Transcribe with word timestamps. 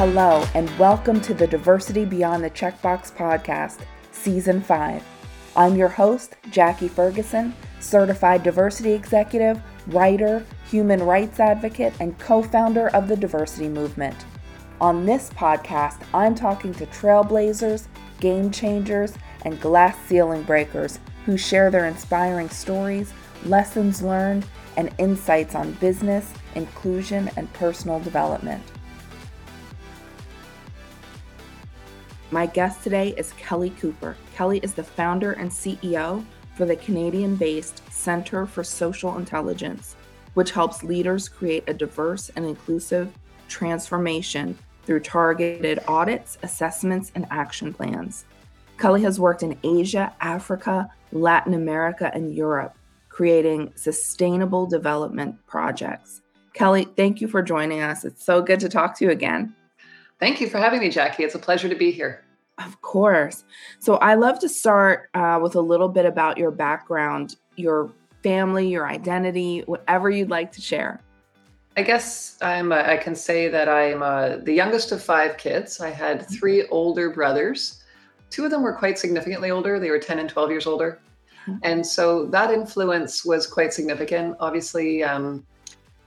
Hello, 0.00 0.42
and 0.54 0.70
welcome 0.78 1.20
to 1.20 1.34
the 1.34 1.46
Diversity 1.46 2.06
Beyond 2.06 2.42
the 2.42 2.48
Checkbox 2.48 3.12
podcast, 3.12 3.80
Season 4.12 4.62
5. 4.62 5.04
I'm 5.56 5.76
your 5.76 5.90
host, 5.90 6.36
Jackie 6.50 6.88
Ferguson, 6.88 7.54
certified 7.80 8.42
diversity 8.42 8.92
executive, 8.92 9.60
writer, 9.88 10.42
human 10.70 11.02
rights 11.02 11.38
advocate, 11.38 11.92
and 12.00 12.18
co 12.18 12.42
founder 12.42 12.88
of 12.96 13.08
the 13.08 13.16
diversity 13.16 13.68
movement. 13.68 14.16
On 14.80 15.04
this 15.04 15.28
podcast, 15.28 16.00
I'm 16.14 16.34
talking 16.34 16.72
to 16.76 16.86
trailblazers, 16.86 17.86
game 18.20 18.50
changers, 18.50 19.12
and 19.42 19.60
glass 19.60 19.98
ceiling 20.06 20.44
breakers 20.44 20.98
who 21.26 21.36
share 21.36 21.70
their 21.70 21.84
inspiring 21.84 22.48
stories, 22.48 23.12
lessons 23.44 24.00
learned, 24.00 24.46
and 24.78 24.94
insights 24.96 25.54
on 25.54 25.72
business, 25.72 26.32
inclusion, 26.54 27.30
and 27.36 27.52
personal 27.52 28.00
development. 28.00 28.62
My 32.32 32.46
guest 32.46 32.84
today 32.84 33.12
is 33.16 33.32
Kelly 33.32 33.70
Cooper. 33.70 34.16
Kelly 34.36 34.60
is 34.62 34.72
the 34.72 34.84
founder 34.84 35.32
and 35.32 35.50
CEO 35.50 36.24
for 36.54 36.64
the 36.64 36.76
Canadian 36.76 37.34
based 37.34 37.82
Center 37.92 38.46
for 38.46 38.62
Social 38.62 39.16
Intelligence, 39.18 39.96
which 40.34 40.52
helps 40.52 40.84
leaders 40.84 41.28
create 41.28 41.64
a 41.66 41.74
diverse 41.74 42.30
and 42.36 42.46
inclusive 42.46 43.10
transformation 43.48 44.56
through 44.84 45.00
targeted 45.00 45.80
audits, 45.88 46.38
assessments, 46.44 47.10
and 47.16 47.26
action 47.32 47.74
plans. 47.74 48.26
Kelly 48.78 49.02
has 49.02 49.18
worked 49.18 49.42
in 49.42 49.58
Asia, 49.64 50.14
Africa, 50.20 50.88
Latin 51.10 51.54
America, 51.54 52.12
and 52.14 52.32
Europe, 52.32 52.76
creating 53.08 53.72
sustainable 53.74 54.66
development 54.66 55.34
projects. 55.48 56.22
Kelly, 56.54 56.86
thank 56.96 57.20
you 57.20 57.26
for 57.26 57.42
joining 57.42 57.80
us. 57.80 58.04
It's 58.04 58.24
so 58.24 58.40
good 58.40 58.60
to 58.60 58.68
talk 58.68 58.96
to 58.98 59.04
you 59.04 59.10
again. 59.10 59.52
Thank 60.20 60.40
you 60.40 60.48
for 60.48 60.58
having 60.58 60.80
me, 60.80 60.90
Jackie. 60.90 61.24
It's 61.24 61.34
a 61.34 61.38
pleasure 61.38 61.68
to 61.68 61.74
be 61.74 61.90
here. 61.90 62.22
Of 62.58 62.80
course. 62.82 63.44
So, 63.78 63.96
I 63.96 64.14
love 64.14 64.38
to 64.40 64.48
start 64.48 65.08
uh, 65.14 65.40
with 65.42 65.54
a 65.54 65.60
little 65.60 65.88
bit 65.88 66.04
about 66.04 66.36
your 66.36 66.50
background, 66.50 67.36
your 67.56 67.90
family, 68.22 68.68
your 68.68 68.86
identity, 68.86 69.60
whatever 69.66 70.10
you'd 70.10 70.28
like 70.28 70.52
to 70.52 70.60
share. 70.60 71.00
I 71.76 71.82
guess 71.82 72.36
I'm. 72.42 72.72
Uh, 72.72 72.82
I 72.82 72.96
can 72.96 73.14
say 73.14 73.48
that 73.48 73.68
I'm 73.68 74.02
uh, 74.02 74.36
the 74.36 74.52
youngest 74.52 74.92
of 74.92 75.02
five 75.02 75.38
kids. 75.38 75.80
I 75.80 75.90
had 75.90 76.20
mm-hmm. 76.20 76.34
three 76.34 76.66
older 76.68 77.10
brothers. 77.10 77.82
Two 78.28 78.44
of 78.44 78.50
them 78.50 78.62
were 78.62 78.74
quite 78.74 78.98
significantly 78.98 79.50
older. 79.50 79.80
They 79.80 79.90
were 79.90 79.98
10 79.98 80.18
and 80.18 80.28
12 80.28 80.50
years 80.50 80.66
older, 80.66 81.00
mm-hmm. 81.46 81.58
and 81.62 81.86
so 81.86 82.26
that 82.26 82.50
influence 82.50 83.24
was 83.24 83.46
quite 83.46 83.72
significant. 83.72 84.36
Obviously, 84.40 85.02
um, 85.02 85.46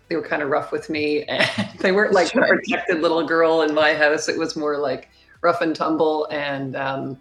they 0.10 0.16
were 0.16 0.22
kind 0.22 0.42
of 0.42 0.50
rough 0.50 0.72
with 0.72 0.90
me, 0.90 1.24
and 1.24 1.70
they 1.80 1.92
weren't 1.92 2.14
like 2.14 2.32
sure. 2.32 2.42
the 2.42 2.48
protected 2.48 3.02
little 3.02 3.26
girl 3.26 3.62
in 3.62 3.74
my 3.74 3.94
house. 3.94 4.30
It 4.30 4.38
was 4.38 4.56
more 4.56 4.78
like 4.78 5.10
rough 5.42 5.62
and 5.62 5.76
tumble 5.76 6.26
and 6.32 6.76
um, 6.76 7.18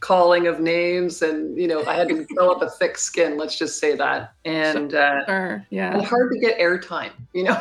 calling 0.00 0.46
of 0.46 0.60
names 0.60 1.22
and 1.22 1.58
you 1.58 1.66
know 1.66 1.84
i 1.86 1.94
had 1.94 2.08
to 2.08 2.24
develop 2.28 2.62
a 2.62 2.70
thick 2.70 2.96
skin 2.96 3.36
let's 3.36 3.58
just 3.58 3.80
say 3.80 3.96
that 3.96 4.32
and 4.44 4.94
uh, 4.94 5.26
sure. 5.26 5.66
yeah 5.70 5.92
and 5.92 6.04
hard 6.04 6.30
to 6.30 6.38
get 6.38 6.58
airtime 6.58 7.10
you 7.32 7.42
know 7.42 7.60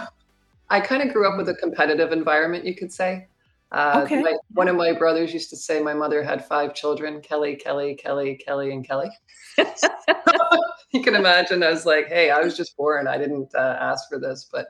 i 0.70 0.80
kind 0.80 1.02
of 1.02 1.12
grew 1.12 1.28
up 1.28 1.38
with 1.38 1.50
a 1.50 1.56
competitive 1.56 2.12
environment 2.12 2.64
you 2.64 2.76
could 2.76 2.94
say 2.94 3.26
uh, 3.72 4.02
okay. 4.04 4.22
My, 4.22 4.36
one 4.54 4.68
of 4.68 4.76
my 4.76 4.94
brothers 4.94 5.34
used 5.34 5.50
to 5.50 5.58
say 5.58 5.82
my 5.82 5.94
mother 5.94 6.23
had 6.23 6.46
five 6.46 6.73
children 6.73 7.22
kelly 7.22 7.56
kelly 7.56 7.96
kelly 7.96 8.36
kelly 8.36 8.72
and 8.72 8.88
kelly 8.88 9.09
you 10.92 11.04
can 11.04 11.16
imagine 11.16 11.64
i 11.64 11.70
was 11.70 11.86
like 11.86 12.08
hey 12.08 12.30
i 12.30 12.40
was 12.40 12.56
just 12.56 12.78
born 12.78 13.08
i 13.08 13.18
didn't 13.18 13.54
uh, 13.56 13.78
ask 13.80 14.08
for 14.09 14.20
this 14.20 14.48
but 14.52 14.68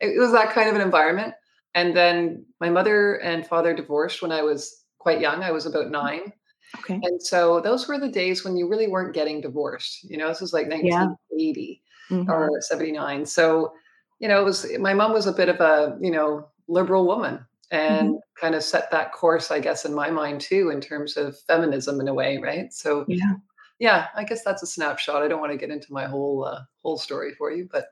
it, 0.00 0.16
it 0.16 0.18
was 0.18 0.32
that 0.32 0.52
kind 0.52 0.68
of 0.68 0.74
an 0.74 0.80
environment 0.80 1.34
and 1.74 1.96
then 1.96 2.44
my 2.60 2.68
mother 2.68 3.16
and 3.16 3.46
father 3.46 3.74
divorced 3.74 4.22
when 4.22 4.32
I 4.32 4.42
was 4.42 4.84
quite 4.98 5.20
young. 5.20 5.42
I 5.42 5.52
was 5.52 5.66
about 5.66 5.86
mm. 5.86 5.92
nine. 5.92 6.32
Okay. 6.78 7.00
And 7.02 7.22
so 7.22 7.60
those 7.60 7.88
were 7.88 7.98
the 7.98 8.08
days 8.08 8.44
when 8.44 8.56
you 8.56 8.68
really 8.68 8.88
weren't 8.88 9.14
getting 9.14 9.40
divorced. 9.40 10.04
You 10.04 10.18
know, 10.18 10.28
this 10.28 10.40
was 10.40 10.52
like 10.52 10.68
1980 10.68 11.82
yeah. 12.10 12.16
mm-hmm. 12.16 12.30
or 12.30 12.50
79. 12.60 13.26
So, 13.26 13.72
you 14.18 14.28
know, 14.28 14.40
it 14.40 14.44
was 14.44 14.66
my 14.78 14.94
mom 14.94 15.12
was 15.12 15.26
a 15.26 15.32
bit 15.32 15.48
of 15.48 15.60
a, 15.60 15.98
you 16.00 16.10
know, 16.10 16.48
liberal 16.68 17.06
woman 17.06 17.44
and 17.70 18.08
mm-hmm. 18.08 18.40
kind 18.40 18.54
of 18.54 18.62
set 18.62 18.90
that 18.90 19.12
course, 19.12 19.50
I 19.50 19.60
guess, 19.60 19.84
in 19.84 19.94
my 19.94 20.10
mind 20.10 20.40
too, 20.40 20.70
in 20.70 20.80
terms 20.80 21.16
of 21.16 21.38
feminism 21.40 22.00
in 22.00 22.08
a 22.08 22.14
way, 22.14 22.38
right? 22.38 22.72
So 22.72 23.04
yeah. 23.08 23.34
Yeah, 23.78 24.08
I 24.14 24.24
guess 24.24 24.44
that's 24.44 24.62
a 24.62 24.66
snapshot. 24.66 25.22
I 25.22 25.28
don't 25.28 25.40
want 25.40 25.52
to 25.52 25.58
get 25.58 25.70
into 25.70 25.90
my 25.90 26.04
whole 26.04 26.44
uh, 26.44 26.60
whole 26.82 26.98
story 26.98 27.32
for 27.32 27.50
you, 27.50 27.66
but 27.72 27.86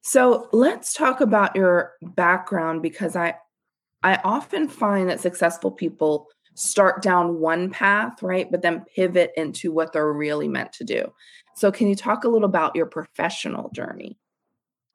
so 0.00 0.48
let's 0.52 0.94
talk 0.94 1.20
about 1.20 1.54
your 1.54 1.92
background 2.00 2.82
because 2.82 3.16
I 3.16 3.34
I 4.02 4.16
often 4.24 4.66
find 4.66 5.10
that 5.10 5.20
successful 5.20 5.70
people 5.70 6.28
start 6.54 7.02
down 7.02 7.38
one 7.38 7.70
path, 7.70 8.22
right? 8.22 8.50
But 8.50 8.62
then 8.62 8.84
pivot 8.94 9.32
into 9.36 9.72
what 9.72 9.92
they're 9.92 10.12
really 10.12 10.48
meant 10.48 10.72
to 10.74 10.84
do. 10.84 11.12
So 11.54 11.70
can 11.70 11.88
you 11.88 11.94
talk 11.94 12.24
a 12.24 12.28
little 12.28 12.48
about 12.48 12.74
your 12.74 12.86
professional 12.86 13.70
journey? 13.74 14.18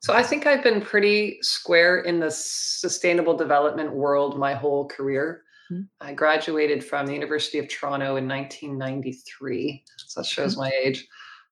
So 0.05 0.13
I 0.13 0.21
think 0.21 0.45
I've 0.45 0.61
been 0.61 0.81
pretty 0.81 1.39
square 1.41 2.01
in 2.01 2.19
the 2.19 2.29
sustainable 2.29 3.35
development 3.35 3.91
world 3.91 4.37
my 4.37 4.53
whole 4.53 4.87
career. 4.87 5.41
Mm-hmm. 5.71 5.81
I 5.99 6.13
graduated 6.13 6.85
from 6.85 7.07
the 7.07 7.13
University 7.15 7.57
of 7.57 7.67
Toronto 7.67 8.15
in 8.17 8.27
1993. 8.27 9.83
So 9.97 10.21
that 10.21 10.27
shows 10.27 10.51
mm-hmm. 10.51 10.61
my 10.61 10.71
age. 10.83 11.07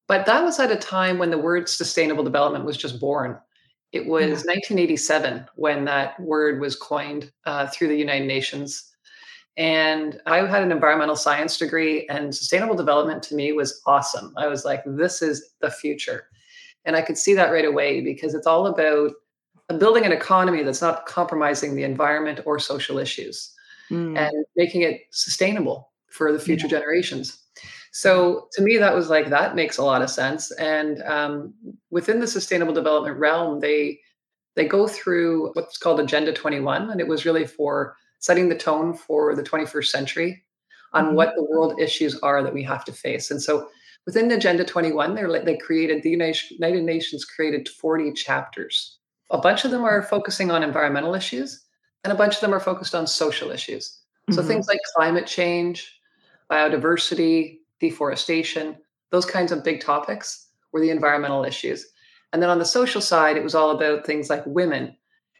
But 0.08 0.28
that 0.28 0.44
was 0.44 0.60
at 0.60 0.72
a 0.72 0.76
time 0.76 1.18
when 1.18 1.32
the 1.32 1.38
word 1.40 1.68
sustainable 1.68 2.24
development 2.24 2.64
was 2.64 2.78
just 2.78 3.00
born. 3.00 3.40
It 3.92 4.06
was 4.06 4.46
yeah. 4.46 4.54
1987 4.54 5.48
when 5.56 5.86
that 5.86 6.20
word 6.20 6.62
was 6.62 6.76
coined 6.76 7.32
uh, 7.48 7.66
through 7.66 7.88
the 7.88 7.98
United 7.98 8.28
Nations. 8.28 8.94
And 9.58 10.22
I 10.28 10.46
had 10.46 10.62
an 10.62 10.72
environmental 10.72 11.16
science 11.16 11.58
degree, 11.58 12.06
and 12.08 12.36
sustainable 12.36 12.76
development 12.76 13.24
to 13.24 13.36
me 13.36 13.52
was 13.54 13.82
awesome. 13.88 14.32
I 14.38 14.46
was 14.46 14.64
like, 14.64 14.84
this 14.86 15.24
is 15.24 15.56
the 15.60 15.72
future. 15.72 16.28
And 16.86 16.96
I 16.96 17.02
could 17.02 17.18
see 17.18 17.34
that 17.34 17.52
right 17.52 17.66
away 17.66 18.02
because 18.02 18.34
it's 18.34 18.48
all 18.48 18.68
about 18.68 19.12
building 19.80 20.06
an 20.06 20.12
economy 20.12 20.64
that's 20.64 20.82
not 20.82 21.06
compromising 21.06 21.76
the 21.76 21.84
environment 21.84 22.42
or 22.46 22.60
social 22.60 22.98
issues 22.98 23.54
mm. 23.90 24.18
and 24.18 24.46
making 24.56 24.82
it 24.82 25.02
sustainable 25.12 25.92
for 26.10 26.32
the 26.32 26.40
future 26.40 26.68
yeah. 26.68 26.80
generations. 26.80 27.40
So 27.92 28.48
to 28.54 28.62
me, 28.62 28.78
that 28.78 28.96
was 28.96 29.10
like 29.10 29.30
that 29.30 29.56
makes 29.56 29.78
a 29.78 29.84
lot 29.84 30.02
of 30.02 30.10
sense. 30.10 30.52
And 30.54 31.02
um, 31.04 31.54
within 31.92 32.20
the 32.20 32.28
sustainable 32.28 32.74
development 32.74 33.18
realm, 33.18 33.60
they 33.60 34.00
they 34.56 34.68
go 34.68 34.88
through 34.88 35.52
what's 35.54 35.78
called 35.78 36.00
Agenda 36.00 36.34
21, 36.34 36.90
and 36.90 37.00
it 37.00 37.08
was 37.08 37.26
really 37.26 37.46
for 37.46 37.96
setting 38.20 38.50
the 38.50 38.58
tone 38.58 38.94
for 38.94 39.36
the 39.36 39.44
21st 39.44 39.88
century 39.88 40.44
on 40.94 41.06
mm-hmm. 41.06 41.16
what 41.16 41.34
the 41.36 41.44
world 41.44 41.80
issues 41.80 42.20
are 42.20 42.44
that 42.44 42.54
we 42.54 42.64
have 42.64 42.86
to 42.86 42.94
face. 42.94 43.32
And 43.32 43.42
so 43.42 43.68
within 44.06 44.32
Agenda 44.32 44.64
21, 44.64 45.16
they 45.16 45.40
they 45.44 45.58
created 45.58 46.04
the 46.04 46.10
United 46.10 46.84
Nations 46.84 47.26
created 47.26 47.70
40 47.70 48.14
chapters. 48.14 48.98
A 49.32 49.38
bunch 49.38 49.66
of 49.66 49.72
them 49.72 49.84
are 49.84 50.02
focusing 50.02 50.52
on 50.52 50.64
environmental 50.64 51.16
issues, 51.16 51.64
and 52.04 52.12
a 52.12 52.16
bunch 52.16 52.36
of 52.36 52.42
them 52.42 52.54
are 52.54 52.60
focused 52.60 52.94
on 52.94 53.08
social 53.08 53.52
issues. 53.52 54.00
So 54.30 54.40
mm-hmm. 54.40 54.48
things 54.48 54.68
like 54.68 54.80
climate 54.96 55.28
change, 55.28 56.00
biodiversity, 56.50 57.60
deforestation, 57.80 58.78
those 59.12 59.26
kinds 59.26 59.52
of 59.52 59.64
big 59.64 59.82
topics 59.82 60.48
were 60.72 60.80
the 60.80 60.90
environmental 60.90 61.44
issues. 61.44 61.86
And 62.32 62.42
then 62.42 62.50
on 62.50 62.60
the 62.60 62.66
social 62.66 63.02
side, 63.02 63.38
it 63.38 63.44
was 63.44 63.54
all 63.54 63.72
about 63.72 64.06
things 64.06 64.30
like 64.30 64.46
women 64.46 64.96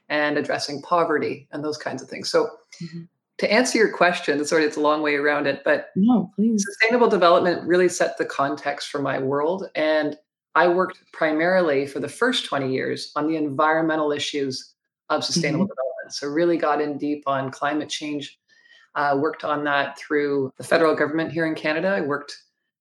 and 0.10 0.38
addressing 0.38 0.82
poverty 0.82 1.48
and 1.52 1.64
those 1.64 1.78
kinds 1.78 2.02
of 2.02 2.10
things. 2.10 2.30
So 2.30 2.50
mm-hmm. 2.82 3.04
To 3.44 3.52
answer 3.52 3.78
your 3.78 3.92
question, 3.92 4.44
sorry, 4.46 4.64
it's 4.64 4.78
a 4.78 4.80
long 4.80 5.02
way 5.02 5.16
around 5.16 5.48
it, 5.48 5.64
but 5.66 5.90
no, 5.98 6.32
please. 6.34 6.64
sustainable 6.66 7.10
development 7.10 7.68
really 7.68 7.90
set 7.90 8.18
the 8.18 8.24
context 8.24 8.90
for 8.90 9.02
my 9.02 9.20
world. 9.20 9.70
And 9.76 10.18
I 10.56 10.70
worked 10.70 11.00
primarily 11.12 11.86
for 11.86 12.00
the 12.00 12.08
first 12.08 12.46
20 12.46 12.72
years 12.72 13.12
on 13.18 13.28
the 13.28 13.36
environmental 13.36 14.14
issues 14.14 14.76
of 15.10 15.26
sustainable 15.26 15.66
mm-hmm. 15.66 15.72
development. 15.72 16.14
So 16.14 16.28
really 16.30 16.56
got 16.56 16.80
in 16.80 16.98
deep 16.98 17.24
on 17.28 17.52
climate 17.52 17.90
change, 17.90 18.40
uh, 18.96 19.18
worked 19.20 19.44
on 19.44 19.66
that 19.66 20.00
through 20.00 20.54
the 20.58 20.64
federal 20.64 20.96
government 20.96 21.34
here 21.34 21.46
in 21.46 21.54
Canada. 21.54 21.90
I 21.90 22.00
worked 22.00 22.34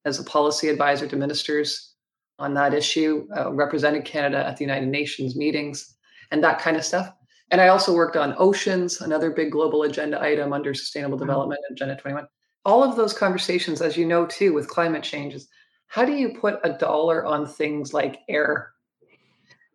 as 0.05 0.21
a 0.21 0.25
policy 0.25 0.69
advisor 0.69 1.09
to 1.09 1.17
ministers 1.17 1.95
on 2.39 2.55
that 2.55 2.73
issue, 2.73 3.27
uh, 3.37 3.53
represented 3.53 4.05
Canada 4.05 4.47
at 4.47 4.59
the 4.59 4.65
United 4.65 4.89
Nations 4.89 5.35
meetings 5.35 5.97
and 6.31 6.45
that 6.45 6.61
kind 6.61 6.77
of 6.77 6.85
stuff. 6.85 7.13
And 7.53 7.61
I 7.61 7.69
also 7.69 7.95
worked 7.95 8.17
on 8.17 8.35
oceans, 8.39 9.03
another 9.03 9.31
big 9.31 9.53
global 9.53 9.83
agenda 9.83 10.21
item 10.21 10.55
under 10.55 10.73
Sustainable 10.73 11.19
mm-hmm. 11.19 11.27
Development 11.27 11.61
Agenda 11.71 11.95
21. 11.97 12.27
All 12.65 12.83
of 12.83 12.97
those 12.97 13.13
conversations, 13.13 13.83
as 13.83 13.97
you 13.97 14.07
know 14.07 14.25
too, 14.25 14.55
with 14.55 14.69
climate 14.69 15.03
changes, 15.03 15.49
how 15.87 16.07
do 16.07 16.13
you 16.13 16.31
put 16.31 16.59
a 16.65 16.73
dollar 16.73 17.27
on 17.27 17.47
things 17.47 17.93
like 17.93 18.21
air? 18.29 18.73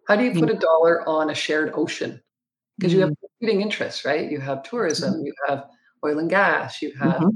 How 0.07 0.15
do 0.15 0.24
you 0.24 0.31
put 0.31 0.50
mm-hmm. 0.50 0.57
a 0.57 0.59
dollar 0.59 1.07
on 1.07 1.29
a 1.29 1.35
shared 1.35 1.71
ocean? 1.75 2.19
Because 2.77 2.94
you 2.94 3.01
have 3.01 3.12
mm-hmm. 3.12 3.25
competing 3.39 3.62
interests, 3.62 4.03
right? 4.03 4.31
You 4.31 4.39
have 4.39 4.63
tourism, 4.63 5.24
you 5.24 5.33
have 5.47 5.65
oil 6.03 6.18
and 6.18 6.29
gas, 6.29 6.81
you 6.81 6.94
have 6.95 7.13
mm-hmm. 7.13 7.25
a 7.25 7.31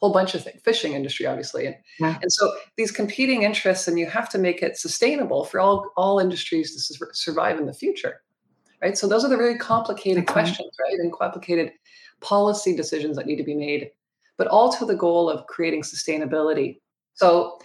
whole 0.00 0.14
bunch 0.14 0.34
of 0.34 0.44
things, 0.44 0.62
fishing 0.62 0.94
industry, 0.94 1.26
obviously. 1.26 1.66
And, 1.66 1.76
yeah. 2.00 2.18
and 2.22 2.32
so 2.32 2.54
these 2.78 2.90
competing 2.90 3.42
interests, 3.42 3.86
and 3.86 3.98
you 3.98 4.06
have 4.06 4.30
to 4.30 4.38
make 4.38 4.62
it 4.62 4.78
sustainable 4.78 5.44
for 5.44 5.60
all, 5.60 5.90
all 5.98 6.18
industries 6.20 6.72
to 6.72 6.80
su- 6.80 7.06
survive 7.12 7.58
in 7.58 7.66
the 7.66 7.74
future. 7.74 8.22
Right? 8.84 8.98
So 8.98 9.08
those 9.08 9.24
are 9.24 9.30
the 9.30 9.36
very 9.36 9.56
complicated 9.56 10.26
questions, 10.26 10.70
right? 10.78 10.98
And 10.98 11.10
complicated 11.10 11.72
policy 12.20 12.76
decisions 12.76 13.16
that 13.16 13.26
need 13.26 13.36
to 13.36 13.42
be 13.42 13.54
made, 13.54 13.90
but 14.36 14.46
all 14.46 14.70
to 14.74 14.84
the 14.84 14.94
goal 14.94 15.30
of 15.30 15.46
creating 15.46 15.82
sustainability. 15.82 16.80
So 17.14 17.58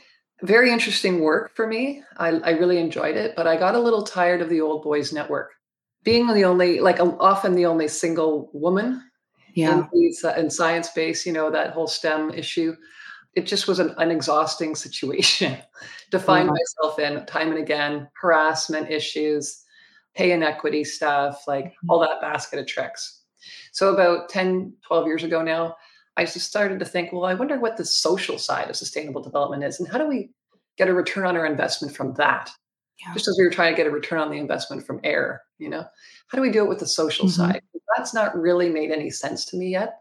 very 0.44 0.71
interesting 0.71 1.19
work 1.19 1.54
for 1.54 1.68
me. 1.68 2.04
I, 2.18 2.30
I 2.30 2.51
really 2.51 2.77
enjoyed 2.77 3.18
it, 3.18 3.36
but 3.36 3.48
I 3.48 3.57
got 3.57 3.75
a 3.75 3.80
little 3.80 4.04
tired 4.04 4.42
of 4.42 4.48
the 4.48 4.62
old 4.62 4.81
boys 4.81 5.12
network. 5.12 5.51
Being 6.04 6.27
the 6.27 6.45
only, 6.45 6.80
like 6.80 7.01
often 7.01 7.56
the 7.56 7.66
only 7.66 7.89
single 7.89 8.50
woman 8.54 9.04
yeah. 9.54 9.80
in, 9.80 9.89
these, 9.92 10.24
uh, 10.24 10.33
in 10.38 10.50
science 10.50 10.89
base, 10.92 11.25
you 11.25 11.33
know, 11.33 11.51
that 11.51 11.71
whole 11.71 11.88
STEM 11.88 12.31
issue, 12.31 12.74
it 13.36 13.45
just 13.45 13.68
was 13.68 13.80
an, 13.80 13.94
an 13.98 14.10
exhausting 14.10 14.74
situation 14.86 15.57
to 16.12 16.19
find 16.19 16.48
myself 16.48 16.98
in 16.98 17.25
time 17.25 17.50
and 17.50 17.60
again, 17.60 18.07
harassment 18.13 18.89
issues, 18.89 19.66
pay 20.15 20.31
inequity 20.31 20.83
stuff, 20.83 21.44
like 21.47 21.65
mm-hmm. 21.65 21.89
all 21.89 22.00
that 22.00 22.21
basket 22.21 22.59
of 22.59 22.67
tricks. 22.67 23.23
So 23.71 23.94
about 23.94 24.29
10, 24.29 24.73
12 24.88 25.06
years 25.06 25.23
ago 25.23 25.41
now, 25.41 25.75
I 26.17 26.25
just 26.25 26.47
started 26.47 26.79
to 26.79 26.85
think, 26.85 27.13
well, 27.13 27.25
I 27.25 27.33
wonder 27.33 27.59
what 27.59 27.77
the 27.77 27.85
social 27.85 28.38
side 28.38 28.69
of 28.69 28.75
sustainable 28.75 29.21
development 29.21 29.63
is 29.63 29.79
and 29.79 29.88
how 29.88 29.97
do 29.97 30.07
we 30.07 30.31
get 30.77 30.89
a 30.89 30.94
return 30.94 31.25
on 31.25 31.38
our 31.38 31.45
investment 31.45 31.95
from 31.95 32.13
that? 32.15 32.50
Yeah. 33.00 33.13
Just 33.13 33.29
as 33.29 33.38
we 33.38 33.45
were 33.45 33.51
trying 33.51 33.73
to 33.73 33.77
get 33.77 33.88
a 33.88 33.91
return 33.91 34.19
on 34.19 34.29
the 34.29 34.38
investment 34.38 34.85
from 34.85 35.00
air, 35.03 35.41
you 35.57 35.69
know, 35.69 35.85
how 36.27 36.35
do 36.35 36.41
we 36.41 36.51
do 36.51 36.63
it 36.63 36.69
with 36.69 36.79
the 36.79 36.88
social 36.88 37.27
mm-hmm. 37.27 37.51
side? 37.51 37.61
That's 37.95 38.13
not 38.13 38.38
really 38.38 38.69
made 38.69 38.91
any 38.91 39.09
sense 39.09 39.45
to 39.45 39.57
me 39.57 39.69
yet. 39.69 40.00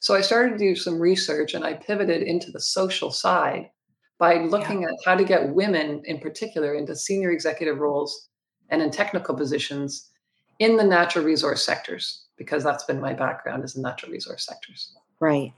So 0.00 0.14
I 0.14 0.20
started 0.20 0.52
to 0.52 0.58
do 0.58 0.74
some 0.74 0.98
research 0.98 1.54
and 1.54 1.64
I 1.64 1.74
pivoted 1.74 2.22
into 2.22 2.50
the 2.50 2.60
social 2.60 3.10
side 3.10 3.70
by 4.18 4.38
looking 4.44 4.82
yeah. 4.82 4.88
at 4.88 4.94
how 5.04 5.16
to 5.16 5.24
get 5.24 5.54
women 5.54 6.02
in 6.04 6.18
particular 6.18 6.74
into 6.74 6.96
senior 6.96 7.30
executive 7.30 7.78
roles 7.78 8.27
and 8.68 8.82
in 8.82 8.90
technical 8.90 9.34
positions 9.34 10.10
in 10.58 10.76
the 10.76 10.84
natural 10.84 11.24
resource 11.24 11.64
sectors 11.64 12.24
because 12.36 12.62
that's 12.62 12.84
been 12.84 13.00
my 13.00 13.12
background 13.12 13.64
is 13.64 13.76
in 13.76 13.82
natural 13.82 14.12
resource 14.12 14.44
sectors. 14.44 14.92
Right. 15.20 15.52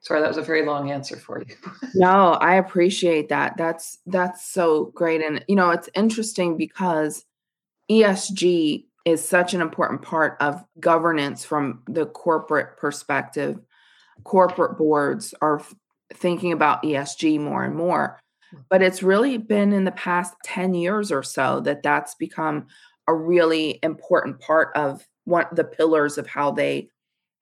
Sorry, 0.00 0.20
that 0.20 0.28
was 0.28 0.36
a 0.36 0.42
very 0.42 0.66
long 0.66 0.90
answer 0.90 1.16
for 1.16 1.42
you. 1.42 1.54
no, 1.94 2.32
I 2.34 2.56
appreciate 2.56 3.30
that. 3.30 3.56
That's 3.56 3.98
that's 4.06 4.46
so 4.46 4.92
great 4.94 5.22
and 5.22 5.44
you 5.48 5.56
know, 5.56 5.70
it's 5.70 5.88
interesting 5.94 6.56
because 6.56 7.24
ESG 7.90 8.84
is 9.04 9.26
such 9.26 9.54
an 9.54 9.60
important 9.60 10.02
part 10.02 10.36
of 10.40 10.64
governance 10.80 11.44
from 11.44 11.82
the 11.86 12.06
corporate 12.06 12.76
perspective. 12.76 13.60
Corporate 14.24 14.78
boards 14.78 15.34
are 15.42 15.62
thinking 16.12 16.52
about 16.52 16.82
ESG 16.82 17.40
more 17.40 17.64
and 17.64 17.74
more. 17.74 18.18
But 18.68 18.82
it's 18.82 19.02
really 19.02 19.38
been 19.38 19.72
in 19.72 19.84
the 19.84 19.92
past 19.92 20.34
10 20.44 20.74
years 20.74 21.12
or 21.12 21.22
so 21.22 21.60
that 21.60 21.82
that's 21.82 22.14
become 22.14 22.66
a 23.06 23.14
really 23.14 23.78
important 23.82 24.40
part 24.40 24.74
of 24.74 25.06
one 25.24 25.46
the 25.52 25.64
pillars 25.64 26.18
of 26.18 26.26
how 26.26 26.50
they 26.50 26.88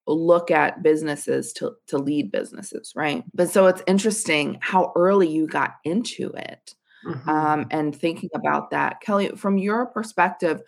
look 0.06 0.50
at 0.50 0.82
businesses 0.82 1.53
to 1.55 1.73
to 1.87 1.99
lead 1.99 2.31
businesses, 2.31 2.93
right? 2.97 3.25
But 3.35 3.50
so 3.50 3.67
it's 3.67 3.82
interesting 3.87 4.59
how 4.61 4.93
early 4.97 5.29
you 5.29 5.47
got 5.47 5.75
into 5.85 6.31
it. 6.32 6.75
Mm-hmm. 7.06 7.29
Um, 7.29 7.67
and 7.73 7.94
thinking 7.94 8.31
about 8.32 8.70
that. 8.70 9.00
Kelly, 9.00 9.31
from 9.31 9.59
your 9.59 9.87
perspective, 9.87 10.62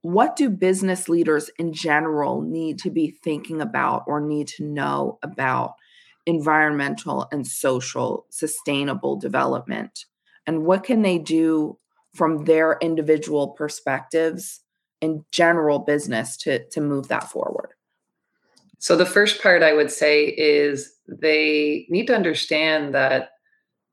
what 0.00 0.34
do 0.34 0.48
business 0.48 1.10
leaders 1.10 1.50
in 1.58 1.74
general 1.74 2.40
need 2.40 2.78
to 2.80 2.90
be 2.90 3.10
thinking 3.22 3.60
about 3.60 4.04
or 4.06 4.20
need 4.20 4.48
to 4.48 4.64
know 4.64 5.18
about 5.22 5.74
environmental 6.28 7.26
and 7.32 7.46
social 7.46 8.26
sustainable 8.30 9.16
development? 9.16 10.04
And 10.46 10.64
what 10.64 10.84
can 10.84 11.02
they 11.02 11.18
do 11.18 11.78
from 12.14 12.44
their 12.44 12.78
individual 12.80 13.48
perspectives 13.48 14.60
in 15.00 15.24
general 15.32 15.78
business 15.78 16.36
to, 16.38 16.64
to 16.68 16.80
move 16.80 17.08
that 17.08 17.24
forward? 17.24 17.70
So, 18.78 18.94
the 18.94 19.06
first 19.06 19.42
part 19.42 19.62
I 19.62 19.72
would 19.72 19.90
say 19.90 20.26
is 20.26 20.92
they 21.08 21.86
need 21.88 22.06
to 22.06 22.14
understand 22.14 22.94
that 22.94 23.30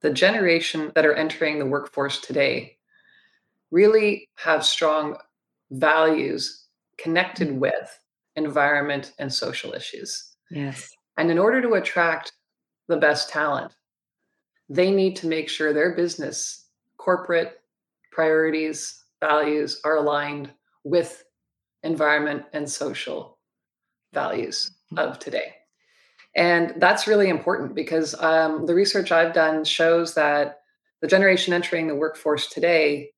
the 0.01 0.11
generation 0.11 0.91
that 0.93 1.05
are 1.05 1.15
entering 1.15 1.57
the 1.57 1.65
workforce 1.65 2.19
today 2.19 2.77
really 3.71 4.29
have 4.35 4.63
strong 4.63 5.17
values 5.71 6.65
connected 6.97 7.47
mm. 7.47 7.59
with 7.59 7.99
environment 8.35 9.13
and 9.17 9.33
social 9.33 9.73
issues. 9.73 10.35
Yes. 10.51 10.91
And 11.17 11.31
in 11.31 11.37
order 11.39 11.61
to 11.61 11.73
attract 11.73 12.33
the 12.87 12.97
best 12.97 13.29
talent, 13.29 13.73
they 14.69 14.91
need 14.91 15.15
to 15.17 15.27
make 15.27 15.49
sure 15.49 15.73
their 15.73 15.95
business, 15.95 16.65
corporate 16.97 17.61
priorities, 18.11 19.03
values 19.19 19.81
are 19.83 19.97
aligned 19.97 20.51
with 20.83 21.23
environment 21.83 22.43
and 22.53 22.69
social 22.69 23.37
values 24.13 24.71
mm. 24.93 24.99
of 24.99 25.19
today. 25.19 25.53
And 26.35 26.73
that's 26.77 27.07
really 27.07 27.29
important 27.29 27.75
because 27.75 28.13
um, 28.21 28.65
the 28.65 28.75
research 28.75 29.11
I've 29.11 29.33
done 29.33 29.63
shows 29.63 30.15
that 30.15 30.59
the 31.01 31.07
generation 31.07 31.53
entering 31.53 31.87
the 31.87 31.95
workforce 31.95 32.47
today 32.47 33.11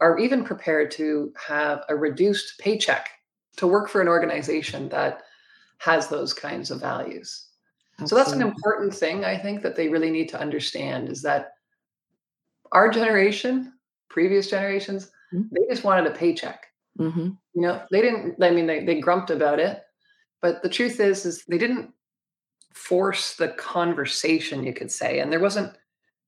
are 0.00 0.18
even 0.18 0.44
prepared 0.44 0.90
to 0.92 1.32
have 1.46 1.82
a 1.88 1.94
reduced 1.94 2.58
paycheck 2.58 3.10
to 3.56 3.66
work 3.66 3.88
for 3.88 4.00
an 4.00 4.08
organization 4.08 4.88
that 4.88 5.22
has 5.78 6.08
those 6.08 6.32
kinds 6.32 6.70
of 6.70 6.80
values. 6.80 7.48
Absolutely. 7.98 8.08
So 8.08 8.16
that's 8.16 8.32
an 8.32 8.42
important 8.42 8.94
thing 8.94 9.24
I 9.24 9.38
think 9.38 9.62
that 9.62 9.76
they 9.76 9.88
really 9.88 10.10
need 10.10 10.28
to 10.30 10.40
understand 10.40 11.08
is 11.08 11.22
that 11.22 11.52
our 12.72 12.88
generation, 12.88 13.72
previous 14.08 14.50
generations, 14.50 15.10
mm-hmm. 15.32 15.54
they 15.54 15.66
just 15.68 15.84
wanted 15.84 16.06
a 16.06 16.14
paycheck. 16.14 16.66
Mm-hmm. 16.98 17.30
You 17.54 17.60
know, 17.60 17.82
they 17.90 18.00
didn't. 18.02 18.42
I 18.42 18.50
mean, 18.50 18.66
they 18.66 18.84
they 18.84 19.00
grumped 19.00 19.30
about 19.30 19.60
it, 19.60 19.82
but 20.40 20.62
the 20.62 20.68
truth 20.68 21.00
is, 21.00 21.24
is 21.24 21.44
they 21.44 21.58
didn't 21.58 21.92
force 22.72 23.36
the 23.36 23.48
conversation, 23.48 24.64
you 24.64 24.72
could 24.72 24.90
say. 24.90 25.20
And 25.20 25.32
there 25.32 25.40
wasn't 25.40 25.72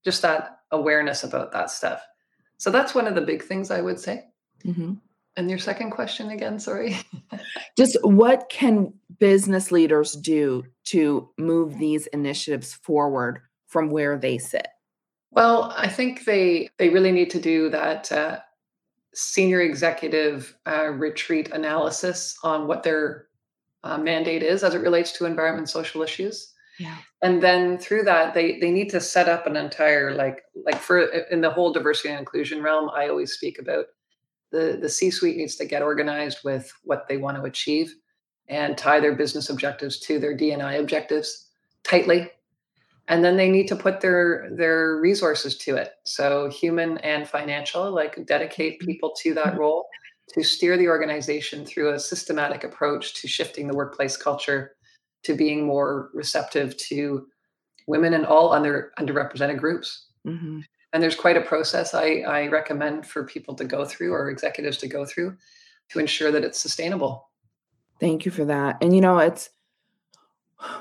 just 0.05 0.23
that 0.23 0.61
awareness 0.71 1.25
about 1.25 1.53
that 1.53 1.71
stuff. 1.71 2.01
So 2.59 2.71
that's 2.71 2.95
one 2.95 3.07
of 3.07 3.15
the 3.15 3.21
big 3.21 3.43
things 3.43 3.71
I 3.71 3.81
would 3.81 3.99
say. 4.01 4.27
Mm-hmm. 4.65 4.95
And 5.37 5.51
your 5.51 5.59
second 5.59 5.91
question 5.91 6.31
again, 6.31 6.59
sorry. 6.59 6.97
just 7.77 7.99
what 8.03 8.49
can 8.49 8.95
business 9.19 9.71
leaders 9.71 10.13
do 10.13 10.65
to 10.85 11.29
move 11.37 11.79
these 11.79 12.07
initiatives 12.09 12.73
forward 12.73 13.41
from 13.67 13.91
where 13.91 14.17
they 14.17 14.39
sit? 14.39 14.67
Well, 15.31 15.75
I 15.77 15.89
think 15.89 16.25
they 16.25 16.69
they 16.79 16.89
really 16.89 17.13
need 17.13 17.31
to 17.31 17.41
do 17.41 17.69
that 17.71 18.11
uh, 18.11 18.39
senior 19.15 19.61
executive 19.61 20.57
uh, 20.67 20.89
retreat 20.89 21.51
analysis 21.51 22.37
on 22.43 22.67
what 22.67 22.83
their 22.83 23.27
uh, 23.85 23.99
mandate 23.99 24.43
is 24.43 24.65
as 24.65 24.75
it 24.75 24.81
relates 24.81 25.13
to 25.13 25.27
environment 25.27 25.63
and 25.63 25.69
social 25.69 26.03
issues. 26.03 26.53
Yeah. 26.79 26.97
And 27.23 27.43
then 27.43 27.79
through 27.79 28.05
that, 28.05 28.35
they 28.35 28.59
they 28.59 28.71
need 28.71 28.91
to 28.91 29.01
set 29.01 29.29
up 29.29 29.47
an 29.47 29.57
entire 29.57 30.15
like 30.15 30.43
like 30.65 30.79
for 30.79 31.01
in 31.31 31.41
the 31.41 31.51
whole 31.51 31.73
diversity 31.73 32.11
and 32.11 32.19
inclusion 32.19 32.63
realm. 32.63 32.91
I 32.95 33.09
always 33.09 33.33
speak 33.33 33.59
about 33.59 33.87
the 34.53 34.79
the 34.81 34.89
C 34.89 35.11
suite 35.11 35.37
needs 35.37 35.57
to 35.57 35.65
get 35.65 35.83
organized 35.83 36.39
with 36.45 36.73
what 36.85 37.07
they 37.09 37.17
want 37.17 37.37
to 37.37 37.43
achieve 37.45 37.95
and 38.49 38.79
tie 38.79 39.01
their 39.01 39.15
business 39.15 39.51
objectives 39.51 39.99
to 40.01 40.19
their 40.19 40.37
DNI 40.37 40.79
objectives 40.79 41.49
tightly. 41.83 42.31
And 43.09 43.25
then 43.25 43.37
they 43.37 43.49
need 43.49 43.69
to 43.69 43.77
put 43.77 44.01
their 44.01 44.49
their 44.51 44.97
resources 44.97 45.57
to 45.59 45.77
it. 45.77 45.93
So 46.05 46.51
human 46.51 46.99
and 46.99 47.29
financial, 47.29 47.91
like 47.91 48.25
dedicate 48.27 48.81
mm-hmm. 48.81 48.87
people 48.87 49.15
to 49.23 49.35
that 49.35 49.59
role 49.59 49.87
to 50.33 50.43
steer 50.43 50.77
the 50.77 50.89
organization 50.89 51.65
through 51.65 51.93
a 51.93 52.01
systematic 52.01 52.65
approach 52.65 53.15
to 53.15 53.29
shifting 53.29 53.69
the 53.69 53.77
workplace 53.77 54.17
culture 54.17 54.75
to 55.23 55.35
being 55.35 55.65
more 55.65 56.11
receptive 56.15 56.77
to 56.77 57.27
women 57.87 58.15
and 58.15 58.27
all 58.27 58.53
under 58.53 58.93
underrepresented 58.99 59.59
groups. 59.59 60.07
Mm-hmm. 60.27 60.61
And 60.93 61.03
there's 61.03 61.17
quite 61.17 61.37
a 61.37 61.43
process 61.43 61.95
I, 61.95 62.21
I 62.27 62.47
recommend 62.49 63.07
for 63.07 63.25
people 63.25 63.55
to 63.55 63.65
go 63.65 63.85
through 63.85 64.13
or 64.13 64.31
executives 64.31 64.79
to 64.79 64.89
go 64.89 65.05
through 65.05 65.37
to 65.91 65.99
ensure 65.99 66.33
that 66.33 66.45
it's 66.45 66.59
sustainable. 66.59 67.29
Thank 68.01 68.25
you 68.25 68.31
for 68.31 68.45
that. 68.45 68.79
And 68.81 68.95
you 68.95 69.01
know, 69.01 69.19
it's 69.19 69.51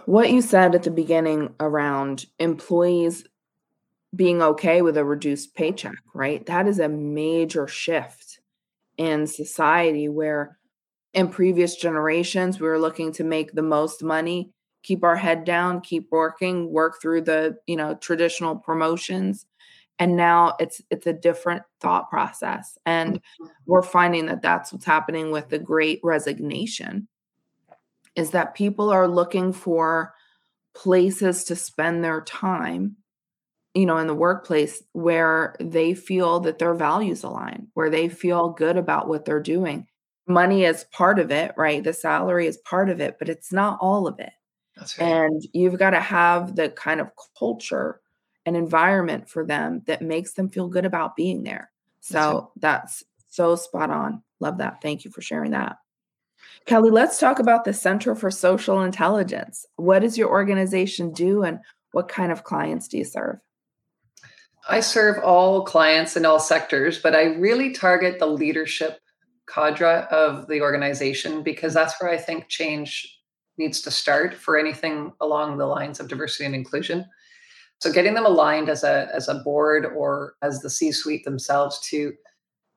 what 0.05 0.31
you 0.31 0.41
said 0.41 0.75
at 0.75 0.83
the 0.83 0.91
beginning 0.91 1.53
around 1.59 2.25
employees 2.39 3.25
being 4.15 4.41
okay 4.41 4.81
with 4.81 4.97
a 4.97 5.03
reduced 5.03 5.55
paycheck, 5.55 5.95
right? 6.13 6.45
That 6.45 6.67
is 6.67 6.79
a 6.79 6.87
major 6.87 7.67
shift 7.67 8.39
in 8.97 9.27
society 9.27 10.07
where 10.07 10.57
in 11.13 11.29
previous 11.29 11.75
generations 11.75 12.59
we 12.59 12.67
were 12.67 12.79
looking 12.79 13.11
to 13.13 13.23
make 13.23 13.53
the 13.53 13.61
most 13.61 14.03
money 14.03 14.51
keep 14.83 15.03
our 15.03 15.15
head 15.15 15.43
down 15.43 15.81
keep 15.81 16.07
working 16.11 16.71
work 16.71 17.01
through 17.01 17.21
the 17.21 17.57
you 17.67 17.75
know 17.75 17.95
traditional 17.95 18.55
promotions 18.55 19.45
and 19.99 20.15
now 20.15 20.55
it's 20.59 20.81
it's 20.89 21.07
a 21.07 21.13
different 21.13 21.63
thought 21.79 22.09
process 22.09 22.77
and 22.85 23.15
mm-hmm. 23.15 23.45
we're 23.65 23.81
finding 23.81 24.25
that 24.25 24.41
that's 24.41 24.71
what's 24.71 24.85
happening 24.85 25.31
with 25.31 25.49
the 25.49 25.59
great 25.59 25.99
resignation 26.03 27.07
is 28.15 28.31
that 28.31 28.55
people 28.55 28.89
are 28.89 29.07
looking 29.07 29.51
for 29.51 30.13
places 30.73 31.43
to 31.45 31.55
spend 31.55 32.03
their 32.03 32.21
time 32.21 32.95
you 33.73 33.85
know 33.85 33.97
in 33.97 34.07
the 34.07 34.13
workplace 34.13 34.83
where 34.93 35.55
they 35.59 35.93
feel 35.93 36.39
that 36.39 36.59
their 36.59 36.73
values 36.73 37.23
align 37.23 37.67
where 37.73 37.89
they 37.89 38.09
feel 38.09 38.49
good 38.49 38.77
about 38.77 39.07
what 39.07 39.25
they're 39.25 39.41
doing 39.41 39.87
money 40.27 40.65
is 40.65 40.85
part 40.85 41.19
of 41.19 41.31
it, 41.31 41.53
right? 41.57 41.83
The 41.83 41.93
salary 41.93 42.47
is 42.47 42.57
part 42.57 42.89
of 42.89 42.99
it, 42.99 43.17
but 43.19 43.29
it's 43.29 43.53
not 43.53 43.77
all 43.81 44.07
of 44.07 44.19
it. 44.19 44.31
That's 44.75 44.97
right. 44.97 45.07
And 45.07 45.41
you've 45.53 45.79
got 45.79 45.91
to 45.91 45.99
have 45.99 46.55
the 46.55 46.69
kind 46.69 46.99
of 46.99 47.09
culture 47.37 48.01
and 48.45 48.55
environment 48.55 49.29
for 49.29 49.45
them 49.45 49.81
that 49.87 50.01
makes 50.01 50.33
them 50.33 50.49
feel 50.49 50.67
good 50.67 50.85
about 50.85 51.15
being 51.15 51.43
there. 51.43 51.71
So 52.01 52.51
that's, 52.57 52.99
that's 52.99 53.05
so 53.35 53.55
spot 53.55 53.89
on. 53.89 54.21
Love 54.39 54.59
that. 54.59 54.81
Thank 54.81 55.05
you 55.05 55.11
for 55.11 55.21
sharing 55.21 55.51
that. 55.51 55.77
Kelly, 56.65 56.91
let's 56.91 57.19
talk 57.19 57.39
about 57.39 57.63
the 57.63 57.73
Center 57.73 58.15
for 58.15 58.31
Social 58.31 58.83
Intelligence. 58.83 59.65
What 59.75 59.99
does 59.99 60.17
your 60.17 60.29
organization 60.29 61.11
do 61.11 61.43
and 61.43 61.59
what 61.91 62.07
kind 62.07 62.31
of 62.31 62.43
clients 62.43 62.87
do 62.87 62.97
you 62.97 63.05
serve? 63.05 63.37
I 64.67 64.79
serve 64.79 65.23
all 65.23 65.63
clients 65.63 66.17
in 66.17 66.25
all 66.25 66.39
sectors, 66.39 66.99
but 66.99 67.15
I 67.15 67.35
really 67.35 67.71
target 67.71 68.19
the 68.19 68.25
leadership 68.25 68.99
cadre 69.47 70.07
of 70.09 70.47
the 70.47 70.61
organization 70.61 71.43
because 71.43 71.73
that's 71.73 72.01
where 72.01 72.09
I 72.09 72.17
think 72.17 72.47
change 72.47 73.19
needs 73.57 73.81
to 73.81 73.91
start 73.91 74.33
for 74.33 74.57
anything 74.57 75.13
along 75.21 75.57
the 75.57 75.67
lines 75.67 75.99
of 75.99 76.07
diversity 76.07 76.45
and 76.45 76.55
inclusion. 76.55 77.05
So 77.79 77.91
getting 77.91 78.13
them 78.13 78.25
aligned 78.25 78.69
as 78.69 78.83
a 78.83 79.09
as 79.13 79.27
a 79.27 79.35
board 79.35 79.85
or 79.85 80.35
as 80.41 80.61
the 80.61 80.69
C-suite 80.69 81.25
themselves 81.25 81.79
to 81.89 82.13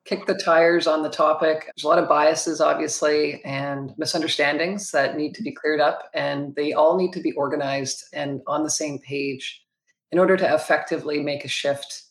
kick 0.05 0.25
the 0.25 0.33
tires 0.33 0.87
on 0.87 1.03
the 1.03 1.09
topic. 1.09 1.65
There's 1.65 1.83
a 1.83 1.87
lot 1.87 1.99
of 1.99 2.09
biases 2.09 2.61
obviously 2.61 3.43
and 3.43 3.93
misunderstandings 3.97 4.91
that 4.91 5.17
need 5.17 5.35
to 5.35 5.43
be 5.43 5.51
cleared 5.51 5.79
up 5.79 6.09
and 6.13 6.55
they 6.55 6.73
all 6.73 6.97
need 6.97 7.13
to 7.13 7.21
be 7.21 7.31
organized 7.33 8.05
and 8.13 8.41
on 8.47 8.63
the 8.63 8.69
same 8.69 8.99
page 8.99 9.63
in 10.11 10.19
order 10.19 10.35
to 10.37 10.53
effectively 10.53 11.21
make 11.21 11.45
a 11.45 11.49
shift 11.49 12.03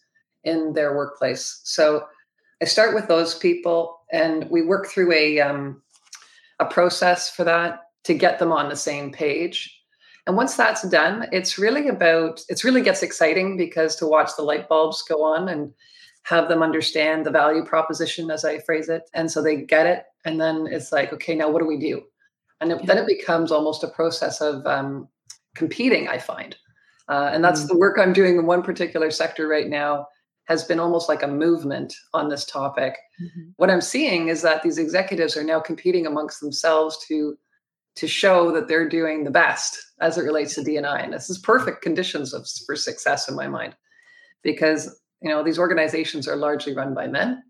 in 0.45 0.73
their 0.75 0.97
workplace. 0.97 1.61
So 1.65 2.07
I 2.63 2.67
start 2.67 2.95
with 2.95 3.09
those 3.09 3.35
people 3.35 4.01
and 4.13 4.49
we 4.51 4.63
work 4.63 4.87
through 4.87 5.13
a 5.13 5.41
um, 5.41 5.83
a 6.61 6.67
process 6.67 7.31
for 7.31 7.45
that 7.45 7.81
to 8.05 8.15
get 8.15 8.39
them 8.39 8.53
on 8.53 8.69
the 8.69 8.77
same 8.77 9.13
page. 9.13 9.78
And 10.29 10.37
once 10.37 10.57
that's 10.57 10.87
done, 10.91 11.27
it's 11.33 11.59
really 11.59 11.89
about 11.89 12.45
it's 12.51 12.63
really 12.63 12.83
gets 12.83 13.03
exciting 13.03 13.57
because 13.57 13.97
to 13.97 14.07
watch 14.07 14.37
the 14.37 14.43
light 14.43 14.69
bulbs 14.69 15.03
go 15.03 15.25
on 15.25 15.49
and 15.49 15.73
have 16.25 16.49
them 16.49 16.63
understand 16.63 17.25
the 17.25 17.31
value 17.31 17.65
proposition 17.65 18.31
as 18.31 18.45
I 18.45 18.59
phrase 18.59 18.91
it. 18.91 19.09
And 19.15 19.31
so 19.31 19.43
they 19.43 19.57
get 19.57 19.87
it. 19.87 20.05
And 20.27 20.39
then 20.39 20.69
it's 20.71 20.93
like, 20.93 21.15
okay, 21.15 21.35
now 21.35 21.49
what 21.49 21.61
do 21.61 21.67
we 21.67 21.79
do? 21.79 22.03
And 22.61 22.73
it, 22.73 22.85
then 22.87 22.99
it 22.99 23.07
becomes 23.07 23.51
almost 23.51 23.83
a 23.83 23.89
process 23.89 24.43
of 24.43 24.67
um, 24.67 25.09
competing, 25.55 26.09
I 26.09 26.19
find. 26.19 26.55
Uh, 27.09 27.31
and 27.33 27.43
that's 27.43 27.61
mm-hmm. 27.61 27.69
the 27.69 27.79
work 27.79 27.99
I'm 27.99 28.13
doing 28.13 28.37
in 28.37 28.45
one 28.45 28.63
particular 28.63 29.11
sector 29.11 29.49
right 29.49 29.69
now 29.69 30.09
has 30.45 30.63
been 30.63 30.79
almost 30.79 31.09
like 31.09 31.23
a 31.23 31.29
movement 31.29 31.95
on 32.13 32.29
this 32.29 32.45
topic. 32.45 32.99
Mm-hmm. 33.23 33.51
What 33.57 33.71
I'm 33.71 33.81
seeing 33.81 34.29
is 34.29 34.43
that 34.43 34.63
these 34.63 34.77
executives 34.77 35.39
are 35.39 35.45
now 35.45 35.61
competing 35.61 36.07
amongst 36.07 36.41
themselves 36.41 37.03
to 37.07 37.39
to 37.99 38.07
show 38.07 38.53
that 38.53 38.69
they're 38.69 38.89
doing 38.89 39.25
the 39.25 39.31
best 39.31 39.77
as 40.01 40.17
it 40.17 40.23
relates 40.23 40.55
to 40.55 40.63
D&I. 40.63 41.01
And 41.01 41.13
this 41.13 41.29
is 41.29 41.39
perfect 41.39 41.83
conditions 41.83 42.33
of, 42.33 42.47
for 42.65 42.77
success 42.77 43.29
in 43.29 43.35
my 43.35 43.49
mind, 43.49 43.75
because 44.43 45.01
you 45.21 45.29
know 45.29 45.43
these 45.43 45.59
organizations 45.59 46.29
are 46.29 46.37
largely 46.37 46.75
run 46.75 46.95
by 46.95 47.09
men, 47.09 47.43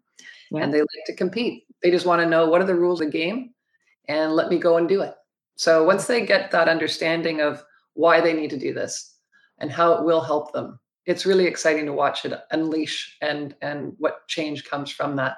yeah. 0.51 0.63
and 0.63 0.73
they 0.73 0.81
like 0.81 1.07
to 1.07 1.15
compete. 1.15 1.65
They 1.83 1.91
just 1.91 2.07
want 2.07 2.23
to 2.23 2.29
know 2.29 2.49
what 2.49 2.63
are 2.63 2.67
the 2.67 2.75
rules 2.75 3.03
of 3.03 3.09
the 3.09 3.19
game, 3.19 3.51
and 4.09 4.33
let 4.33 4.49
me 4.49 4.59
go 4.59 4.79
and 4.79 4.89
do 4.89 5.03
it. 5.03 5.15
So 5.57 5.85
once 5.85 6.07
they 6.07 6.25
get 6.25 6.51
that 6.51 6.69
understanding 6.69 7.43
of 7.43 7.63
why 7.93 8.23
they 8.23 8.33
need 8.33 8.51
to 8.51 8.59
do 8.59 8.73
this 8.73 9.17
and 9.59 9.71
how 9.71 9.93
it 9.93 10.05
will 10.05 10.23
help 10.23 10.53
them, 10.53 10.79
it's 11.05 11.27
really 11.27 11.45
exciting 11.45 11.85
to 11.87 11.93
watch 11.93 12.25
it 12.25 12.33
unleash 12.53 13.19
and 13.21 13.55
and 13.61 13.93
what 13.99 14.27
change 14.29 14.65
comes 14.65 14.91
from 14.91 15.17
that. 15.17 15.37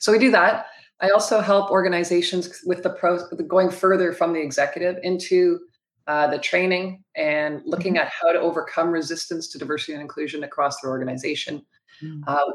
So 0.00 0.12
we 0.12 0.18
do 0.18 0.30
that. 0.32 0.66
I 1.00 1.10
also 1.10 1.40
help 1.40 1.70
organizations 1.70 2.62
with 2.64 2.82
the 2.82 2.90
pro 2.90 3.28
going 3.46 3.70
further 3.70 4.12
from 4.12 4.32
the 4.32 4.40
executive 4.40 4.98
into 5.02 5.60
uh, 6.08 6.26
the 6.26 6.38
training 6.38 7.04
and 7.14 7.60
looking 7.66 7.94
mm-hmm. 7.94 8.02
at 8.02 8.12
how 8.20 8.32
to 8.32 8.40
overcome 8.40 8.90
resistance 8.90 9.48
to 9.48 9.58
diversity 9.58 9.92
and 9.92 10.02
inclusion 10.02 10.42
across 10.44 10.80
their 10.80 10.90
organization. 10.90 11.64
Mm-hmm. 12.02 12.22
Uh, 12.26 12.52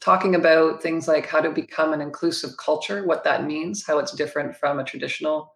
talking 0.00 0.34
about 0.34 0.82
things 0.82 1.08
like 1.08 1.26
how 1.26 1.40
to 1.40 1.50
become 1.50 1.92
an 1.92 2.00
inclusive 2.00 2.50
culture, 2.56 3.06
what 3.06 3.24
that 3.24 3.44
means, 3.44 3.84
how 3.86 3.98
it's 3.98 4.12
different 4.12 4.56
from 4.56 4.78
a 4.78 4.84
traditional 4.84 5.54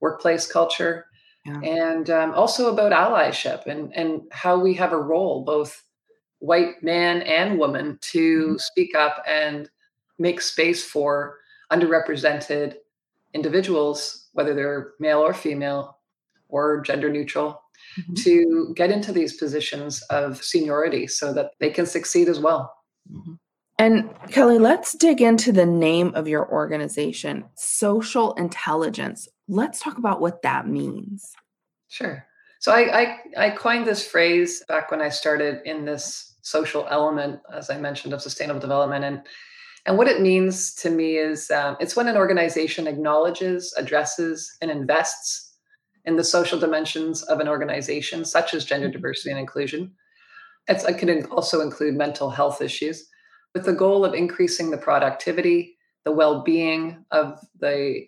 workplace 0.00 0.46
culture, 0.46 1.06
yeah. 1.44 1.58
and 1.60 2.10
um, 2.10 2.32
also 2.34 2.72
about 2.72 2.92
allyship 2.92 3.66
and 3.66 3.92
and 3.94 4.22
how 4.30 4.58
we 4.58 4.72
have 4.74 4.92
a 4.92 4.98
role, 4.98 5.44
both 5.44 5.82
white 6.38 6.82
man 6.82 7.22
and 7.22 7.58
woman, 7.58 7.98
to 8.02 8.46
mm-hmm. 8.46 8.56
speak 8.56 8.94
up 8.94 9.22
and 9.26 9.68
make 10.18 10.40
space 10.40 10.84
for 10.84 11.38
underrepresented 11.72 12.74
individuals, 13.34 14.28
whether 14.32 14.54
they're 14.54 14.92
male 15.00 15.20
or 15.20 15.32
female 15.32 15.98
or 16.48 16.82
gender 16.82 17.08
neutral, 17.10 17.62
mm-hmm. 17.98 18.14
to 18.14 18.72
get 18.76 18.90
into 18.90 19.10
these 19.10 19.36
positions 19.36 20.02
of 20.10 20.42
seniority 20.42 21.06
so 21.06 21.32
that 21.32 21.52
they 21.58 21.70
can 21.70 21.86
succeed 21.86 22.28
as 22.28 22.38
well. 22.38 22.74
Mm-hmm. 23.10 23.32
And 23.78 24.10
Kelly, 24.30 24.58
let's 24.58 24.92
dig 24.92 25.20
into 25.20 25.50
the 25.50 25.66
name 25.66 26.12
of 26.14 26.28
your 26.28 26.48
organization, 26.52 27.44
Social 27.56 28.34
Intelligence. 28.34 29.26
Let's 29.48 29.80
talk 29.80 29.98
about 29.98 30.20
what 30.20 30.42
that 30.42 30.68
means. 30.68 31.32
Sure. 31.88 32.24
So 32.60 32.70
I, 32.70 33.00
I, 33.00 33.18
I 33.46 33.50
coined 33.50 33.86
this 33.86 34.06
phrase 34.06 34.62
back 34.68 34.92
when 34.92 35.00
I 35.00 35.08
started 35.08 35.62
in 35.64 35.84
this 35.84 36.34
social 36.42 36.86
element, 36.90 37.40
as 37.52 37.70
I 37.70 37.78
mentioned, 37.78 38.14
of 38.14 38.22
sustainable 38.22 38.60
development. 38.60 39.04
And 39.04 39.22
and 39.84 39.98
what 39.98 40.08
it 40.08 40.20
means 40.20 40.74
to 40.76 40.90
me 40.90 41.16
is 41.16 41.50
um, 41.50 41.76
it's 41.80 41.96
when 41.96 42.08
an 42.08 42.16
organization 42.16 42.86
acknowledges, 42.86 43.74
addresses, 43.76 44.56
and 44.60 44.70
invests 44.70 45.54
in 46.04 46.16
the 46.16 46.24
social 46.24 46.58
dimensions 46.58 47.22
of 47.24 47.40
an 47.40 47.48
organization, 47.48 48.24
such 48.24 48.54
as 48.54 48.64
gender 48.64 48.86
mm-hmm. 48.86 48.92
diversity 48.92 49.30
and 49.30 49.40
inclusion. 49.40 49.92
It's, 50.68 50.84
it 50.84 50.98
can 50.98 51.24
also 51.26 51.60
include 51.60 51.94
mental 51.94 52.30
health 52.30 52.62
issues, 52.62 53.08
with 53.54 53.64
the 53.64 53.72
goal 53.72 54.04
of 54.04 54.14
increasing 54.14 54.70
the 54.70 54.78
productivity, 54.78 55.76
the 56.04 56.12
well 56.12 56.42
being 56.42 57.04
of 57.10 57.40
the 57.58 58.06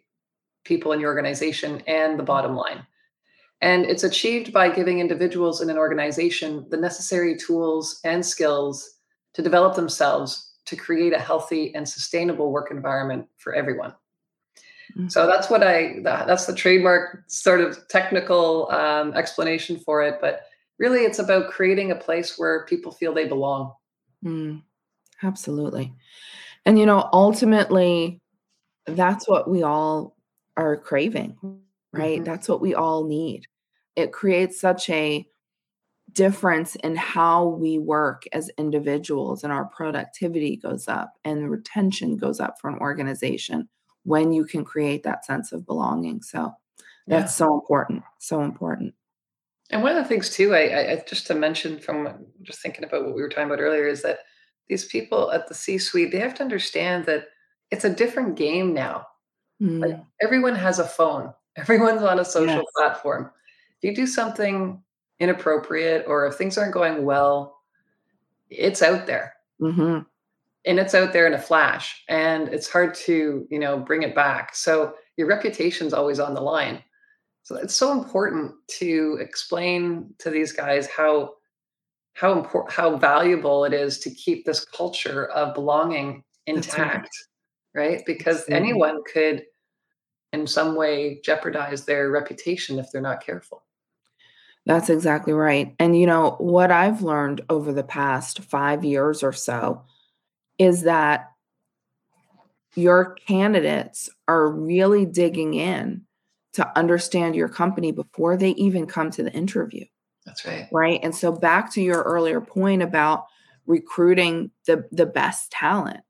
people 0.65 0.93
in 0.93 1.01
your 1.01 1.11
organization, 1.11 1.83
and 1.89 2.19
the 2.19 2.23
bottom 2.23 2.55
line. 2.55 2.87
And 3.61 3.85
it's 3.85 4.05
achieved 4.05 4.53
by 4.53 4.69
giving 4.69 5.01
individuals 5.01 5.61
in 5.61 5.71
an 5.71 5.79
organization 5.79 6.67
the 6.71 6.77
necessary 6.77 7.37
tools 7.37 7.99
and 8.05 8.25
skills 8.25 8.89
to 9.35 9.43
develop 9.43 9.75
themselves 9.75 10.54
to 10.67 10.77
create 10.77 11.13
a 11.13 11.19
healthy 11.19 11.75
and 11.75 11.89
sustainable 11.89 12.51
work 12.51 12.71
environment 12.71 13.27
for 13.37 13.55
everyone. 13.55 13.93
Mm-hmm. 14.93 15.09
So 15.09 15.27
that's 15.27 15.51
what 15.51 15.63
I 15.63 16.01
that's 16.03 16.47
the 16.47 16.55
trademark 16.55 17.25
sort 17.27 17.61
of 17.61 17.89
technical 17.89 18.71
um, 18.71 19.15
explanation 19.15 19.79
for 19.79 20.03
it. 20.03 20.19
But 20.21 20.43
really, 20.79 21.01
it's 21.01 21.19
about 21.19 21.51
creating 21.51 21.91
a 21.91 21.97
place 21.97 22.39
where 22.39 22.67
people 22.67 22.93
feel 22.93 23.13
they 23.13 23.27
belong. 23.27 23.73
Mm, 24.25 24.63
absolutely, 25.23 25.93
and 26.65 26.79
you 26.79 26.87
know, 26.87 27.09
ultimately, 27.13 28.21
that's 28.87 29.29
what 29.29 29.49
we 29.49 29.63
all 29.63 30.17
are 30.57 30.77
craving, 30.77 31.37
right? 31.93 32.17
Mm-hmm. 32.17 32.25
That's 32.25 32.49
what 32.49 32.61
we 32.61 32.75
all 32.75 33.05
need. 33.05 33.47
It 33.97 34.13
creates 34.13 34.61
such 34.61 34.91
a 34.91 35.27
difference 36.15 36.77
in 36.77 36.97
how 36.97 37.47
we 37.47 37.79
work 37.79 38.25
as 38.33 38.51
individuals 38.57 39.45
and 39.45 39.53
our 39.53 39.67
productivity 39.67 40.57
goes 40.57 40.89
up 40.89 41.15
and 41.25 41.51
retention 41.51 42.17
goes 42.17 42.41
up 42.41 42.61
for 42.61 42.71
an 42.71 42.79
organization 42.79 43.69
when 44.05 44.33
you 44.33 44.45
can 44.45 44.65
create 44.65 45.03
that 45.03 45.25
sense 45.25 45.53
of 45.53 45.67
belonging. 45.67 46.23
So 46.23 46.53
that's 47.07 47.33
yeah. 47.33 47.47
so 47.47 47.55
important. 47.55 48.03
So 48.19 48.43
important. 48.43 48.95
And 49.71 49.83
one 49.83 49.97
of 49.97 50.03
the 50.03 50.09
things 50.09 50.31
too, 50.31 50.55
I, 50.55 50.93
I, 50.93 51.05
just 51.07 51.27
to 51.29 51.35
mention 51.35 51.79
from 51.79 52.27
just 52.43 52.61
thinking 52.61 52.85
about 52.85 53.05
what 53.05 53.15
we 53.15 53.23
were 53.23 53.29
talking 53.29 53.47
about 53.47 53.61
earlier 53.61 53.87
is 53.87 54.03
that 54.03 54.21
these 54.69 54.85
people 54.85 55.33
at 55.33 55.49
the 55.49 55.55
C-suite, 55.55 56.13
they 56.13 56.19
have 56.19 56.35
to 56.35 56.43
understand 56.43 57.07
that 57.07 57.29
it's 57.71 57.85
a 57.85 57.95
different 57.95 58.37
game 58.37 58.73
now. 58.73 59.07
Mm. 59.61 59.81
Like 59.81 60.01
everyone 60.21 60.55
has 60.55 60.79
a 60.79 60.85
phone. 60.85 61.33
Everyone's 61.57 62.03
on 62.03 62.19
a 62.19 62.25
social 62.25 62.57
yes. 62.57 62.65
platform. 62.77 63.31
If 63.81 63.89
you 63.89 63.95
do 63.95 64.07
something 64.07 64.83
inappropriate 65.21 66.05
or 66.07 66.27
if 66.27 66.35
things 66.35 66.59
aren't 66.59 66.75
going 66.75 67.05
well, 67.05 67.59
it's 68.51 68.83
out 68.83 69.07
there. 69.07 69.35
Mm-hmm. 69.61 70.01
And 70.67 70.79
it's 70.79 70.95
out 70.95 71.13
there 71.13 71.27
in 71.27 71.35
a 71.35 71.39
flash 71.39 72.03
and 72.09 72.49
it's 72.49 72.69
hard 72.69 72.95
to, 72.95 73.47
you 73.51 73.59
know, 73.59 73.79
bring 73.79 74.03
it 74.03 74.15
back. 74.15 74.55
So 74.55 74.95
your 75.17 75.27
reputation's 75.27 75.93
always 75.93 76.19
on 76.19 76.35
the 76.35 76.41
line. 76.41 76.83
So 77.43 77.57
it's 77.57 77.77
so 77.77 77.93
important 77.93 78.53
to 78.79 79.19
explain 79.21 80.15
to 80.19 80.31
these 80.31 80.53
guys 80.53 80.89
how 80.89 81.35
how 82.15 82.33
important 82.33 82.73
how 82.73 82.97
valuable 82.97 83.65
it 83.65 83.75
is 83.75 83.99
to 83.99 84.11
keep 84.11 84.47
this 84.47 84.65
culture 84.65 85.27
of 85.27 85.53
belonging 85.53 86.23
intact, 86.47 87.11
right. 87.75 87.89
right. 87.89 88.07
Because 88.07 88.49
anyone 88.49 89.03
could 89.13 89.45
in 90.33 90.47
some 90.47 90.75
way 90.75 91.21
jeopardize 91.23 91.85
their 91.85 92.11
reputation 92.11 92.79
if 92.79 92.91
they're 92.91 93.01
not 93.03 93.25
careful. 93.25 93.65
That's 94.67 94.89
exactly 94.89 95.33
right. 95.33 95.75
And 95.79 95.99
you 95.99 96.07
know, 96.07 96.37
what 96.39 96.71
I've 96.71 97.03
learned 97.03 97.43
over 97.51 97.73
the 97.73 97.85
past 97.85 98.41
5 98.41 98.85
years 98.85 99.23
or 99.23 99.33
so 99.33 99.83
is 100.59 100.83
that 100.83 101.31
your 102.75 103.15
candidates 103.27 104.09
are 104.27 104.49
really 104.49 105.05
digging 105.07 105.55
in 105.55 106.03
to 106.55 106.79
understand 106.79 107.35
your 107.35 107.49
company 107.49 107.93
before 107.93 108.37
they 108.37 108.51
even 108.51 108.87
come 108.87 109.11
to 109.11 109.23
the 109.23 109.33
interview. 109.33 109.85
That's 110.25 110.45
right. 110.47 110.69
Right. 110.73 111.01
And 111.03 111.15
so 111.15 111.33
back 111.33 111.73
to 111.75 111.83
your 111.83 112.03
earlier 112.03 112.41
point 112.41 112.83
about 112.83 113.27
recruiting 113.67 114.51
the 114.67 114.89
the 114.93 115.07
best 115.07 115.51
talent. 115.51 116.01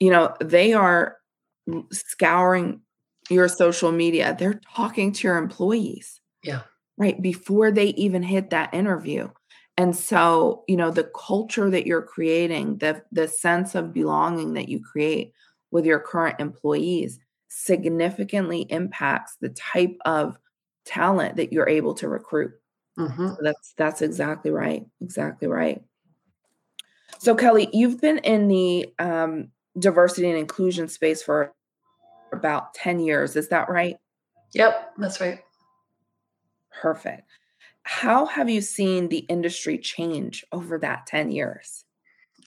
You 0.00 0.10
know, 0.10 0.34
they 0.40 0.72
are 0.72 1.16
scouring 1.92 2.80
your 3.30 3.48
social 3.48 3.92
media. 3.92 4.36
They're 4.38 4.60
talking 4.74 5.12
to 5.12 5.28
your 5.28 5.38
employees. 5.38 6.20
Yeah. 6.42 6.62
Right 7.02 7.20
before 7.20 7.72
they 7.72 7.86
even 7.88 8.22
hit 8.22 8.50
that 8.50 8.72
interview. 8.72 9.28
And 9.76 9.96
so, 9.96 10.62
you 10.68 10.76
know, 10.76 10.92
the 10.92 11.10
culture 11.16 11.68
that 11.68 11.84
you're 11.84 12.02
creating, 12.02 12.78
the 12.78 13.02
the 13.10 13.26
sense 13.26 13.74
of 13.74 13.92
belonging 13.92 14.54
that 14.54 14.68
you 14.68 14.80
create 14.80 15.32
with 15.72 15.84
your 15.84 15.98
current 15.98 16.36
employees 16.38 17.18
significantly 17.48 18.66
impacts 18.70 19.36
the 19.40 19.48
type 19.48 19.96
of 20.04 20.38
talent 20.84 21.34
that 21.36 21.52
you're 21.52 21.68
able 21.68 21.94
to 21.94 22.08
recruit. 22.08 22.52
Mm-hmm. 22.96 23.28
So 23.30 23.36
that's 23.40 23.74
that's 23.76 24.02
exactly 24.02 24.52
right. 24.52 24.86
Exactly 25.00 25.48
right. 25.48 25.82
So 27.18 27.34
Kelly, 27.34 27.68
you've 27.72 28.00
been 28.00 28.18
in 28.18 28.46
the 28.46 28.94
um, 29.00 29.48
diversity 29.76 30.28
and 30.28 30.38
inclusion 30.38 30.86
space 30.86 31.20
for 31.20 31.52
about 32.32 32.74
10 32.74 33.00
years. 33.00 33.34
Is 33.34 33.48
that 33.48 33.68
right? 33.68 33.96
Yep, 34.54 34.92
that's 34.98 35.20
right. 35.20 35.40
Perfect. 36.80 37.28
How 37.84 38.26
have 38.26 38.48
you 38.48 38.60
seen 38.60 39.08
the 39.08 39.18
industry 39.18 39.78
change 39.78 40.44
over 40.52 40.78
that 40.78 41.06
10 41.06 41.30
years? 41.30 41.84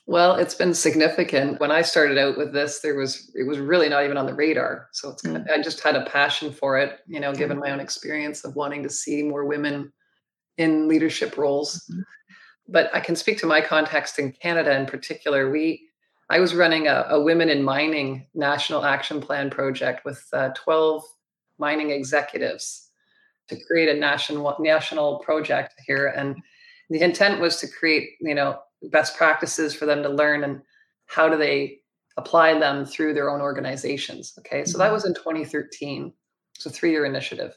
Well, 0.08 0.36
it's 0.36 0.54
been 0.54 0.74
significant. 0.74 1.60
When 1.60 1.72
I 1.72 1.82
started 1.82 2.18
out 2.18 2.38
with 2.38 2.54
this, 2.54 2.80
there 2.80 2.96
was 2.96 3.32
it 3.34 3.48
was 3.48 3.58
really 3.58 3.90
not 3.90 4.06
even 4.06 4.18
on 4.18 4.28
the 4.28 4.36
radar. 4.36 4.88
So 4.92 5.10
it's 5.10 5.24
kind 5.24 5.38
of, 5.38 5.48
I 5.52 5.62
just 5.62 5.82
had 5.82 5.96
a 5.96 6.06
passion 6.06 6.52
for 6.52 6.78
it, 6.78 7.00
you 7.08 7.20
know, 7.20 7.34
given 7.34 7.58
my 7.60 7.72
own 7.72 7.80
experience 7.80 8.46
of 8.46 8.56
wanting 8.56 8.84
to 8.84 8.90
see 8.90 9.24
more 9.24 9.46
women 9.46 9.92
in 10.58 10.88
leadership 10.88 11.38
roles. 11.38 11.84
Mm-hmm. 11.92 12.02
But 12.68 12.94
I 12.94 13.00
can 13.00 13.16
speak 13.16 13.40
to 13.40 13.48
my 13.48 13.62
context 13.62 14.20
in 14.20 14.32
Canada 14.32 14.78
in 14.78 14.86
particular. 14.86 15.50
We 15.50 15.90
I 16.30 16.40
was 16.40 16.56
running 16.56 16.88
a, 16.88 17.06
a 17.10 17.22
Women 17.22 17.50
in 17.50 17.64
Mining 17.64 18.28
National 18.34 18.86
Action 18.86 19.22
Plan 19.22 19.50
project 19.50 20.06
with 20.06 20.24
uh, 20.34 20.50
12 20.56 21.04
mining 21.58 21.92
executives 21.92 22.85
to 23.48 23.58
create 23.66 23.90
a 23.90 24.00
national 24.00 24.56
national 24.60 25.20
project 25.20 25.74
here, 25.86 26.08
and 26.08 26.36
the 26.90 27.02
intent 27.02 27.42
was 27.42 27.58
to 27.58 27.68
create, 27.68 28.12
you 28.22 28.36
know, 28.36 28.60
best 28.92 29.18
practices 29.18 29.74
for 29.74 29.86
them 29.86 30.04
to 30.04 30.10
learn 30.10 30.44
and 30.44 30.62
how 31.08 31.30
do 31.30 31.38
they 31.38 31.80
apply 32.18 32.58
them 32.58 32.86
through 32.86 33.14
their 33.14 33.30
own 33.30 33.42
organizations. 33.42 34.34
Okay, 34.40 34.66
so 34.66 34.78
that 34.78 34.86
mm-hmm. 34.86 34.94
was 34.94 35.06
in 35.06 35.14
2013. 35.14 36.14
It's 36.56 36.66
a 36.66 36.70
three-year 36.70 37.06
initiative. 37.06 37.54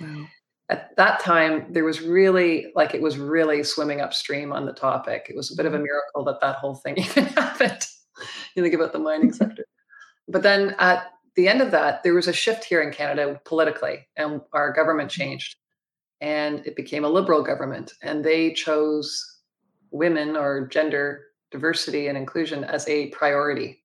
Wow. 0.00 0.26
At 0.70 0.94
that 0.96 1.20
time, 1.20 1.66
there 1.72 1.84
was 1.84 2.02
really 2.02 2.72
like 2.74 2.94
it 2.94 3.00
was 3.00 3.16
really 3.16 3.62
swimming 3.62 4.00
upstream 4.00 4.52
on 4.52 4.66
the 4.66 4.72
topic. 4.72 5.26
It 5.28 5.36
was 5.36 5.50
a 5.50 5.56
bit 5.56 5.66
of 5.66 5.72
a 5.72 5.76
mm-hmm. 5.76 5.84
miracle 5.84 6.24
that 6.24 6.40
that 6.40 6.56
whole 6.56 6.74
thing 6.74 6.98
even 6.98 7.24
happened. 7.26 7.86
you 8.54 8.62
think 8.62 8.74
about 8.74 8.92
the 8.92 8.98
mining 8.98 9.32
sector. 9.32 9.64
But 10.28 10.42
then 10.42 10.74
at 10.78 11.12
the 11.38 11.46
end 11.46 11.62
of 11.62 11.70
that, 11.70 12.02
there 12.02 12.14
was 12.14 12.26
a 12.26 12.32
shift 12.32 12.64
here 12.64 12.82
in 12.82 12.92
Canada 12.92 13.40
politically, 13.44 14.08
and 14.16 14.40
our 14.52 14.72
government 14.72 15.08
mm-hmm. 15.08 15.22
changed, 15.22 15.54
and 16.20 16.66
it 16.66 16.74
became 16.74 17.04
a 17.04 17.08
liberal 17.08 17.44
government, 17.44 17.92
and 18.02 18.24
they 18.24 18.52
chose 18.52 19.38
women 19.92 20.36
or 20.36 20.66
gender 20.66 21.26
diversity 21.52 22.08
and 22.08 22.18
inclusion 22.18 22.64
as 22.64 22.88
a 22.88 23.06
priority. 23.10 23.84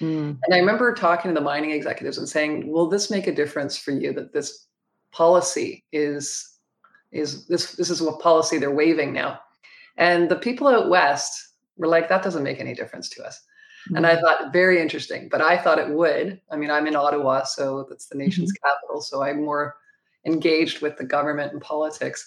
Mm. 0.00 0.38
And 0.42 0.54
I 0.54 0.58
remember 0.58 0.94
talking 0.94 1.30
to 1.30 1.34
the 1.34 1.44
mining 1.44 1.72
executives 1.72 2.16
and 2.16 2.26
saying, 2.26 2.66
"Will 2.72 2.88
this 2.88 3.10
make 3.10 3.26
a 3.26 3.34
difference 3.34 3.76
for 3.76 3.90
you 3.90 4.14
that 4.14 4.32
this 4.32 4.66
policy 5.12 5.84
is 5.92 6.58
is 7.12 7.46
this 7.46 7.72
this 7.72 7.90
is 7.90 8.00
what 8.00 8.18
policy 8.18 8.56
they're 8.56 8.70
waving 8.70 9.12
now?" 9.12 9.38
And 9.98 10.30
the 10.30 10.36
people 10.36 10.68
out 10.68 10.88
west 10.88 11.52
were 11.76 11.86
like, 11.86 12.08
"That 12.08 12.22
doesn't 12.22 12.42
make 12.42 12.60
any 12.60 12.74
difference 12.74 13.10
to 13.10 13.22
us." 13.22 13.44
Mm. 13.90 13.96
And 13.96 14.06
I 14.06 14.20
thought, 14.20 14.52
very 14.52 14.80
interesting, 14.80 15.28
but 15.28 15.40
I 15.40 15.56
thought 15.58 15.78
it 15.78 15.90
would. 15.90 16.40
I 16.50 16.56
mean, 16.56 16.70
I'm 16.70 16.86
in 16.86 16.96
Ottawa, 16.96 17.44
so 17.44 17.86
that's 17.88 18.06
the 18.06 18.18
nation's 18.18 18.52
mm-hmm. 18.52 18.68
capital, 18.68 19.02
so 19.02 19.22
I'm 19.22 19.44
more 19.44 19.76
engaged 20.26 20.80
with 20.80 20.96
the 20.96 21.04
government 21.04 21.52
and 21.52 21.60
politics 21.60 22.26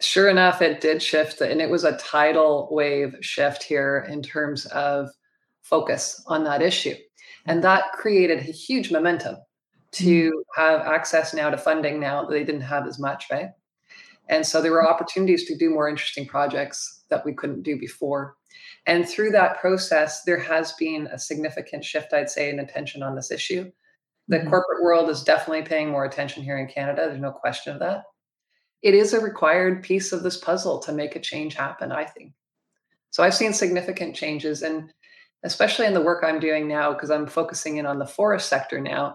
sure 0.00 0.28
enough, 0.28 0.62
it 0.62 0.80
did 0.80 1.02
shift, 1.02 1.40
and 1.40 1.60
it 1.60 1.70
was 1.70 1.84
a 1.84 1.96
tidal 1.96 2.68
wave 2.70 3.16
shift 3.20 3.62
here 3.62 4.06
in 4.08 4.22
terms 4.22 4.66
of 4.66 5.08
focus 5.62 6.22
on 6.26 6.44
that 6.44 6.62
issue. 6.62 6.94
And 7.46 7.62
that 7.62 7.92
created 7.92 8.40
a 8.40 8.52
huge 8.52 8.90
momentum 8.90 9.36
to 9.92 10.30
mm. 10.30 10.32
have 10.56 10.80
access 10.80 11.34
now 11.34 11.50
to 11.50 11.58
funding 11.58 12.00
now 12.00 12.24
that 12.24 12.30
they 12.30 12.44
didn't 12.44 12.62
have 12.62 12.86
as 12.86 12.98
much, 12.98 13.26
right? 13.30 13.50
And 14.28 14.46
so 14.46 14.62
there 14.62 14.72
were 14.72 14.88
opportunities 14.88 15.44
to 15.46 15.56
do 15.56 15.70
more 15.70 15.88
interesting 15.88 16.26
projects 16.26 17.04
that 17.10 17.24
we 17.24 17.34
couldn't 17.34 17.62
do 17.62 17.78
before. 17.78 18.36
And 18.86 19.08
through 19.08 19.30
that 19.30 19.60
process, 19.60 20.22
there 20.24 20.38
has 20.38 20.72
been 20.72 21.06
a 21.08 21.18
significant 21.18 21.84
shift, 21.84 22.12
I'd 22.12 22.30
say, 22.30 22.50
in 22.50 22.60
attention 22.60 23.02
on 23.02 23.14
this 23.14 23.30
issue. 23.30 23.70
The 24.28 24.38
mm-hmm. 24.38 24.50
corporate 24.50 24.82
world 24.82 25.10
is 25.10 25.22
definitely 25.22 25.62
paying 25.62 25.90
more 25.90 26.04
attention 26.04 26.42
here 26.42 26.58
in 26.58 26.66
Canada. 26.66 27.06
There's 27.06 27.20
no 27.20 27.32
question 27.32 27.72
of 27.72 27.80
that 27.80 28.04
it 28.84 28.94
is 28.94 29.14
a 29.14 29.20
required 29.20 29.82
piece 29.82 30.12
of 30.12 30.22
this 30.22 30.36
puzzle 30.36 30.78
to 30.78 30.92
make 30.92 31.16
a 31.16 31.20
change 31.20 31.54
happen, 31.54 31.90
I 31.90 32.04
think. 32.04 32.34
So 33.10 33.22
I've 33.22 33.34
seen 33.34 33.54
significant 33.54 34.14
changes, 34.14 34.60
and 34.60 34.92
especially 35.42 35.86
in 35.86 35.94
the 35.94 36.02
work 36.02 36.22
I'm 36.22 36.38
doing 36.38 36.68
now, 36.68 36.92
because 36.92 37.10
I'm 37.10 37.26
focusing 37.26 37.78
in 37.78 37.86
on 37.86 37.98
the 37.98 38.06
forest 38.06 38.50
sector 38.50 38.78
now. 38.78 39.14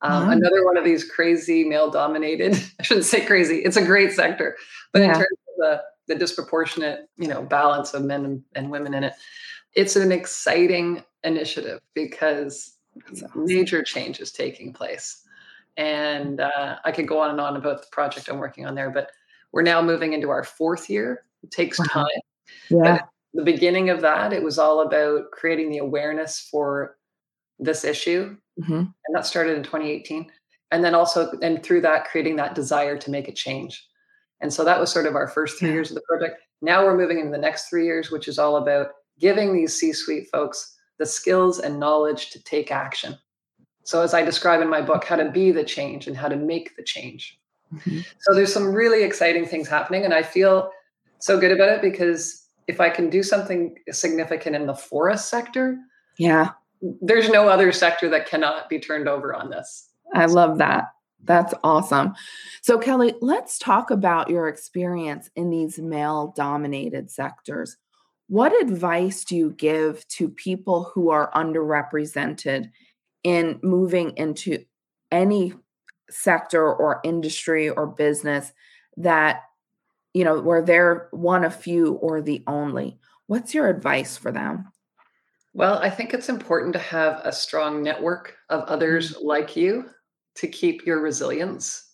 Um, 0.00 0.22
mm-hmm. 0.22 0.32
Another 0.32 0.64
one 0.64 0.78
of 0.78 0.84
these 0.84 1.04
crazy 1.04 1.64
male 1.64 1.90
dominated, 1.90 2.54
I 2.80 2.82
shouldn't 2.82 3.04
say 3.04 3.26
crazy, 3.26 3.56
it's 3.58 3.76
a 3.76 3.84
great 3.84 4.12
sector, 4.12 4.56
but 4.94 5.00
yeah. 5.00 5.08
in 5.08 5.14
terms 5.14 5.26
of 5.26 5.54
the, 5.58 5.82
the 6.10 6.16
disproportionate, 6.16 7.08
you 7.16 7.28
know, 7.28 7.40
balance 7.40 7.94
of 7.94 8.04
men 8.04 8.42
and, 8.56 8.70
women 8.70 8.94
in 8.94 9.04
it, 9.04 9.12
it's 9.74 9.94
an 9.94 10.10
exciting 10.10 11.04
initiative 11.22 11.78
because 11.94 12.78
awesome. 13.12 13.30
major 13.46 13.84
change 13.84 14.18
is 14.18 14.32
taking 14.32 14.72
place. 14.72 15.22
And 15.76 16.40
uh, 16.40 16.78
I 16.84 16.90
could 16.90 17.06
go 17.06 17.20
on 17.20 17.30
and 17.30 17.40
on 17.40 17.56
about 17.56 17.82
the 17.82 17.86
project 17.92 18.28
I'm 18.28 18.38
working 18.38 18.66
on 18.66 18.74
there, 18.74 18.90
but 18.90 19.12
we're 19.52 19.62
now 19.62 19.80
moving 19.80 20.12
into 20.12 20.30
our 20.30 20.42
fourth 20.42 20.90
year. 20.90 21.22
It 21.44 21.52
takes 21.52 21.78
time. 21.78 22.06
Yeah. 22.68 23.02
the 23.32 23.44
beginning 23.44 23.90
of 23.90 24.00
that, 24.00 24.32
it 24.32 24.42
was 24.42 24.58
all 24.58 24.80
about 24.80 25.30
creating 25.30 25.70
the 25.70 25.78
awareness 25.78 26.40
for 26.50 26.96
this 27.60 27.84
issue. 27.84 28.36
Mm-hmm. 28.60 28.72
And 28.72 29.14
that 29.14 29.26
started 29.26 29.56
in 29.56 29.62
2018. 29.62 30.28
And 30.72 30.82
then 30.82 30.96
also, 30.96 31.30
and 31.40 31.62
through 31.62 31.82
that, 31.82 32.06
creating 32.06 32.34
that 32.36 32.56
desire 32.56 32.98
to 32.98 33.10
make 33.12 33.28
a 33.28 33.32
change. 33.32 33.86
And 34.40 34.52
so 34.52 34.64
that 34.64 34.80
was 34.80 34.90
sort 34.90 35.06
of 35.06 35.14
our 35.14 35.28
first 35.28 35.58
three 35.58 35.72
years 35.72 35.90
of 35.90 35.96
the 35.96 36.02
project. 36.02 36.40
Now 36.62 36.84
we're 36.84 36.96
moving 36.96 37.18
into 37.18 37.32
the 37.32 37.38
next 37.38 37.68
three 37.68 37.84
years, 37.84 38.10
which 38.10 38.28
is 38.28 38.38
all 38.38 38.56
about 38.56 38.88
giving 39.18 39.54
these 39.54 39.78
C 39.78 39.92
suite 39.92 40.28
folks 40.32 40.76
the 40.98 41.06
skills 41.06 41.58
and 41.58 41.80
knowledge 41.80 42.30
to 42.30 42.42
take 42.44 42.70
action. 42.70 43.16
So, 43.84 44.02
as 44.02 44.14
I 44.14 44.22
describe 44.22 44.60
in 44.60 44.68
my 44.68 44.82
book, 44.82 45.04
how 45.04 45.16
to 45.16 45.30
be 45.30 45.50
the 45.50 45.64
change 45.64 46.06
and 46.06 46.16
how 46.16 46.28
to 46.28 46.36
make 46.36 46.76
the 46.76 46.82
change. 46.82 47.38
Mm-hmm. 47.74 48.00
So, 48.20 48.34
there's 48.34 48.52
some 48.52 48.72
really 48.72 49.02
exciting 49.02 49.46
things 49.46 49.68
happening. 49.68 50.04
And 50.04 50.14
I 50.14 50.22
feel 50.22 50.70
so 51.18 51.40
good 51.40 51.52
about 51.52 51.70
it 51.70 51.82
because 51.82 52.46
if 52.66 52.80
I 52.80 52.90
can 52.90 53.10
do 53.10 53.22
something 53.22 53.76
significant 53.90 54.54
in 54.54 54.66
the 54.66 54.74
forest 54.74 55.28
sector, 55.28 55.78
yeah, 56.18 56.50
there's 57.00 57.28
no 57.30 57.48
other 57.48 57.72
sector 57.72 58.08
that 58.10 58.26
cannot 58.26 58.68
be 58.68 58.78
turned 58.78 59.08
over 59.08 59.34
on 59.34 59.50
this. 59.50 59.88
I 60.14 60.26
love 60.26 60.58
that. 60.58 60.84
That's 61.24 61.54
awesome. 61.62 62.14
So, 62.62 62.78
Kelly, 62.78 63.14
let's 63.20 63.58
talk 63.58 63.90
about 63.90 64.30
your 64.30 64.48
experience 64.48 65.30
in 65.36 65.50
these 65.50 65.78
male 65.78 66.32
dominated 66.36 67.10
sectors. 67.10 67.76
What 68.28 68.58
advice 68.62 69.24
do 69.24 69.36
you 69.36 69.50
give 69.50 70.06
to 70.08 70.28
people 70.28 70.90
who 70.94 71.10
are 71.10 71.30
underrepresented 71.32 72.70
in 73.24 73.58
moving 73.62 74.12
into 74.16 74.64
any 75.10 75.52
sector 76.10 76.72
or 76.72 77.00
industry 77.04 77.68
or 77.68 77.86
business 77.86 78.52
that 78.96 79.42
you 80.14 80.24
know 80.24 80.40
where 80.40 80.62
they're 80.62 81.08
one 81.12 81.44
of 81.44 81.54
few 81.54 81.94
or 81.94 82.20
the 82.20 82.42
only 82.46 82.98
what's 83.26 83.54
your 83.54 83.68
advice 83.68 84.16
for 84.16 84.32
them 84.32 84.66
well 85.54 85.78
i 85.78 85.88
think 85.88 86.12
it's 86.12 86.28
important 86.28 86.72
to 86.72 86.78
have 86.78 87.20
a 87.24 87.32
strong 87.32 87.82
network 87.82 88.36
of 88.48 88.62
others 88.64 89.14
mm-hmm. 89.14 89.26
like 89.26 89.56
you 89.56 89.88
to 90.36 90.48
keep 90.48 90.86
your 90.86 91.00
resilience 91.00 91.86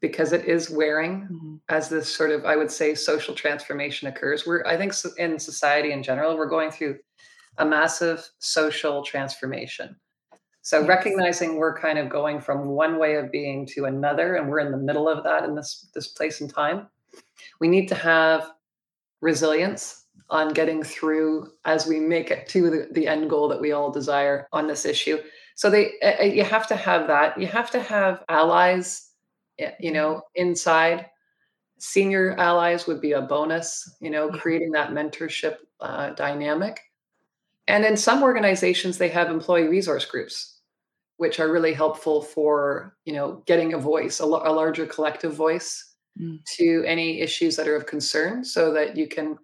because 0.00 0.32
it 0.32 0.44
is 0.44 0.70
wearing 0.70 1.22
mm-hmm. 1.22 1.56
as 1.68 1.88
this 1.88 2.14
sort 2.14 2.30
of 2.30 2.44
i 2.44 2.56
would 2.56 2.70
say 2.70 2.94
social 2.94 3.34
transformation 3.34 4.08
occurs 4.08 4.46
we're 4.46 4.64
i 4.66 4.76
think 4.76 4.92
in 5.18 5.38
society 5.38 5.92
in 5.92 6.02
general 6.02 6.36
we're 6.36 6.48
going 6.48 6.70
through 6.70 6.98
a 7.58 7.64
massive 7.64 8.28
social 8.38 9.02
transformation 9.02 9.96
so 10.66 10.80
yes. 10.80 10.88
recognizing 10.88 11.58
we're 11.58 11.78
kind 11.78 11.96
of 11.96 12.08
going 12.08 12.40
from 12.40 12.70
one 12.70 12.98
way 12.98 13.14
of 13.14 13.30
being 13.30 13.66
to 13.66 13.84
another, 13.84 14.34
and 14.34 14.50
we're 14.50 14.58
in 14.58 14.72
the 14.72 14.76
middle 14.76 15.08
of 15.08 15.22
that 15.22 15.44
in 15.44 15.54
this 15.54 15.86
this 15.94 16.08
place 16.08 16.40
and 16.40 16.52
time, 16.52 16.88
we 17.60 17.68
need 17.68 17.86
to 17.86 17.94
have 17.94 18.50
resilience 19.20 20.06
on 20.28 20.52
getting 20.52 20.82
through 20.82 21.52
as 21.66 21.86
we 21.86 22.00
make 22.00 22.32
it 22.32 22.48
to 22.48 22.68
the, 22.68 22.88
the 22.90 23.06
end 23.06 23.30
goal 23.30 23.46
that 23.46 23.60
we 23.60 23.70
all 23.70 23.92
desire 23.92 24.48
on 24.52 24.66
this 24.66 24.84
issue. 24.84 25.18
So 25.56 25.70
they 25.70 25.98
uh, 26.00 26.22
you 26.22 26.44
have 26.44 26.68
to 26.68 26.76
have 26.76 27.08
that. 27.08 27.40
You 27.40 27.46
have 27.48 27.70
to 27.72 27.80
have 27.80 28.22
allies, 28.28 29.10
you 29.80 29.90
know, 29.90 30.22
inside. 30.34 31.06
Senior 31.78 32.36
allies 32.38 32.86
would 32.86 33.00
be 33.00 33.12
a 33.12 33.22
bonus, 33.22 33.96
you 34.00 34.10
know, 34.10 34.30
creating 34.30 34.70
that 34.72 34.90
mentorship 34.90 35.56
uh, 35.80 36.10
dynamic. 36.10 36.80
And 37.68 37.84
in 37.84 37.96
some 37.96 38.22
organizations, 38.22 38.96
they 38.96 39.08
have 39.08 39.30
employee 39.30 39.66
resource 39.68 40.04
groups, 40.04 40.60
which 41.16 41.40
are 41.40 41.50
really 41.50 41.72
helpful 41.72 42.20
for 42.22 42.96
you 43.06 43.14
know 43.14 43.42
getting 43.46 43.72
a 43.72 43.78
voice, 43.78 44.20
a, 44.20 44.24
a 44.24 44.52
larger 44.52 44.86
collective 44.86 45.34
voice 45.34 45.94
mm. 46.20 46.38
to 46.56 46.84
any 46.86 47.20
issues 47.22 47.56
that 47.56 47.66
are 47.66 47.76
of 47.76 47.86
concern, 47.86 48.44
so 48.44 48.74
that 48.74 48.94
you 48.94 49.08
can 49.08 49.38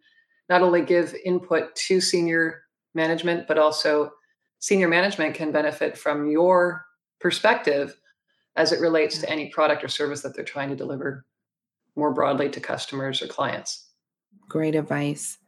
not 0.51 0.61
only 0.61 0.83
give 0.83 1.14
input 1.25 1.75
to 1.75 2.03
senior 2.03 2.64
management, 2.94 3.48
but 3.48 3.57
also 3.57 4.12
senior 4.62 4.87
management 4.87 5.35
can 5.35 5.51
benefit 5.51 5.98
from 5.98 6.31
your 6.31 6.87
perspective 7.18 7.96
as 8.55 8.70
it 8.70 8.81
relates 8.81 9.18
to 9.18 9.29
any 9.29 9.48
product 9.48 9.83
or 9.83 9.88
service 9.88 10.22
that 10.22 10.37
they're 10.37 10.44
trying 10.44 10.68
to 10.68 10.77
deliver 10.77 11.27
more 11.96 12.14
broadly 12.14 12.48
to 12.48 12.61
customers 12.61 13.20
or 13.20 13.27
clients. 13.27 13.88
Great 14.48 14.77
advice. 14.77 15.38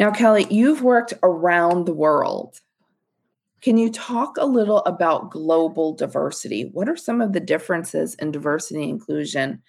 Now, 0.00 0.10
Kelly, 0.10 0.46
you've 0.48 0.80
worked 0.80 1.12
around 1.22 1.84
the 1.84 1.92
world. 1.92 2.60
Can 3.60 3.76
you 3.76 3.92
talk 3.92 4.38
a 4.38 4.46
little 4.46 4.78
about 4.78 5.30
global 5.30 5.94
diversity? 5.94 6.70
What 6.72 6.88
are 6.88 6.96
some 6.96 7.20
of 7.20 7.34
the 7.34 7.40
differences 7.40 8.14
in 8.14 8.32
diversity 8.32 8.82
and 8.82 8.90
inclusion 8.90 9.62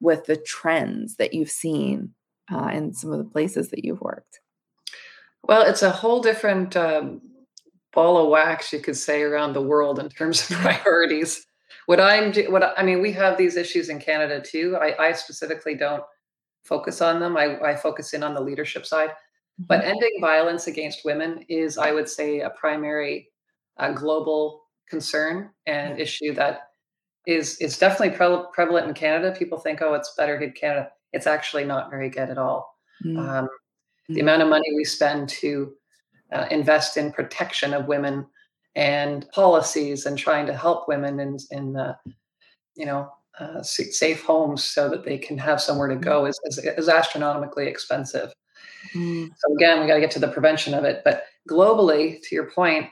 with 0.00 0.24
the 0.26 0.36
trends 0.36 1.14
that 1.16 1.32
you've 1.32 1.50
seen 1.50 2.12
uh, 2.52 2.70
in 2.72 2.92
some 2.92 3.12
of 3.12 3.18
the 3.18 3.30
places 3.30 3.70
that 3.70 3.84
you've 3.84 4.00
worked? 4.00 4.40
Well, 5.44 5.62
it's 5.62 5.82
a 5.82 5.90
whole 5.90 6.20
different 6.20 6.76
um, 6.76 7.22
ball 7.92 8.18
of 8.18 8.28
wax, 8.28 8.72
you 8.72 8.80
could 8.80 8.96
say, 8.96 9.22
around 9.22 9.52
the 9.52 9.62
world 9.62 9.98
in 9.98 10.08
terms 10.08 10.50
of 10.50 10.56
priorities. 10.60 11.46
What 11.86 12.00
I'm, 12.00 12.32
what 12.52 12.78
I 12.78 12.82
mean, 12.82 13.00
we 13.00 13.12
have 13.12 13.36
these 13.36 13.56
issues 13.56 13.88
in 13.88 13.98
Canada 13.98 14.40
too. 14.40 14.76
I, 14.80 15.08
I 15.08 15.12
specifically 15.12 15.74
don't 15.74 16.02
focus 16.64 17.00
on 17.00 17.20
them. 17.20 17.36
I, 17.36 17.58
I 17.60 17.76
focus 17.76 18.12
in 18.12 18.22
on 18.22 18.34
the 18.34 18.40
leadership 18.40 18.86
side. 18.86 19.10
But 19.58 19.80
mm-hmm. 19.80 19.90
ending 19.90 20.18
violence 20.20 20.66
against 20.66 21.04
women 21.04 21.44
is, 21.48 21.78
I 21.78 21.92
would 21.92 22.08
say, 22.08 22.40
a 22.40 22.50
primary 22.50 23.30
uh, 23.78 23.92
global 23.92 24.62
concern 24.88 25.50
and 25.66 26.00
issue 26.00 26.34
that 26.34 26.70
is 27.26 27.58
is 27.58 27.78
definitely 27.78 28.16
pre- 28.16 28.44
prevalent 28.52 28.88
in 28.88 28.94
Canada. 28.94 29.36
People 29.38 29.58
think, 29.58 29.82
oh, 29.82 29.94
it's 29.94 30.14
better 30.16 30.36
in 30.38 30.52
Canada. 30.52 30.90
It's 31.12 31.26
actually 31.26 31.64
not 31.64 31.90
very 31.90 32.08
good 32.08 32.30
at 32.30 32.38
all. 32.38 32.74
Mm. 33.04 33.18
Um. 33.18 33.48
The 34.08 34.20
amount 34.20 34.42
of 34.42 34.48
money 34.48 34.66
we 34.74 34.84
spend 34.84 35.28
to 35.28 35.72
uh, 36.32 36.46
invest 36.50 36.96
in 36.96 37.12
protection 37.12 37.74
of 37.74 37.86
women 37.86 38.26
and 38.76 39.28
policies 39.30 40.06
and 40.06 40.16
trying 40.16 40.46
to 40.46 40.56
help 40.56 40.88
women 40.88 41.20
in 41.20 41.36
in 41.50 41.76
uh, 41.76 41.94
you 42.76 42.86
know 42.86 43.10
uh, 43.38 43.62
safe 43.62 44.22
homes 44.22 44.64
so 44.64 44.88
that 44.88 45.04
they 45.04 45.18
can 45.18 45.38
have 45.38 45.60
somewhere 45.60 45.88
to 45.88 45.96
go 45.96 46.26
is, 46.26 46.38
is, 46.44 46.58
is 46.58 46.88
astronomically 46.88 47.66
expensive. 47.66 48.32
Mm. 48.94 49.28
So 49.28 49.54
again, 49.54 49.80
we 49.80 49.86
got 49.86 49.94
to 49.94 50.00
get 50.00 50.10
to 50.12 50.18
the 50.18 50.28
prevention 50.28 50.74
of 50.74 50.84
it. 50.84 51.02
But 51.04 51.24
globally, 51.48 52.20
to 52.22 52.34
your 52.34 52.50
point, 52.50 52.86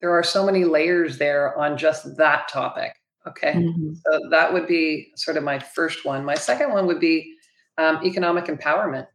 there 0.00 0.10
are 0.10 0.22
so 0.22 0.44
many 0.44 0.64
layers 0.64 1.16
there 1.18 1.56
on 1.58 1.78
just 1.78 2.16
that 2.16 2.48
topic. 2.48 2.92
Okay, 3.26 3.54
mm-hmm. 3.54 3.94
so 3.94 4.20
that 4.28 4.52
would 4.52 4.66
be 4.66 5.12
sort 5.16 5.38
of 5.38 5.44
my 5.44 5.58
first 5.58 6.04
one. 6.04 6.24
My 6.24 6.34
second 6.34 6.72
one 6.72 6.86
would 6.86 7.00
be 7.00 7.34
um, 7.78 8.00
economic 8.04 8.46
empowerment. 8.46 9.06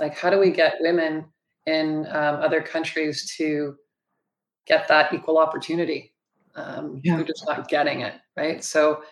Like, 0.00 0.18
how 0.18 0.30
do 0.30 0.40
we 0.40 0.50
get 0.50 0.74
women 0.80 1.26
in 1.66 2.06
um, 2.10 2.36
other 2.36 2.60
countries 2.60 3.34
to 3.36 3.76
get 4.66 4.88
that 4.88 5.12
equal 5.12 5.38
opportunity? 5.38 6.14
Um, 6.56 7.00
yeah. 7.02 7.16
They're 7.16 7.24
just 7.24 7.46
not 7.46 7.68
getting 7.68 8.00
it, 8.00 8.14
right? 8.36 8.62
So 8.62 9.02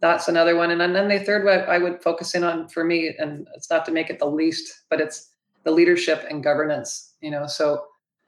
that's 0.00 0.28
another 0.28 0.56
one. 0.56 0.70
And 0.70 0.80
then 0.80 1.08
the 1.08 1.18
third 1.20 1.44
one 1.44 1.60
I 1.68 1.78
would 1.78 2.02
focus 2.02 2.34
in 2.34 2.44
on 2.44 2.68
for 2.68 2.84
me, 2.84 3.14
and 3.18 3.46
it's 3.54 3.70
not 3.70 3.84
to 3.86 3.92
make 3.92 4.10
it 4.10 4.18
the 4.18 4.26
least, 4.26 4.84
but 4.90 5.00
it's 5.00 5.30
the 5.64 5.70
leadership 5.70 6.24
and 6.28 6.44
governance. 6.44 7.14
You 7.20 7.30
know, 7.30 7.46
so 7.46 7.84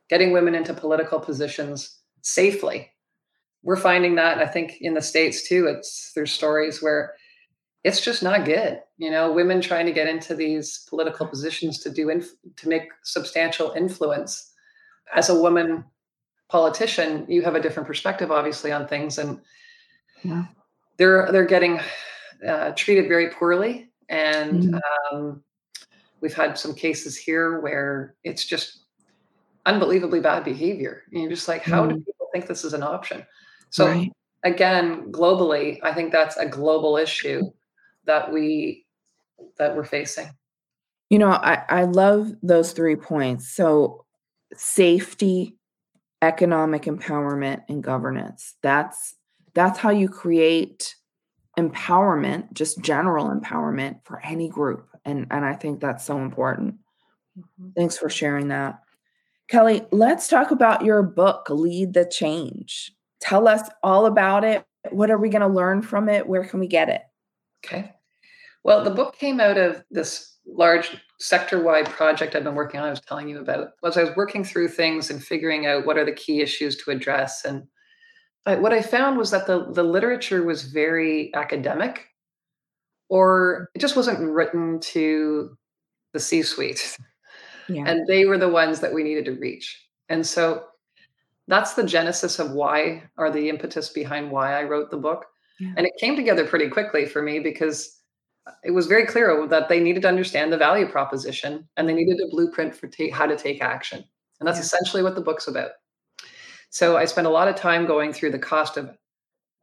getting 0.09 0.33
women 0.33 0.55
into 0.55 0.75
political 0.75 1.21
positions 1.21 1.99
safely. 2.23 2.91
We're 3.63 3.77
finding 3.77 4.15
that 4.15 4.39
I 4.39 4.47
think 4.47 4.79
in 4.81 4.95
the 4.95 5.03
states 5.03 5.47
too. 5.49 5.67
It's 5.67 6.13
there's 6.15 6.33
stories 6.33 6.83
where 6.83 7.15
it's 7.85 8.01
just 8.01 8.23
not 8.23 8.45
good. 8.45 8.81
You 8.97 9.11
know, 9.11 9.33
women 9.33 9.61
trying 9.61 9.87
to 9.87 9.93
get 9.93 10.09
into 10.09 10.35
these 10.35 10.87
political 10.89 11.27
positions 11.27 11.79
to 11.81 11.91
do 11.91 12.11
inf- 12.11 12.35
to 12.57 12.69
make 12.69 12.91
substantial 13.03 13.73
influence. 13.73 14.53
As 15.15 15.29
a 15.29 15.41
woman 15.41 15.85
politician, 16.49 17.25
you 17.29 17.43
have 17.43 17.55
a 17.55 17.61
different 17.61 17.87
perspective, 17.87 18.31
obviously, 18.31 18.73
on 18.73 18.89
things, 18.89 19.19
and 19.19 19.41
yeah. 20.23 20.47
they're 20.97 21.31
they're 21.31 21.47
getting 21.47 21.81
uh, 22.47 22.73
treated 22.73 23.09
very 23.09 23.31
poorly. 23.31 23.91
And 24.09 24.65
mm-hmm. 24.65 25.17
um, 25.17 25.43
we've 26.21 26.35
had 26.35 26.59
some 26.59 26.75
cases 26.75 27.17
here 27.17 27.61
where 27.61 28.17
it's 28.25 28.45
just 28.45 28.85
unbelievably 29.67 30.21
bad 30.21 30.45
behavior. 30.45 31.03
And 31.13 31.23
you're 31.23 31.31
just 31.31 31.47
like, 31.47 31.63
how 31.63 31.83
mm-hmm. 31.83 31.99
do 31.99 32.05
people 32.05 32.29
think 32.33 32.47
this 32.47 32.65
is 32.65 32.75
an 32.75 32.83
option? 32.83 33.25
So. 33.71 33.87
Right. 33.87 34.13
Again, 34.45 35.11
globally, 35.11 35.81
I 35.83 35.93
think 35.93 36.13
that's 36.13 36.37
a 36.37 36.47
global 36.47 36.97
issue 36.97 37.51
that 38.09 38.33
we 38.33 38.87
that 39.59 39.77
we're 39.77 39.85
facing. 39.85 40.29
You 41.11 41.21
know 41.21 41.31
i 41.31 41.63
i 41.69 41.85
love 41.85 42.33
those 42.43 42.73
three 42.73 42.97
points. 42.97 43.49
So 43.49 44.05
safety 44.55 45.57
economic 46.21 46.83
empowerment 46.83 47.63
and 47.69 47.83
governance. 47.83 48.57
That's 48.63 49.15
that's 49.55 49.79
how 49.79 49.91
you 49.91 50.09
create 50.09 50.97
empowerment 51.59 52.53
just 52.53 52.81
general 52.81 53.29
empowerment 53.29 54.01
for 54.05 54.21
any 54.25 54.49
group. 54.49 54.89
And 55.05 55.27
and 55.31 55.45
i 55.45 55.55
think 55.55 55.81
that's 55.81 56.05
so 56.05 56.19
important. 56.19 56.75
Mm-hmm. 57.39 57.71
thanks 57.77 57.97
for 57.97 58.11
sharing 58.11 58.49
that. 58.49 58.81
Kelly 59.49 59.87
let's 59.93 60.29
talk 60.29 60.51
about 60.51 60.85
your 60.85 61.03
book 61.03 61.47
lead 61.49 61.95
the 61.95 62.05
change. 62.05 62.93
Tell 63.21 63.49
us 63.49 63.69
all 63.83 64.07
about 64.07 64.45
it. 64.45 64.65
What 64.91 65.11
are 65.11 65.19
we 65.19 65.29
going 65.29 65.43
to 65.43 65.49
learn 65.49 65.83
from 65.83 66.09
it? 66.09 66.27
Where 66.27 66.45
can 66.45 66.61
we 66.61 66.69
get 66.69 66.89
it? 66.89 67.03
Okay 67.65 67.93
well, 68.65 68.85
the 68.85 68.91
book 68.91 69.17
came 69.17 69.41
out 69.41 69.57
of 69.57 69.83
this 69.91 70.37
large 70.47 70.97
sector-wide 71.19 71.87
project 71.87 72.35
I've 72.35 72.45
been 72.45 72.55
working 72.55 72.81
on. 72.81 72.87
I 72.87 72.91
was 72.91 73.01
telling 73.01 73.29
you 73.29 73.39
about. 73.39 73.69
Was 73.83 73.97
I 73.97 74.05
was 74.05 74.17
working 74.17 74.45
through 74.45 74.69
things 74.69 75.11
and 75.11 75.23
figuring 75.23 75.67
out 75.67 75.87
what 75.87 75.99
are 75.99 76.05
the 76.05 76.13
key 76.13 76.41
issues 76.41 76.77
to 76.79 76.91
address, 76.91 77.45
and 77.45 77.65
I, 78.47 78.57
what 78.57 78.73
I 78.73 78.83
found 78.83 79.19
was 79.19 79.31
that 79.31 79.47
the 79.47 79.71
the 79.73 79.83
literature 79.83 80.43
was 80.43 80.65
very 80.65 81.35
academic, 81.35 82.07
or 83.09 83.69
it 83.75 83.79
just 83.79 83.97
wasn't 83.97 84.21
written 84.21 84.81
to 84.81 85.57
the 86.15 86.21
C-suite, 86.21 86.97
yeah. 87.69 87.85
and 87.87 88.07
they 88.07 88.25
were 88.25 88.39
the 88.39 88.49
ones 88.49 88.81
that 88.81 88.95
we 88.95 89.03
needed 89.03 89.27
to 89.27 89.33
reach. 89.33 89.87
And 90.09 90.27
so 90.27 90.65
that's 91.49 91.75
the 91.75 91.85
genesis 91.85 92.39
of 92.39 92.53
why, 92.53 93.03
or 93.19 93.31
the 93.31 93.49
impetus 93.49 93.91
behind 93.91 94.31
why 94.31 94.59
I 94.59 94.65
wrote 94.65 94.91
the 94.91 94.97
book. 94.97 95.27
Yeah. 95.61 95.73
And 95.77 95.87
it 95.87 95.93
came 96.01 96.17
together 96.17 96.47
pretty 96.47 96.69
quickly 96.69 97.05
for 97.05 97.21
me 97.21 97.41
because 97.41 97.98
it 98.65 98.71
was 98.71 98.87
very 98.87 99.07
clear 99.07 99.47
that 99.49 99.69
they 99.69 99.81
needed 99.81 100.03
to 100.03 100.09
understand 100.09 100.53
the 100.53 100.59
value 100.59 100.87
proposition 100.87 101.69
and 101.77 101.89
they 101.89 101.95
needed 101.95 102.21
a 102.21 102.31
blueprint 102.31 102.75
for 102.75 102.89
ta- 102.89 103.13
how 103.13 103.27
to 103.27 103.37
take 103.37 103.63
action. 103.63 104.05
And 104.41 104.47
that's 104.47 104.59
yeah. 104.59 104.65
essentially 104.65 105.03
what 105.03 105.15
the 105.15 105.21
book's 105.21 105.49
about. 105.49 105.73
So 106.71 106.97
I 106.97 107.07
spent 107.07 107.27
a 107.27 107.31
lot 107.31 107.49
of 107.49 107.57
time 107.57 107.87
going 107.87 108.13
through 108.13 108.33
the 108.33 108.39
cost 108.39 108.77
of 108.77 108.97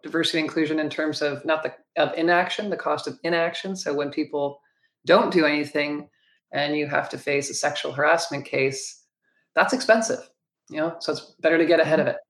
diversity 0.03 0.39
inclusion 0.39 0.79
in 0.79 0.89
terms 0.89 1.21
of 1.21 1.43
not 1.45 1.63
the 1.63 1.73
of 1.97 2.13
inaction, 2.17 2.69
the 2.69 2.77
cost 2.77 3.07
of 3.07 3.19
inaction. 3.23 3.75
So 3.75 3.93
when 3.93 4.11
people 4.11 4.59
don't 5.05 5.31
do 5.31 5.45
anything 5.45 6.09
and 6.51 6.75
you 6.75 6.87
have 6.87 7.09
to 7.09 7.17
face 7.17 7.49
a 7.49 7.53
sexual 7.53 7.91
harassment 7.91 8.45
case, 8.45 9.03
that's 9.53 9.73
expensive. 9.73 10.29
You 10.69 10.77
know, 10.77 10.95
so 10.99 11.11
it's 11.11 11.35
better 11.39 11.57
to 11.57 11.65
get 11.65 11.79
ahead 11.79 11.99
of 11.99 12.07
mm-hmm. 12.07 12.15
it. 12.15 12.21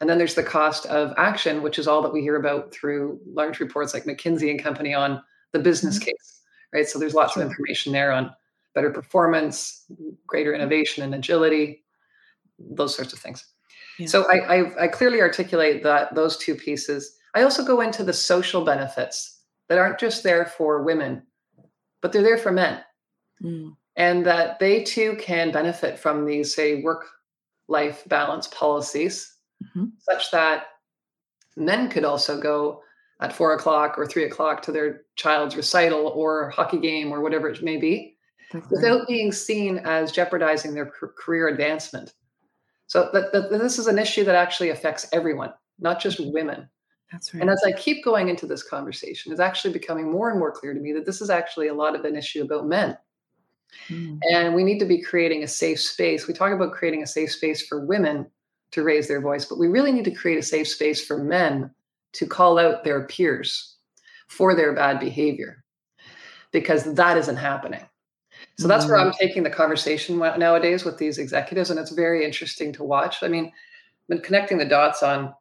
And 0.00 0.10
then 0.10 0.18
there's 0.18 0.34
the 0.34 0.42
cost 0.42 0.86
of 0.86 1.14
action, 1.16 1.62
which 1.62 1.78
is 1.78 1.86
all 1.86 2.02
that 2.02 2.12
we 2.12 2.20
hear 2.20 2.36
about 2.36 2.72
through 2.72 3.20
large 3.26 3.60
reports 3.60 3.94
like 3.94 4.04
McKinsey 4.04 4.50
and 4.50 4.62
Company 4.62 4.92
on 4.92 5.22
the 5.54 5.58
business 5.60 5.96
mm-hmm. 5.98 6.10
case, 6.10 6.42
right? 6.74 6.86
So 6.86 6.98
there's 6.98 7.14
lots 7.14 7.36
of 7.36 7.42
information 7.42 7.92
there 7.92 8.12
on 8.12 8.30
better 8.74 8.90
performance, 8.90 9.86
greater 10.26 10.52
mm-hmm. 10.52 10.60
innovation 10.60 11.02
and 11.02 11.14
agility, 11.14 11.84
those 12.58 12.94
sorts 12.94 13.14
of 13.14 13.18
things. 13.20 13.46
Yeah. 13.98 14.08
So 14.08 14.26
I, 14.30 14.56
I, 14.56 14.84
I 14.84 14.88
clearly 14.88 15.20
articulate 15.20 15.82
that 15.84 16.14
those 16.14 16.36
two 16.36 16.56
pieces. 16.56 17.16
I 17.34 17.42
also 17.42 17.64
go 17.64 17.80
into 17.80 18.04
the 18.04 18.12
social 18.12 18.64
benefits 18.64 19.40
that 19.68 19.78
aren't 19.78 20.00
just 20.00 20.24
there 20.24 20.44
for 20.44 20.82
women, 20.82 21.22
but 22.02 22.12
they're 22.12 22.22
there 22.22 22.38
for 22.38 22.52
men. 22.52 22.82
Mm. 23.42 23.76
And 23.96 24.26
that 24.26 24.58
they 24.58 24.82
too 24.82 25.16
can 25.20 25.52
benefit 25.52 25.98
from 25.98 26.26
these, 26.26 26.52
say, 26.52 26.82
work 26.82 27.06
life 27.68 28.02
balance 28.08 28.48
policies, 28.48 29.32
mm-hmm. 29.62 29.86
such 30.00 30.32
that 30.32 30.64
men 31.56 31.88
could 31.88 32.04
also 32.04 32.40
go 32.40 32.82
at 33.20 33.32
four 33.32 33.54
o'clock 33.54 33.96
or 33.96 34.06
three 34.06 34.24
o'clock 34.24 34.62
to 34.62 34.72
their 34.72 35.02
child's 35.16 35.56
recital 35.56 36.08
or 36.08 36.50
hockey 36.50 36.78
game 36.78 37.12
or 37.12 37.20
whatever 37.20 37.48
it 37.48 37.62
may 37.62 37.76
be 37.76 38.16
That's 38.52 38.70
without 38.70 39.00
right. 39.00 39.08
being 39.08 39.32
seen 39.32 39.78
as 39.78 40.12
jeopardizing 40.12 40.74
their 40.74 40.86
career 40.86 41.48
advancement. 41.48 42.12
So 42.86 43.10
that, 43.12 43.32
that, 43.32 43.50
this 43.50 43.78
is 43.78 43.86
an 43.86 43.98
issue 43.98 44.24
that 44.24 44.34
actually 44.34 44.70
affects 44.70 45.08
everyone, 45.12 45.52
not 45.78 46.00
just 46.00 46.20
women. 46.32 46.68
That's 47.10 47.32
right. 47.32 47.40
And 47.40 47.50
as 47.50 47.62
I 47.64 47.72
keep 47.72 48.04
going 48.04 48.28
into 48.28 48.46
this 48.46 48.62
conversation, 48.62 49.32
it's 49.32 49.40
actually 49.40 49.72
becoming 49.72 50.10
more 50.10 50.30
and 50.30 50.38
more 50.38 50.52
clear 50.52 50.74
to 50.74 50.80
me 50.80 50.92
that 50.92 51.06
this 51.06 51.20
is 51.20 51.30
actually 51.30 51.68
a 51.68 51.74
lot 51.74 51.94
of 51.94 52.04
an 52.04 52.16
issue 52.16 52.42
about 52.42 52.66
men. 52.66 52.96
Mm. 53.88 54.18
And 54.32 54.54
we 54.54 54.64
need 54.64 54.78
to 54.80 54.84
be 54.84 55.02
creating 55.02 55.42
a 55.42 55.48
safe 55.48 55.80
space. 55.80 56.26
We 56.26 56.34
talk 56.34 56.52
about 56.52 56.72
creating 56.72 57.02
a 57.02 57.06
safe 57.06 57.32
space 57.32 57.66
for 57.66 57.86
women 57.86 58.26
to 58.72 58.82
raise 58.82 59.08
their 59.08 59.20
voice, 59.20 59.44
but 59.44 59.58
we 59.58 59.68
really 59.68 59.92
need 59.92 60.04
to 60.04 60.10
create 60.10 60.38
a 60.38 60.42
safe 60.42 60.68
space 60.68 61.04
for 61.04 61.22
men 61.22 61.70
to 62.14 62.26
call 62.26 62.58
out 62.58 62.84
their 62.84 63.06
peers 63.06 63.76
for 64.28 64.54
their 64.54 64.72
bad 64.72 65.00
behavior 65.00 65.64
because 66.52 66.94
that 66.94 67.16
isn't 67.18 67.36
happening. 67.36 67.84
So 68.56 68.68
that's 68.68 68.86
where 68.86 68.96
I'm 68.96 69.10
mm. 69.10 69.18
taking 69.18 69.42
the 69.42 69.50
conversation 69.50 70.18
nowadays 70.18 70.84
with 70.84 70.96
these 70.96 71.18
executives, 71.18 71.70
and 71.70 71.78
it's 71.78 71.90
very 71.90 72.24
interesting 72.24 72.72
to 72.74 72.84
watch. 72.84 73.22
I 73.22 73.28
mean, 73.28 73.46
I've 73.46 74.08
been 74.08 74.20
connecting 74.20 74.58
the 74.58 74.64
dots 74.64 75.02
on 75.02 75.34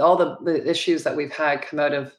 all 0.00 0.16
the, 0.16 0.36
the 0.42 0.68
issues 0.68 1.02
that 1.02 1.16
we've 1.16 1.32
had 1.32 1.62
come 1.62 1.78
out 1.78 1.92
of 1.92 2.12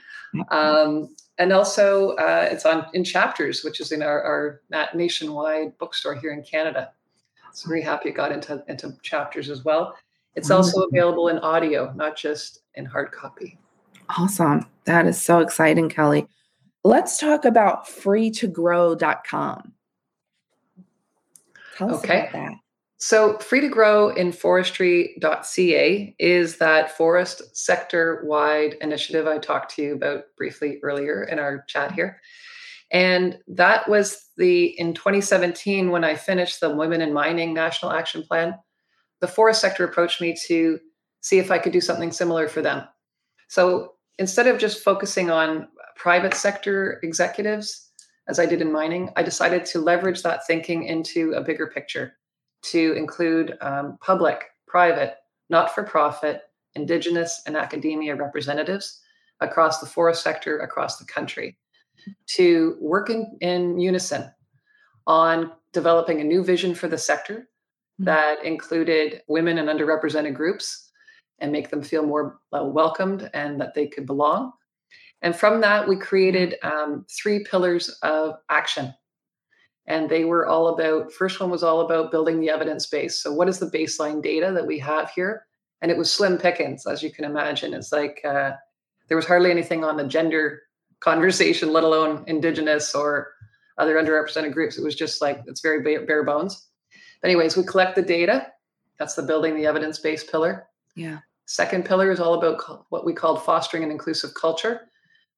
Um, 0.50 1.14
and 1.38 1.52
also, 1.52 2.12
uh, 2.12 2.48
it's 2.52 2.66
on 2.66 2.86
in 2.94 3.04
chapters, 3.04 3.64
which 3.64 3.80
is 3.80 3.92
in 3.92 4.02
our, 4.02 4.22
our 4.22 4.62
nationwide 4.94 5.78
bookstore 5.78 6.16
here 6.16 6.32
in 6.32 6.44
Canada. 6.44 6.92
So 7.54 7.68
very 7.68 7.82
happy 7.82 8.10
it 8.10 8.16
got 8.16 8.32
into 8.32 8.64
into 8.68 8.96
chapters 9.02 9.50
as 9.50 9.66
well. 9.66 9.96
It's 10.36 10.50
also 10.50 10.84
available 10.84 11.28
in 11.28 11.40
audio, 11.40 11.92
not 11.96 12.16
just 12.16 12.62
in 12.76 12.86
hard 12.86 13.12
copy. 13.12 13.58
Awesome. 14.18 14.66
That 14.86 15.06
is 15.06 15.20
so 15.20 15.40
exciting, 15.40 15.90
Kelly. 15.90 16.28
Let's 16.84 17.18
talk 17.18 17.46
about 17.46 17.86
free2grow.com. 17.88 19.74
Tell 21.78 21.94
us 21.94 22.04
okay. 22.04 22.20
about 22.20 22.32
that. 22.34 22.54
So, 23.04 23.40
Free 23.40 23.62
to 23.62 23.68
Grow 23.68 24.10
in 24.10 24.32
forestry.ca 24.32 26.16
is 26.20 26.58
that 26.58 26.96
forest 26.96 27.58
sector 27.58 28.22
wide 28.26 28.76
initiative 28.80 29.26
I 29.26 29.40
talked 29.40 29.76
to 29.76 29.82
you 29.82 29.96
about 29.96 30.26
briefly 30.38 30.80
earlier 30.84 31.24
in 31.24 31.40
our 31.40 31.66
chat 31.68 31.94
here. 31.94 32.22
And 32.92 33.40
that 33.48 33.90
was 33.90 34.28
the 34.38 34.80
in 34.80 34.94
2017 34.94 35.90
when 35.90 36.04
I 36.04 36.14
finished 36.14 36.60
the 36.60 36.76
Women 36.76 37.02
in 37.02 37.12
Mining 37.12 37.56
National 37.56 37.92
Action 37.92 38.22
Plan. 38.22 38.54
The 39.20 39.28
forest 39.28 39.62
sector 39.62 39.84
approached 39.84 40.22
me 40.22 40.36
to 40.46 40.80
see 41.22 41.40
if 41.40 41.50
I 41.50 41.58
could 41.58 41.74
do 41.74 41.82
something 41.82 42.12
similar 42.12 42.48
for 42.48 42.62
them. 42.62 42.88
So, 43.48 43.94
instead 44.20 44.46
of 44.46 44.60
just 44.60 44.84
focusing 44.84 45.32
on 45.32 45.70
private 45.96 46.36
sector 46.36 47.00
executives, 47.02 47.90
as 48.28 48.38
I 48.38 48.46
did 48.46 48.62
in 48.62 48.72
mining, 48.72 49.10
I 49.16 49.24
decided 49.24 49.66
to 49.66 49.80
leverage 49.80 50.22
that 50.22 50.46
thinking 50.46 50.84
into 50.84 51.34
a 51.34 51.42
bigger 51.42 51.66
picture 51.66 52.14
to 52.64 52.94
include 52.94 53.58
um, 53.62 53.98
public, 54.02 54.44
private, 54.68 55.16
not 55.50 55.74
for 55.74 55.84
profit, 55.84 56.42
indigenous, 56.76 57.42
and 57.46 57.58
academia 57.58 58.16
representatives 58.16 59.02
across 59.42 59.80
the 59.80 59.86
forest 59.86 60.24
sector 60.24 60.60
across 60.60 60.98
the 60.98 61.06
country 61.06 61.58
to 62.28 62.78
work 62.80 63.10
in, 63.42 63.80
unison 63.80 64.32
on 65.08 65.52
developing 65.74 66.22
a 66.22 66.24
new 66.24 66.44
vision 66.44 66.74
for 66.74 66.88
the 66.88 66.98
sector 66.98 67.36
mm-hmm. 67.36 68.06
that 68.06 68.44
included 68.46 69.22
women 69.28 69.58
and 69.58 69.68
underrepresented 69.68 70.34
groups 70.34 70.92
and 71.40 71.52
make 71.52 71.70
them 71.70 71.82
feel 71.82 72.06
more 72.06 72.40
uh, 72.54 72.64
welcomed 72.64 73.30
and 73.34 73.60
that 73.60 73.74
they 73.74 73.88
could 73.88 74.06
belong. 74.06 74.52
And 75.24 75.36
from 75.36 75.62
that, 75.62 75.88
we 75.88 75.98
created 75.98 76.56
um, 76.64 77.06
three 77.10 77.44
pillars 77.44 77.90
of 78.04 78.36
action 78.50 78.94
and 79.92 80.10
they 80.10 80.24
were 80.24 80.48
all 80.48 80.70
about 80.70 81.12
first 81.12 81.42
one 81.42 81.50
was 81.50 81.64
all 81.64 81.82
about 81.82 82.12
building 82.12 82.40
the 82.40 82.50
evidence 82.50 82.86
base. 82.86 83.22
So 83.22 83.34
what 83.34 83.50
is 83.50 83.60
the 83.60 83.66
baseline 83.66 84.24
data 84.24 84.54
that 84.54 84.66
we 84.66 84.80
have 84.80 85.12
here? 85.12 85.46
And 85.82 85.92
it 85.92 85.98
was 85.98 86.10
slim 86.10 86.38
pickings 86.38 86.88
as 86.88 87.04
you 87.04 87.12
can 87.12 87.26
imagine. 87.26 87.74
It's 87.74 87.92
like 87.92 88.22
uh, 88.24 88.52
there 89.10 89.18
was 89.18 89.26
hardly 89.26 89.52
anything 89.52 89.84
on 89.84 89.98
the 89.98 90.08
gender 90.08 90.62
conversation 91.02 91.74
let 91.74 91.84
alone 91.84 92.24
indigenous 92.28 92.96
or 92.96 93.34
other 93.78 93.96
underrepresented 93.96 94.54
groups. 94.54 94.78
It 94.78 94.84
was 94.84 94.96
just 94.96 95.22
like 95.22 95.42
it's 95.46 95.60
very 95.60 95.82
bare 96.06 96.24
bones. 96.24 96.70
But 97.22 97.28
anyways 97.28 97.58
we 97.58 97.64
collect 97.64 97.96
the 97.96 98.02
data. 98.02 98.48
That's 98.98 99.16
the 99.16 99.24
building 99.24 99.58
the 99.58 99.66
evidence 99.66 100.00
base 100.00 100.24
pillar. 100.24 100.68
Yeah. 100.96 101.20
Second 101.48 101.84
pillar 101.84 102.12
is 102.12 102.22
all 102.22 102.36
about 102.36 102.86
what 102.90 103.06
we 103.06 103.14
called 103.14 103.44
fostering 103.44 103.84
an 103.84 103.92
inclusive 103.92 104.36
culture 104.36 104.82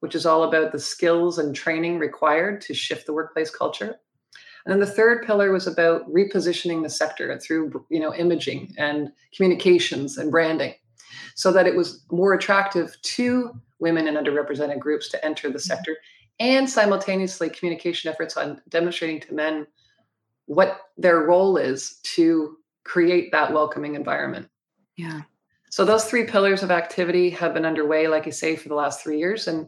which 0.02 0.16
is 0.16 0.26
all 0.26 0.44
about 0.44 0.74
the 0.74 0.80
skills 0.80 1.39
and 1.39 1.56
training 1.56 1.98
required 1.98 2.60
to 2.60 2.74
shift 2.74 3.06
the 3.06 3.13
workplace 3.13 3.50
culture 3.50 3.96
and 4.65 4.71
then 4.71 4.80
the 4.80 4.86
third 4.86 5.26
pillar 5.26 5.52
was 5.52 5.67
about 5.67 6.12
repositioning 6.12 6.84
the 6.84 6.89
sector 6.89 7.38
through 7.39 7.86
you 7.89 7.99
know 7.99 8.13
imaging 8.13 8.73
and 8.78 9.12
communications 9.36 10.17
and 10.17 10.32
branding 10.32 10.73
so 11.36 11.52
that 11.52 11.67
it 11.67 11.76
was 11.76 12.04
more 12.12 12.34
attractive 12.34 12.95
to 13.02 13.52
women 13.80 14.08
and 14.08 14.17
underrepresented 14.17 14.80
groups 14.80 15.10
to 15.10 15.26
enter 15.26 15.49
the 15.49 15.58
mm-hmm. 15.58 15.60
sector 15.60 15.97
and 16.39 16.69
simultaneously 16.69 17.49
communication 17.49 18.12
efforts 18.12 18.38
on 18.38 18.62
demonstrating 18.69 19.19
to 19.19 19.34
men 19.34 19.67
what 20.45 20.82
their 20.97 21.19
role 21.19 21.58
is 21.58 21.99
to 22.04 22.58
create 22.84 23.32
that 23.32 23.54
welcoming 23.54 23.95
environment. 23.95 24.49
Yeah. 24.97 25.21
So 25.69 25.86
those 25.86 26.06
three 26.06 26.26
pillars 26.26 26.62
of 26.62 26.71
activity 26.71 27.30
have 27.32 27.54
been 27.54 27.65
underway, 27.65 28.08
like 28.08 28.26
you 28.26 28.32
say, 28.32 28.56
for 28.56 28.69
the 28.69 28.76
last 28.76 29.02
three 29.02 29.17
years, 29.17 29.47
and 29.47 29.67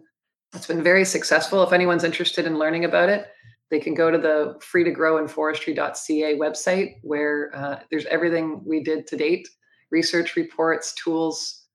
it's 0.54 0.68
been 0.68 0.84
very 0.84 1.06
successful. 1.06 1.64
If 1.64 1.74
anyone's 1.74 2.04
interested 2.04 2.46
in 2.46 2.60
learning 2.60 2.86
about 2.86 3.10
it, 3.10 3.28
they 3.72 3.80
can 3.80 3.94
go 3.94 4.12
to 4.12 4.18
the 4.18 4.56
free 4.62 4.84
to 4.84 4.92
grow 4.92 5.18
in 5.18 5.28
forestry.ca 5.28 6.38
website 6.38 6.96
where 7.02 7.52
uh, 7.56 7.80
there's 7.90 8.06
everything 8.06 8.62
we 8.66 8.84
did 8.84 9.08
to 9.08 9.18
date 9.18 9.48
research 9.92 10.36
reports 10.36 10.94
tools 10.94 11.66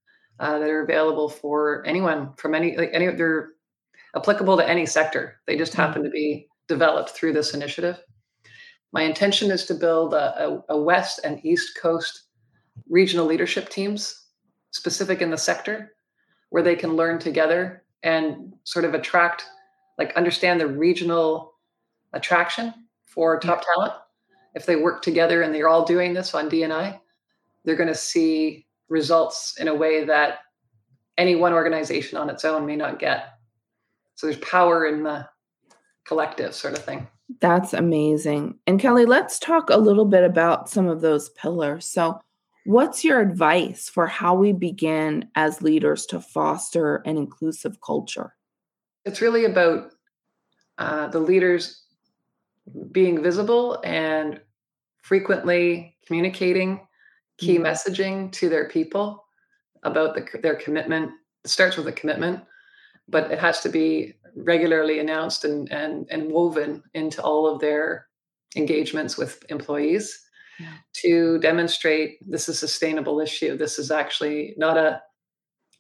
uh, 0.41 0.59
that 0.59 0.71
are 0.71 0.83
available 0.83 1.29
for 1.29 1.85
anyone 1.87 2.33
from 2.37 2.55
any 2.55 2.77
like 2.77 2.91
any 2.93 3.07
they're 3.09 3.51
applicable 4.17 4.57
to 4.57 4.69
any 4.69 4.87
sector 4.87 5.41
they 5.47 5.57
just 5.57 5.73
mm-hmm. 5.73 5.83
happen 5.83 6.03
to 6.03 6.11
be 6.11 6.49
developed 6.69 7.11
through 7.11 7.33
this 7.33 7.55
initiative 7.55 7.99
my 8.93 9.03
intention 9.03 9.51
is 9.53 9.67
to 9.67 9.75
build 9.75 10.15
a, 10.15 10.49
a, 10.49 10.63
a 10.71 10.81
west 10.81 11.21
and 11.25 11.45
east 11.45 11.79
coast 11.81 12.25
regional 12.89 13.27
leadership 13.27 13.69
teams 13.69 14.27
specific 14.73 15.21
in 15.21 15.31
the 15.31 15.39
sector 15.39 15.93
where 16.51 16.63
they 16.63 16.77
can 16.77 16.97
learn 16.97 17.19
together 17.19 17.85
and 18.03 18.53
sort 18.65 18.85
of 18.85 18.95
attract 18.95 19.45
like 19.99 20.17
understand 20.17 20.61
the 20.61 20.67
regional 20.67 21.53
attraction 22.13 22.75
for 23.05 23.39
top 23.39 23.63
yeah. 23.63 23.75
talent. 23.75 23.93
If 24.55 24.67
they 24.67 24.77
work 24.77 25.03
together 25.03 25.43
and 25.43 25.55
they're 25.55 25.69
all 25.69 25.85
doing 25.85 26.13
this 26.13 26.35
on 26.35 26.51
DNI, 26.51 26.99
they're 27.65 27.77
going 27.77 27.89
to 27.89 27.95
see 27.95 28.67
results 28.89 29.57
in 29.61 29.69
a 29.69 29.75
way 29.75 30.05
that 30.05 30.41
any 31.19 31.37
one 31.37 31.53
organization 31.53 32.19
on 32.19 32.31
its 32.31 32.45
own 32.45 32.67
may 32.67 32.77
not 32.77 32.99
get. 32.99 33.35
So 34.17 34.27
there's 34.27 34.41
power 34.41 34.87
in 34.87 35.03
the 35.03 35.29
collective 36.05 36.55
sort 36.55 36.75
of 36.75 36.85
thing. 36.85 37.07
That's 37.41 37.73
amazing. 37.73 38.59
And 38.67 38.81
Kelly, 38.81 39.07
let's 39.07 39.39
talk 39.39 39.71
a 39.71 39.77
little 39.77 40.05
bit 40.05 40.25
about 40.25 40.69
some 40.69 40.89
of 40.89 41.01
those 41.01 41.29
pillars. 41.31 41.87
So, 41.87 42.21
what's 42.67 43.05
your 43.05 43.21
advice 43.21 43.89
for 43.89 44.07
how 44.07 44.35
we 44.35 44.53
begin 44.53 45.29
as 45.37 45.63
leaders 45.63 46.07
to 46.07 46.21
foster 46.21 46.97
an 47.07 47.17
inclusive 47.17 47.81
culture? 47.81 48.35
It's 49.05 49.21
really 49.21 49.45
about 49.45 49.93
uh, 50.79 51.07
the 51.09 51.21
leaders 51.21 51.85
being 52.93 53.23
visible 53.23 53.81
and 53.85 54.41
frequently 55.03 55.97
communicating 56.07 56.87
key 57.39 57.57
mm-hmm. 57.57 57.65
messaging 57.65 58.31
to 58.33 58.49
their 58.49 58.69
people 58.69 59.25
about 59.83 60.15
the, 60.15 60.39
their 60.41 60.57
commitment. 60.57 61.11
It 61.45 61.51
starts 61.51 61.77
with 61.77 61.89
a 61.89 61.93
commitment, 61.93 62.43
but 63.09 63.31
it 63.31 63.39
has 63.39 63.61
to 63.61 63.69
be 63.69 64.15
regularly 64.37 64.99
announced 64.99 65.45
and, 65.45 65.71
and, 65.73 66.07
and 66.11 66.31
woven 66.31 66.83
into 66.95 67.23
all 67.23 67.47
of 67.47 67.61
their 67.61 68.07
engagements 68.57 69.17
with 69.17 69.45
employees 69.49 70.21
yeah. 70.59 70.73
to 70.93 71.39
demonstrate 71.39 72.19
this 72.29 72.49
is 72.49 72.57
a 72.57 72.59
sustainable 72.59 73.21
issue. 73.21 73.57
This 73.57 73.79
is 73.79 73.91
actually 73.91 74.55
not 74.57 74.77
a, 74.77 75.03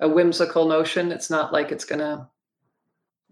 a 0.00 0.08
whimsical 0.08 0.66
notion. 0.66 1.12
It's 1.12 1.30
not 1.30 1.52
like 1.52 1.70
it's 1.70 1.84
going 1.84 1.98
to 1.98 2.26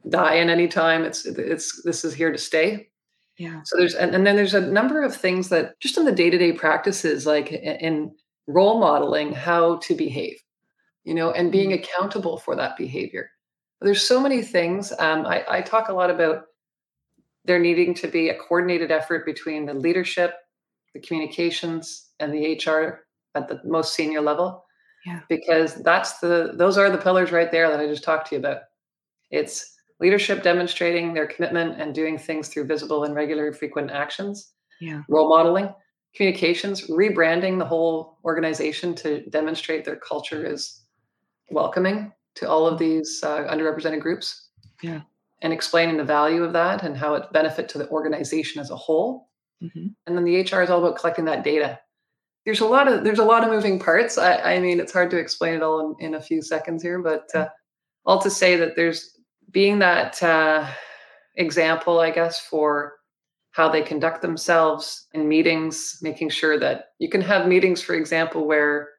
die 0.09 0.35
in 0.35 0.51
any 0.51 0.68
time. 0.68 1.05
It's, 1.05 1.25
it's, 1.25 1.83
this 1.83 2.05
is 2.05 2.14
here 2.14 2.31
to 2.31 2.38
stay. 2.38 2.90
Yeah. 3.38 3.61
So 3.64 3.79
there's, 3.79 3.94
and, 3.94 4.14
and 4.14 4.27
then 4.27 4.37
there's 4.37 4.55
a 4.55 4.61
number 4.61 5.03
of 5.03 5.14
things 5.14 5.48
that 5.48 5.79
just 5.81 5.96
in 5.96 6.05
the 6.05 6.12
day-to-day 6.12 6.53
practices, 6.53 7.24
like 7.24 7.53
in 7.53 8.12
role 8.46 8.81
modeling 8.81 9.33
how 9.33 9.77
to 9.77 9.94
behave, 9.94 10.42
you 11.05 11.14
know, 11.14 11.31
and 11.31 11.53
being 11.53 11.70
mm-hmm. 11.70 11.83
accountable 11.85 12.38
for 12.38 12.57
that 12.57 12.77
behavior 12.77 13.31
there's 13.81 14.07
so 14.07 14.20
many 14.20 14.42
things. 14.42 14.92
Um, 14.98 15.27
I, 15.27 15.44
I 15.48 15.61
talk 15.61 15.88
a 15.88 15.92
lot 15.92 16.11
about 16.11 16.44
there 17.44 17.59
needing 17.59 17.94
to 17.94 18.09
be 18.09 18.29
a 18.29 18.38
coordinated 18.38 18.90
effort 18.90 19.24
between 19.24 19.66
the 19.66 19.74
leadership, 19.74 20.35
the 20.94 21.01
communications, 21.01 22.09
and 22.20 22.33
the 22.33 22.55
HR 22.55 23.07
at 23.35 23.48
the 23.48 23.61
most 23.64 23.94
senior 23.94 24.20
level. 24.20 24.64
Yeah. 25.07 25.20
Because 25.29 25.77
that's 25.77 26.18
the 26.18 26.53
those 26.55 26.77
are 26.77 26.90
the 26.90 26.98
pillars 26.98 27.31
right 27.31 27.51
there 27.51 27.70
that 27.70 27.81
I 27.81 27.87
just 27.87 28.03
talked 28.03 28.29
to 28.29 28.35
you 28.35 28.40
about. 28.40 28.62
It's 29.31 29.78
leadership 30.01 30.43
demonstrating 30.43 31.13
their 31.13 31.27
commitment 31.27 31.81
and 31.81 31.95
doing 31.95 32.19
things 32.19 32.49
through 32.49 32.65
visible 32.65 33.05
and 33.05 33.15
regular 33.15 33.53
frequent 33.53 33.91
actions. 33.91 34.53
Yeah. 34.81 35.03
Role 35.09 35.29
modeling, 35.29 35.75
communications, 36.15 36.87
rebranding 36.89 37.59
the 37.59 37.65
whole 37.65 38.19
organization 38.25 38.95
to 38.97 39.29
demonstrate 39.31 39.85
their 39.85 39.97
culture 39.97 40.47
is 40.47 40.83
welcoming 41.51 42.13
to 42.37 42.49
all 42.49 42.67
of 42.67 42.79
these 42.79 43.21
uh, 43.25 43.45
underrepresented 43.49 44.01
groups. 44.01 44.51
Yeah. 44.83 45.01
And 45.43 45.53
explaining 45.53 45.97
the 45.97 46.05
value 46.05 46.43
of 46.43 46.53
that 46.53 46.83
and 46.83 46.97
how 46.97 47.15
it 47.15 47.33
benefit 47.33 47.69
to 47.71 47.79
the 47.79 47.89
organization 47.91 48.61
as 48.61 48.71
a 48.71 48.77
whole. 48.77 49.29
Mm-hmm. 49.63 49.87
And 50.07 50.17
then 50.17 50.25
the 50.25 50.41
HR 50.41 50.63
is 50.63 50.71
all 50.71 50.85
about 50.85 50.99
collecting 50.99 51.25
that 51.27 51.45
data. 51.45 51.79
There's 52.45 52.61
a 52.61 52.67
lot 52.67 52.89
of 52.89 53.05
there's 53.05 53.19
a 53.19 53.25
lot 53.25 53.45
of 53.45 53.51
moving 53.51 53.79
parts. 53.79 54.19
I, 54.19 54.55
I 54.55 54.59
mean, 54.59 54.81
it's 54.81 54.93
hard 54.93 55.11
to 55.11 55.19
explain 55.19 55.55
it 55.55 55.63
all 55.63 55.97
in, 56.01 56.07
in 56.07 56.15
a 56.15 56.21
few 56.21 56.43
seconds 56.43 56.83
here, 56.83 57.01
but 57.01 57.29
uh, 57.35 57.49
all 58.05 58.21
to 58.21 58.31
say 58.31 58.57
that 58.57 58.75
there's 58.75 59.18
being 59.51 59.79
that 59.79 60.23
uh, 60.23 60.67
example, 61.37 62.01
I 62.01 62.11
guess, 62.11 62.41
for 62.41 62.95
how 63.51 63.69
they 63.69 63.83
conduct 63.83 64.23
themselves 64.23 65.07
in 65.15 65.29
meetings, 65.29 65.99
making 66.03 66.31
sure 66.31 66.59
that 66.59 66.93
you 66.99 67.09
can 67.09 67.21
have 67.21 67.49
meetings, 67.49 67.83
for 67.83 67.95
example, 67.95 68.47
where 68.47 68.91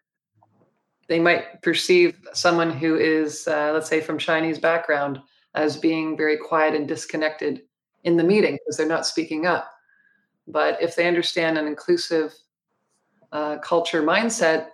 they 1.08 1.20
might 1.20 1.62
perceive 1.62 2.18
someone 2.34 2.72
who 2.72 2.96
is, 2.96 3.48
uh, 3.48 3.72
let's 3.74 3.90
say, 3.90 4.02
from 4.02 4.18
Chinese 4.18 4.60
background 4.60 5.20
as 5.56 5.78
being 5.78 6.16
very 6.16 6.38
quiet 6.38 6.76
and 6.76 6.88
disconnected 6.88 7.62
in 8.04 8.18
the 8.18 8.24
meeting 8.24 8.54
because 8.54 8.78
they're 8.78 8.88
not 8.88 9.06
speaking 9.06 9.46
up. 9.46 9.72
But 10.48 10.82
if 10.82 10.96
they 10.96 11.08
understand 11.08 11.58
an 11.58 11.68
inclusive 11.68 12.34
uh, 13.32 13.58
culture 13.58 14.04
mindset, 14.04 14.68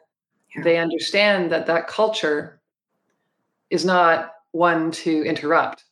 yeah. 0.56 0.64
they 0.64 0.78
understand 0.78 1.52
that 1.52 1.66
that 1.68 1.88
culture 1.88 2.62
is 3.70 3.86
not 3.86 4.35
one 4.56 4.90
to 4.90 5.24
interrupt. 5.24 5.84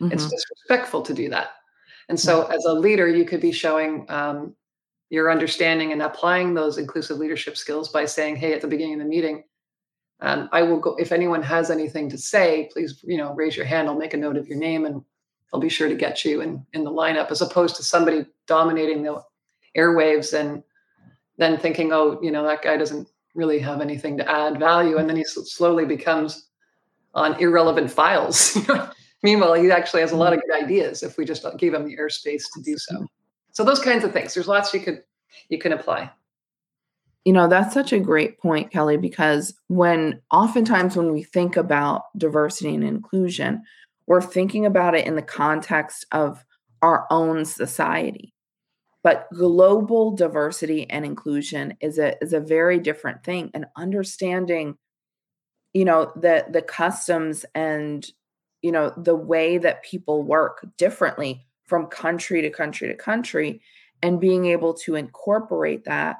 Mm-hmm. 0.00 0.12
It's 0.12 0.28
disrespectful 0.28 1.02
to 1.02 1.14
do 1.14 1.28
that. 1.30 1.50
And 2.08 2.18
so, 2.18 2.46
as 2.46 2.64
a 2.64 2.72
leader, 2.72 3.06
you 3.06 3.26
could 3.26 3.40
be 3.40 3.52
showing 3.52 4.06
um, 4.08 4.56
your 5.10 5.30
understanding 5.30 5.92
and 5.92 6.00
applying 6.00 6.54
those 6.54 6.78
inclusive 6.78 7.18
leadership 7.18 7.56
skills 7.56 7.90
by 7.90 8.06
saying, 8.06 8.36
"Hey, 8.36 8.54
at 8.54 8.62
the 8.62 8.68
beginning 8.68 8.94
of 8.94 9.00
the 9.00 9.04
meeting, 9.04 9.44
um, 10.20 10.48
I 10.50 10.62
will 10.62 10.80
go 10.80 10.96
if 10.96 11.12
anyone 11.12 11.42
has 11.42 11.70
anything 11.70 12.08
to 12.10 12.18
say, 12.18 12.70
please, 12.72 13.00
you 13.04 13.18
know, 13.18 13.34
raise 13.34 13.56
your 13.56 13.66
hand. 13.66 13.88
I'll 13.88 13.98
make 13.98 14.14
a 14.14 14.16
note 14.16 14.36
of 14.36 14.48
your 14.48 14.58
name 14.58 14.86
and 14.86 15.04
I'll 15.52 15.60
be 15.60 15.68
sure 15.68 15.88
to 15.88 15.94
get 15.94 16.24
you 16.24 16.40
in 16.40 16.64
in 16.72 16.84
the 16.84 16.90
lineup, 16.90 17.30
as 17.30 17.42
opposed 17.42 17.76
to 17.76 17.82
somebody 17.82 18.26
dominating 18.46 19.02
the 19.02 19.22
airwaves 19.76 20.38
and 20.38 20.62
then 21.36 21.58
thinking, 21.58 21.92
oh, 21.92 22.18
you 22.22 22.30
know, 22.30 22.42
that 22.42 22.62
guy 22.62 22.76
doesn't 22.76 23.08
really 23.34 23.58
have 23.60 23.80
anything 23.80 24.16
to 24.16 24.28
add 24.28 24.58
value, 24.58 24.96
and 24.96 25.08
then 25.08 25.16
he 25.16 25.24
slowly 25.24 25.84
becomes 25.84 26.47
on 27.14 27.40
irrelevant 27.40 27.90
files. 27.90 28.56
Meanwhile, 29.22 29.54
he 29.54 29.70
actually 29.70 30.00
has 30.02 30.12
a 30.12 30.16
lot 30.16 30.32
of 30.32 30.40
good 30.40 30.62
ideas 30.62 31.02
if 31.02 31.18
we 31.18 31.24
just 31.24 31.44
gave 31.58 31.74
him 31.74 31.84
the 31.84 31.96
airspace 31.96 32.44
to 32.54 32.62
do 32.62 32.76
so. 32.78 33.06
So 33.52 33.64
those 33.64 33.80
kinds 33.80 34.04
of 34.04 34.12
things. 34.12 34.34
There's 34.34 34.46
lots 34.46 34.72
you 34.72 34.80
could 34.80 35.02
you 35.48 35.58
can 35.58 35.72
apply. 35.72 36.10
You 37.24 37.32
know, 37.32 37.48
that's 37.48 37.74
such 37.74 37.92
a 37.92 37.98
great 37.98 38.38
point, 38.38 38.70
Kelly, 38.70 38.96
because 38.96 39.52
when 39.66 40.22
oftentimes 40.30 40.96
when 40.96 41.12
we 41.12 41.22
think 41.22 41.56
about 41.56 42.04
diversity 42.16 42.74
and 42.74 42.84
inclusion, 42.84 43.62
we're 44.06 44.22
thinking 44.22 44.64
about 44.64 44.94
it 44.94 45.06
in 45.06 45.16
the 45.16 45.22
context 45.22 46.06
of 46.12 46.44
our 46.80 47.06
own 47.10 47.44
society. 47.44 48.32
But 49.02 49.28
global 49.34 50.16
diversity 50.16 50.88
and 50.88 51.04
inclusion 51.04 51.76
is 51.80 51.98
a 51.98 52.16
is 52.22 52.32
a 52.32 52.40
very 52.40 52.78
different 52.78 53.24
thing. 53.24 53.50
And 53.54 53.66
understanding, 53.76 54.76
you 55.78 55.84
know, 55.84 56.10
the 56.16 56.44
the 56.50 56.60
customs 56.60 57.44
and 57.54 58.04
you 58.62 58.72
know 58.72 58.92
the 58.96 59.14
way 59.14 59.58
that 59.58 59.84
people 59.84 60.24
work 60.24 60.66
differently 60.76 61.46
from 61.66 61.86
country 61.86 62.42
to 62.42 62.50
country 62.50 62.88
to 62.88 62.94
country 62.94 63.60
and 64.02 64.20
being 64.20 64.46
able 64.46 64.74
to 64.74 64.96
incorporate 64.96 65.84
that 65.84 66.16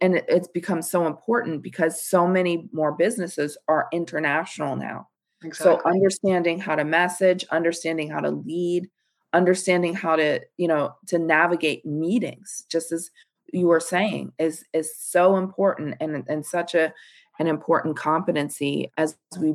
and 0.00 0.22
it's 0.28 0.46
become 0.46 0.80
so 0.80 1.08
important 1.08 1.60
because 1.60 2.00
so 2.00 2.24
many 2.24 2.68
more 2.72 2.92
businesses 2.92 3.58
are 3.66 3.88
international 3.92 4.76
now 4.76 5.08
exactly. 5.42 5.80
so 5.82 5.90
understanding 5.90 6.60
how 6.60 6.76
to 6.76 6.84
message 6.84 7.44
understanding 7.50 8.08
how 8.08 8.20
to 8.20 8.30
lead 8.30 8.88
understanding 9.32 9.92
how 9.92 10.14
to 10.14 10.40
you 10.56 10.68
know 10.68 10.94
to 11.08 11.18
navigate 11.18 11.84
meetings 11.84 12.64
just 12.70 12.92
as 12.92 13.10
you 13.52 13.66
were 13.66 13.80
saying 13.80 14.32
is 14.38 14.64
is 14.72 14.96
so 14.96 15.36
important 15.36 15.96
and 16.00 16.24
and 16.28 16.46
such 16.46 16.76
a 16.76 16.92
an 17.38 17.46
important 17.46 17.96
competency 17.96 18.90
as 18.96 19.16
we 19.38 19.54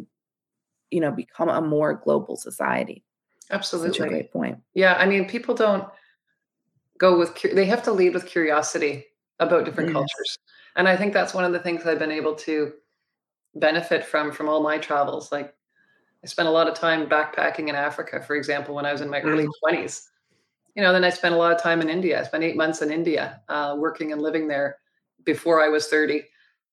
you 0.91 0.99
know 0.99 1.11
become 1.11 1.49
a 1.49 1.61
more 1.61 1.93
global 1.93 2.35
society 2.35 3.03
absolutely 3.51 3.91
such 3.91 4.05
a 4.05 4.09
great 4.09 4.31
point 4.31 4.57
yeah 4.73 4.95
i 4.95 5.05
mean 5.05 5.27
people 5.27 5.53
don't 5.53 5.87
go 6.97 7.17
with 7.17 7.35
they 7.53 7.65
have 7.65 7.83
to 7.83 7.91
lead 7.91 8.13
with 8.13 8.25
curiosity 8.25 9.05
about 9.39 9.65
different 9.65 9.89
yes. 9.89 9.93
cultures. 9.93 10.37
And 10.75 10.87
I 10.87 10.95
think 10.95 11.13
that's 11.13 11.33
one 11.33 11.45
of 11.45 11.51
the 11.51 11.59
things 11.59 11.85
I've 11.85 11.99
been 11.99 12.11
able 12.11 12.35
to 12.35 12.73
benefit 13.55 14.05
from 14.05 14.31
from 14.31 14.47
all 14.47 14.61
my 14.61 14.77
travels. 14.77 15.31
Like 15.31 15.55
I 16.23 16.27
spent 16.27 16.47
a 16.47 16.51
lot 16.51 16.67
of 16.67 16.75
time 16.75 17.07
backpacking 17.07 17.69
in 17.69 17.75
Africa, 17.75 18.21
for 18.21 18.35
example, 18.35 18.75
when 18.75 18.85
I 18.85 18.91
was 18.91 19.01
in 19.01 19.09
my 19.09 19.19
mm-hmm. 19.19 19.29
early 19.29 19.47
20s. 19.65 20.07
You 20.75 20.83
know, 20.83 20.93
then 20.93 21.03
I 21.03 21.09
spent 21.09 21.33
a 21.33 21.37
lot 21.37 21.51
of 21.51 21.61
time 21.61 21.81
in 21.81 21.89
India. 21.89 22.19
I 22.19 22.23
spent 22.23 22.43
eight 22.43 22.55
months 22.55 22.81
in 22.81 22.91
India, 22.91 23.41
uh, 23.49 23.75
working 23.77 24.11
and 24.11 24.21
living 24.21 24.47
there 24.47 24.77
before 25.25 25.61
I 25.61 25.67
was 25.67 25.87
30. 25.87 26.23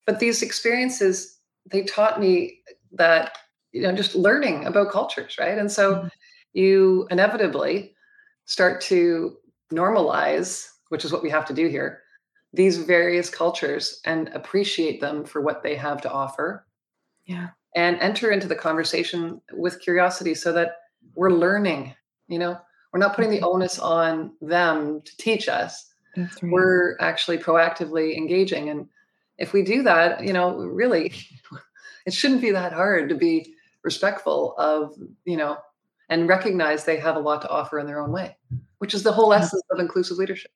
But 0.07 0.21
these 0.21 0.43
experiences, 0.43 1.39
they 1.71 1.83
taught 1.83 2.21
me 2.21 2.61
that, 2.93 3.37
you 3.73 3.83
know, 3.83 3.93
just 3.93 4.15
learning 4.15 4.65
about 4.65 4.91
cultures, 4.91 5.37
right? 5.39 5.59
And 5.59 5.71
so 5.71 5.97
mm-hmm. 5.97 6.09
you 6.53 7.07
inevitably 7.11 7.95
start 8.45 8.81
to 8.83 9.37
normalize, 9.73 10.69
which 10.89 11.05
is 11.05 11.13
what 11.13 11.23
we 11.23 11.31
have 11.31 11.45
to 11.47 11.55
do 11.55 11.67
here, 11.67 12.03
these 12.53 12.79
various 12.79 13.29
cultures 13.29 14.01
and 14.05 14.29
appreciate 14.29 15.01
them 15.01 15.25
for 15.25 15.41
what 15.43 15.63
they 15.63 15.75
have 15.75 16.01
to 16.03 16.11
offer. 16.11 16.67
Yeah. 17.27 17.49
And 17.75 17.99
enter 17.99 18.31
into 18.31 18.47
the 18.47 18.55
conversation 18.55 19.41
with 19.53 19.81
curiosity 19.81 20.35
so 20.35 20.53
that 20.53 20.77
we're 21.15 21.33
learning, 21.33 21.95
you 22.29 22.39
know, 22.39 22.59
we're 22.93 23.01
not 23.01 23.15
putting 23.15 23.31
the 23.31 23.39
mm-hmm. 23.39 23.47
onus 23.47 23.79
on 23.79 24.33
them 24.41 25.03
to 25.05 25.17
teach 25.19 25.49
us. 25.49 25.93
Right. 26.17 26.29
We're 26.43 26.97
actually 27.01 27.37
proactively 27.39 28.17
engaging. 28.17 28.71
And 28.71 28.89
if 29.39 29.53
we 29.53 29.63
do 29.63 29.83
that, 29.83 30.25
you 30.25 30.33
know, 30.33 30.57
really, 30.57 31.13
it 32.07 32.15
shouldn't 32.15 32.41
be 32.41 32.51
that 32.53 32.73
hard 32.73 33.09
to 33.09 33.15
be 33.15 33.55
respectful 33.83 34.55
of, 34.59 34.95
you 35.25 35.37
know, 35.37 35.59
and 36.09 36.29
recognize 36.29 36.85
they 36.85 36.99
have 36.99 37.17
a 37.17 37.21
lot 37.21 37.43
to 37.43 37.49
offer 37.49 37.79
in 37.79 37.87
their 37.87 38.01
own 38.01 38.13
way, 38.13 38.37
which 38.79 38.95
is 38.95 39.03
the 39.03 39.13
whole 39.13 39.33
essence 39.33 39.63
of 39.71 39.81
inclusive 39.81 40.17
leadership. 40.17 40.51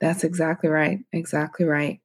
That's 0.00 0.24
exactly 0.24 0.70
right. 0.70 1.00
Exactly 1.12 1.66
right. 1.66 2.00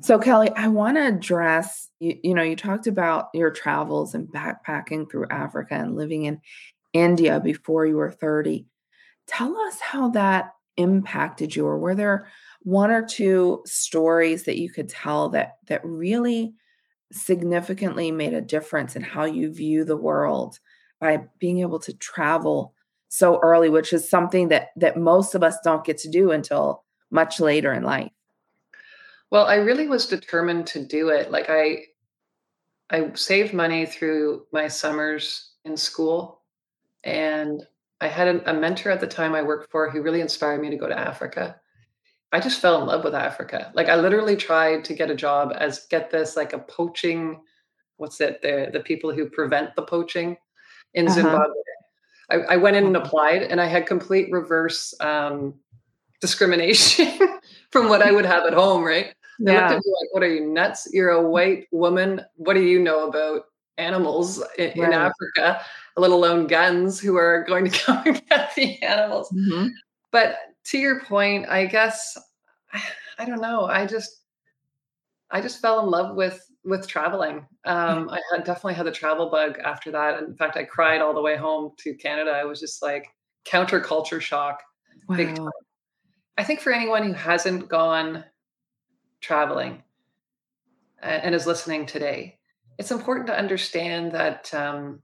So, 0.00 0.18
Kelly, 0.18 0.50
I 0.56 0.68
want 0.68 0.96
to 0.96 1.06
address 1.06 1.88
you, 2.00 2.18
you 2.24 2.34
know, 2.34 2.42
you 2.42 2.56
talked 2.56 2.86
about 2.86 3.28
your 3.34 3.50
travels 3.50 4.14
and 4.14 4.26
backpacking 4.26 5.10
through 5.10 5.28
Africa 5.30 5.74
and 5.74 5.96
living 5.96 6.24
in 6.24 6.40
India 6.92 7.38
before 7.38 7.86
you 7.86 7.96
were 7.96 8.10
30. 8.10 8.66
Tell 9.28 9.56
us 9.56 9.80
how 9.80 10.10
that 10.10 10.54
impacted 10.76 11.54
you, 11.54 11.66
or 11.66 11.78
were 11.78 11.94
there 11.94 12.26
one 12.64 12.90
or 12.90 13.04
two 13.04 13.62
stories 13.66 14.44
that 14.44 14.58
you 14.58 14.70
could 14.70 14.88
tell 14.88 15.28
that 15.30 15.56
that 15.66 15.80
really 15.84 16.54
significantly 17.12 18.10
made 18.10 18.32
a 18.32 18.40
difference 18.40 18.96
in 18.96 19.02
how 19.02 19.24
you 19.24 19.52
view 19.52 19.84
the 19.84 19.96
world 19.96 20.58
by 21.00 21.24
being 21.38 21.60
able 21.60 21.78
to 21.80 21.92
travel 21.94 22.74
so 23.08 23.38
early, 23.40 23.68
which 23.68 23.92
is 23.92 24.08
something 24.08 24.48
that 24.48 24.68
that 24.76 24.96
most 24.96 25.34
of 25.34 25.42
us 25.42 25.56
don't 25.62 25.84
get 25.84 25.98
to 25.98 26.08
do 26.08 26.30
until 26.30 26.84
much 27.10 27.40
later 27.40 27.72
in 27.72 27.82
life. 27.82 28.10
Well, 29.30 29.46
I 29.46 29.56
really 29.56 29.88
was 29.88 30.06
determined 30.06 30.66
to 30.68 30.84
do 30.84 31.08
it. 31.08 31.30
Like 31.30 31.50
I 31.50 31.84
I 32.90 33.10
saved 33.14 33.54
money 33.54 33.86
through 33.86 34.46
my 34.52 34.68
summers 34.68 35.52
in 35.64 35.76
school 35.76 36.42
and 37.04 37.62
I 38.00 38.08
had 38.08 38.42
a, 38.46 38.52
mentor 38.52 38.90
at 38.90 39.00
the 39.00 39.06
time 39.06 39.34
I 39.34 39.42
worked 39.42 39.70
for 39.70 39.88
who 39.88 40.02
really 40.02 40.20
inspired 40.20 40.60
me 40.60 40.70
to 40.70 40.76
go 40.76 40.88
to 40.88 40.98
Africa. 40.98 41.60
I 42.32 42.40
just 42.40 42.60
fell 42.60 42.80
in 42.80 42.86
love 42.86 43.04
with 43.04 43.14
Africa. 43.14 43.70
Like 43.74 43.88
I 43.88 43.96
literally 43.96 44.36
tried 44.36 44.84
to 44.86 44.94
get 44.94 45.10
a 45.10 45.14
job 45.14 45.52
as 45.56 45.86
get 45.90 46.10
this 46.10 46.36
like 46.36 46.52
a 46.52 46.58
poaching 46.58 47.40
what's 47.98 48.20
it 48.20 48.40
the 48.42 48.70
the 48.72 48.80
people 48.80 49.12
who 49.12 49.28
prevent 49.28 49.76
the 49.76 49.82
poaching 49.82 50.36
in 50.94 51.06
Uh-huh. 51.06 51.14
Zimbabwe. 51.14 51.54
I, 52.30 52.36
I 52.54 52.56
went 52.56 52.76
in 52.76 52.86
and 52.86 52.96
applied 52.96 53.42
and 53.42 53.60
I 53.60 53.66
had 53.66 53.86
complete 53.86 54.30
reverse 54.32 54.94
um, 55.00 55.54
discrimination 56.20 57.18
from 57.70 57.88
what 57.88 58.00
I 58.02 58.12
would 58.12 58.24
have 58.24 58.44
at 58.46 58.54
home, 58.54 58.82
right? 58.84 59.14
They 59.40 59.52
looked 59.52 59.70
at 59.70 59.72
Yeah. 59.72 59.80
me 59.84 59.92
like, 60.00 60.12
"What 60.14 60.22
are 60.22 60.32
you 60.32 60.46
nuts? 60.46 60.88
You're 60.92 61.10
a 61.10 61.22
white 61.28 61.66
woman. 61.72 62.22
What 62.36 62.54
do 62.54 62.62
you 62.62 62.78
know 62.80 63.08
about 63.08 63.42
animals 63.78 64.42
in, 64.58 64.70
in 64.70 64.92
Africa, 64.92 65.60
let 65.96 66.10
alone 66.10 66.46
guns 66.46 67.00
who 67.00 67.16
are 67.16 67.44
going 67.44 67.64
to 67.68 67.70
come 67.78 68.02
and 68.06 68.22
get 68.28 68.54
the 68.54 68.80
animals?" 68.82 69.30
Mhm. 69.32 69.70
But 70.12 70.36
to 70.64 70.78
your 70.78 71.00
point, 71.04 71.48
I 71.48 71.66
guess 71.66 72.16
I, 73.18 73.24
don't 73.24 73.40
know. 73.40 73.66
I 73.66 73.86
just 73.86 74.22
I 75.30 75.40
just 75.40 75.60
fell 75.60 75.80
in 75.80 75.90
love 75.90 76.16
with 76.16 76.44
with 76.64 76.86
traveling. 76.86 77.46
Um, 77.64 78.08
I 78.10 78.20
had 78.30 78.44
definitely 78.44 78.74
had 78.74 78.86
the 78.86 78.92
travel 78.92 79.30
bug 79.30 79.58
after 79.58 79.90
that. 79.90 80.22
In 80.22 80.34
fact, 80.36 80.56
I 80.56 80.64
cried 80.64 81.00
all 81.00 81.14
the 81.14 81.22
way 81.22 81.36
home 81.36 81.72
to 81.78 81.94
Canada. 81.94 82.30
I 82.30 82.44
was 82.44 82.60
just 82.60 82.82
like 82.82 83.08
counterculture 83.44 84.20
shock, 84.20 84.62
big 85.16 85.34
time. 85.34 85.44
Wow. 85.44 85.50
I 86.38 86.44
think 86.44 86.60
for 86.60 86.72
anyone 86.72 87.02
who 87.02 87.12
hasn't 87.12 87.68
gone 87.68 88.24
traveling 89.20 89.82
and 91.02 91.34
is 91.34 91.46
listening 91.46 91.84
today, 91.86 92.38
it's 92.78 92.90
important 92.90 93.26
to 93.26 93.38
understand 93.38 94.12
that 94.12 94.52
um, 94.54 95.00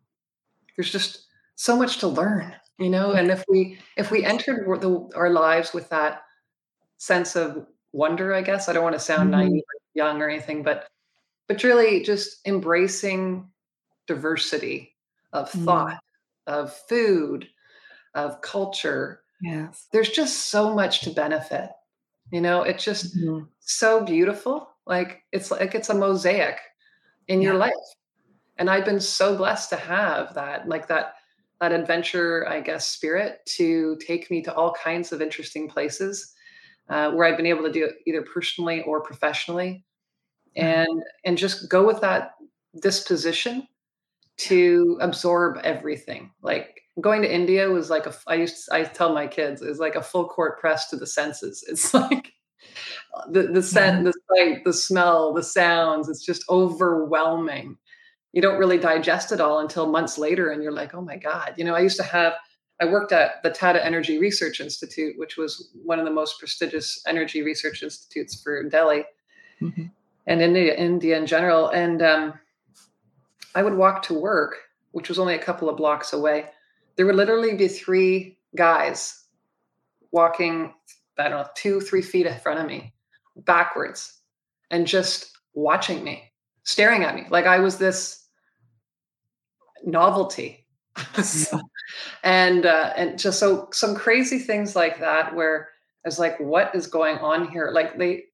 there's 0.76 0.90
just 0.90 1.26
so 1.56 1.76
much 1.76 1.98
to 1.98 2.08
learn, 2.08 2.54
you 2.78 2.90
know. 2.90 3.12
And 3.12 3.30
if 3.30 3.44
we 3.48 3.78
if 3.96 4.10
we 4.10 4.24
entered 4.24 4.66
the, 4.80 5.10
our 5.16 5.30
lives 5.30 5.72
with 5.74 5.88
that 5.90 6.22
sense 6.98 7.36
of 7.36 7.66
wonder, 7.92 8.34
I 8.34 8.42
guess 8.42 8.68
I 8.68 8.72
don't 8.72 8.84
want 8.84 8.94
to 8.96 9.00
sound 9.00 9.30
Mhm. 9.30 9.32
naive 9.32 9.62
or 9.62 9.80
young 9.94 10.22
or 10.22 10.28
anything, 10.28 10.62
but 10.62 10.88
but 11.48 11.62
really 11.64 12.02
just 12.02 12.46
embracing 12.46 13.50
diversity 14.06 14.96
of 15.32 15.50
Mm. 15.52 15.64
thought, 15.64 16.00
of 16.46 16.74
food, 16.74 17.48
of 18.14 18.40
culture. 18.42 19.22
Yes. 19.42 19.88
There's 19.92 20.10
just 20.10 20.46
so 20.50 20.74
much 20.74 21.02
to 21.02 21.10
benefit. 21.10 21.70
You 22.32 22.40
know, 22.42 22.62
it's 22.62 22.84
just 22.84 23.16
Mhm. 23.16 23.48
so 23.60 24.04
beautiful. 24.04 24.68
Like 24.86 25.24
it's 25.32 25.50
like 25.50 25.74
it's 25.74 25.90
a 25.90 25.94
mosaic 25.94 26.58
in 27.28 27.42
your 27.42 27.54
life. 27.54 27.72
And 28.58 28.70
I've 28.70 28.84
been 28.84 29.00
so 29.00 29.36
blessed 29.36 29.70
to 29.70 29.76
have 29.76 30.34
that, 30.34 30.68
like 30.68 30.88
that 30.88 31.14
that 31.60 31.72
adventure, 31.72 32.46
I 32.48 32.60
guess, 32.60 32.88
spirit 32.88 33.40
to 33.56 33.96
take 34.06 34.30
me 34.30 34.42
to 34.42 34.54
all 34.54 34.72
kinds 34.74 35.12
of 35.12 35.20
interesting 35.22 35.68
places 35.68 36.34
uh, 36.88 37.10
where 37.12 37.26
I've 37.26 37.36
been 37.36 37.46
able 37.46 37.64
to 37.64 37.72
do 37.72 37.84
it 37.86 37.96
either 38.06 38.22
personally 38.22 38.82
or 38.82 39.00
professionally, 39.02 39.84
Right. 40.56 40.64
and 40.64 41.02
and 41.24 41.38
just 41.38 41.70
go 41.70 41.86
with 41.86 42.00
that 42.02 42.32
disposition 42.82 43.66
to 44.38 44.98
absorb 45.00 45.58
everything. 45.64 46.30
Like 46.42 46.82
going 47.00 47.22
to 47.22 47.32
India 47.34 47.68
was 47.70 47.90
like 47.90 48.06
a 48.06 48.14
I 48.26 48.34
used 48.36 48.66
to, 48.66 48.74
I 48.74 48.84
tell 48.84 49.12
my 49.14 49.26
kids 49.26 49.62
was 49.62 49.78
like 49.80 49.96
a 49.96 50.02
full 50.02 50.28
court 50.28 50.60
press 50.60 50.88
to 50.90 50.96
the 50.96 51.06
senses. 51.06 51.64
It's 51.68 51.94
like 51.94 52.32
the 53.30 53.42
the 53.44 53.54
Yeah. 53.54 53.60
scent, 53.60 54.04
the 54.04 54.12
sight, 54.36 54.64
the 54.64 54.72
smell, 54.72 55.32
the 55.34 55.42
sounds. 55.42 56.08
It's 56.08 56.24
just 56.24 56.44
overwhelming. 56.50 57.76
You 58.32 58.42
don't 58.42 58.58
really 58.58 58.78
digest 58.78 59.32
it 59.32 59.40
all 59.40 59.60
until 59.60 59.86
months 59.86 60.18
later, 60.18 60.50
and 60.50 60.62
you're 60.62 60.72
like, 60.72 60.94
oh 60.94 61.00
my 61.00 61.16
god. 61.16 61.54
You 61.56 61.64
know, 61.64 61.74
I 61.74 61.80
used 61.80 61.96
to 61.96 62.02
have. 62.02 62.34
I 62.80 62.84
worked 62.84 63.10
at 63.10 63.42
the 63.42 63.50
Tata 63.50 63.84
Energy 63.84 64.18
Research 64.18 64.60
Institute, 64.60 65.18
which 65.18 65.36
was 65.36 65.70
one 65.84 65.98
of 65.98 66.04
the 66.04 66.12
most 66.12 66.38
prestigious 66.38 67.02
energy 67.08 67.42
research 67.42 67.82
institutes 67.82 68.40
for 68.40 68.62
Delhi 68.68 69.04
Mhm. 69.60 69.90
and 70.28 70.40
India, 70.40 70.74
India 70.76 71.18
in 71.18 71.26
general. 71.26 71.68
And 71.70 72.00
um, 72.02 72.38
I 73.56 73.64
would 73.64 73.74
walk 73.74 74.02
to 74.04 74.14
work, 74.14 74.58
which 74.92 75.08
was 75.08 75.18
only 75.18 75.34
a 75.34 75.42
couple 75.42 75.68
of 75.68 75.76
blocks 75.76 76.12
away. 76.12 76.50
There 76.94 77.04
would 77.06 77.16
literally 77.16 77.56
be 77.56 77.66
three 77.66 78.38
guys 78.54 79.24
walking, 80.12 80.72
I 81.18 81.24
don't 81.28 81.40
know, 81.42 81.48
two, 81.56 81.80
three 81.80 82.02
feet 82.02 82.26
in 82.26 82.38
front 82.38 82.60
of 82.60 82.66
me, 82.66 82.94
backwards, 83.38 84.20
and 84.70 84.86
just 84.86 85.36
watching 85.54 86.04
me, 86.04 86.30
staring 86.68 87.02
at 87.02 87.14
me 87.14 87.24
like 87.30 87.46
I 87.46 87.60
was 87.60 87.78
this 87.78 88.26
novelty. 89.86 90.66
Yeah. 91.16 91.58
and 92.24 92.66
uh, 92.66 92.92
and 92.94 93.18
just 93.18 93.38
so 93.38 93.68
some 93.72 93.94
crazy 93.94 94.38
things 94.38 94.76
like 94.76 95.00
that 95.00 95.34
where 95.34 95.68
I 96.04 96.08
was 96.08 96.18
like, 96.18 96.38
what 96.38 96.74
is 96.74 96.86
going 96.86 97.16
on 97.18 97.48
here? 97.48 97.70
Like 97.72 97.96
they 97.96 98.24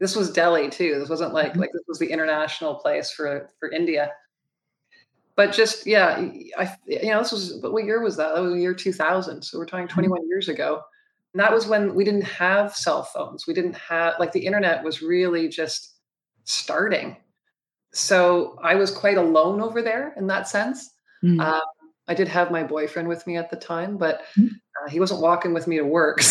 this 0.00 0.16
was 0.16 0.32
Delhi 0.32 0.68
too. 0.70 0.98
This 0.98 1.08
wasn't 1.08 1.34
like 1.34 1.52
Mhm. 1.52 1.58
like 1.58 1.70
this 1.72 1.84
was 1.86 2.00
the 2.00 2.10
international 2.10 2.74
place 2.74 3.12
for 3.12 3.48
for 3.60 3.70
India. 3.70 4.10
But 5.36 5.52
just 5.52 5.86
yeah, 5.86 6.16
I 6.58 6.76
you 6.86 7.10
know 7.12 7.20
this 7.20 7.30
was 7.30 7.58
but 7.62 7.72
what 7.72 7.84
year 7.84 8.02
was 8.02 8.16
that? 8.16 8.34
That 8.34 8.40
was 8.42 8.54
the 8.54 8.60
year 8.60 8.74
2000. 8.74 9.42
So 9.42 9.56
we're 9.56 9.66
talking 9.66 9.86
Mhm. 9.86 9.90
21 9.94 10.28
years 10.28 10.48
ago. 10.48 10.82
And 11.32 11.40
that 11.40 11.52
was 11.52 11.68
when 11.68 11.94
we 11.94 12.02
didn't 12.02 12.22
have 12.22 12.74
cell 12.74 13.04
phones. 13.04 13.46
We 13.46 13.54
didn't 13.54 13.76
have 13.76 14.14
like 14.18 14.32
the 14.32 14.44
internet 14.46 14.82
was 14.82 15.00
really 15.00 15.48
just 15.48 15.94
starting. 16.42 17.16
So 17.94 18.58
I 18.62 18.74
was 18.74 18.90
quite 18.90 19.16
alone 19.16 19.60
over 19.60 19.80
there 19.80 20.12
in 20.16 20.26
that 20.26 20.48
sense. 20.48 20.90
Mm. 21.24 21.40
Um, 21.40 21.62
I 22.08 22.14
did 22.14 22.28
have 22.28 22.50
my 22.50 22.62
boyfriend 22.62 23.08
with 23.08 23.26
me 23.26 23.36
at 23.36 23.50
the 23.50 23.56
time, 23.56 23.96
but 23.96 24.22
Mm. 24.36 24.50
uh, 24.50 24.90
he 24.90 25.00
wasn't 25.00 25.22
walking 25.22 25.54
with 25.54 25.66
me 25.66 25.78
to 25.78 25.84
work. 25.84 26.20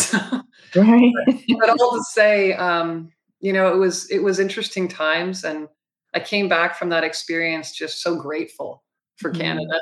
So 0.74 0.82
Right. 0.82 1.14
but 1.59 1.70
all 1.70 1.91
to 1.93 2.03
say, 2.11 2.53
um, 2.53 3.11
you 3.39 3.53
know, 3.53 3.74
it 3.74 3.78
was 3.78 4.09
it 4.09 4.20
was 4.20 4.39
interesting 4.39 4.88
times, 4.88 5.43
and 5.43 5.68
I 6.14 6.20
came 6.20 6.49
back 6.49 6.76
from 6.76 6.89
that 6.89 7.03
experience 7.03 7.72
just 7.74 8.01
so 8.01 8.16
grateful 8.16 8.84
for 9.18 9.32
Mhm. 9.32 9.39
Canada 9.39 9.80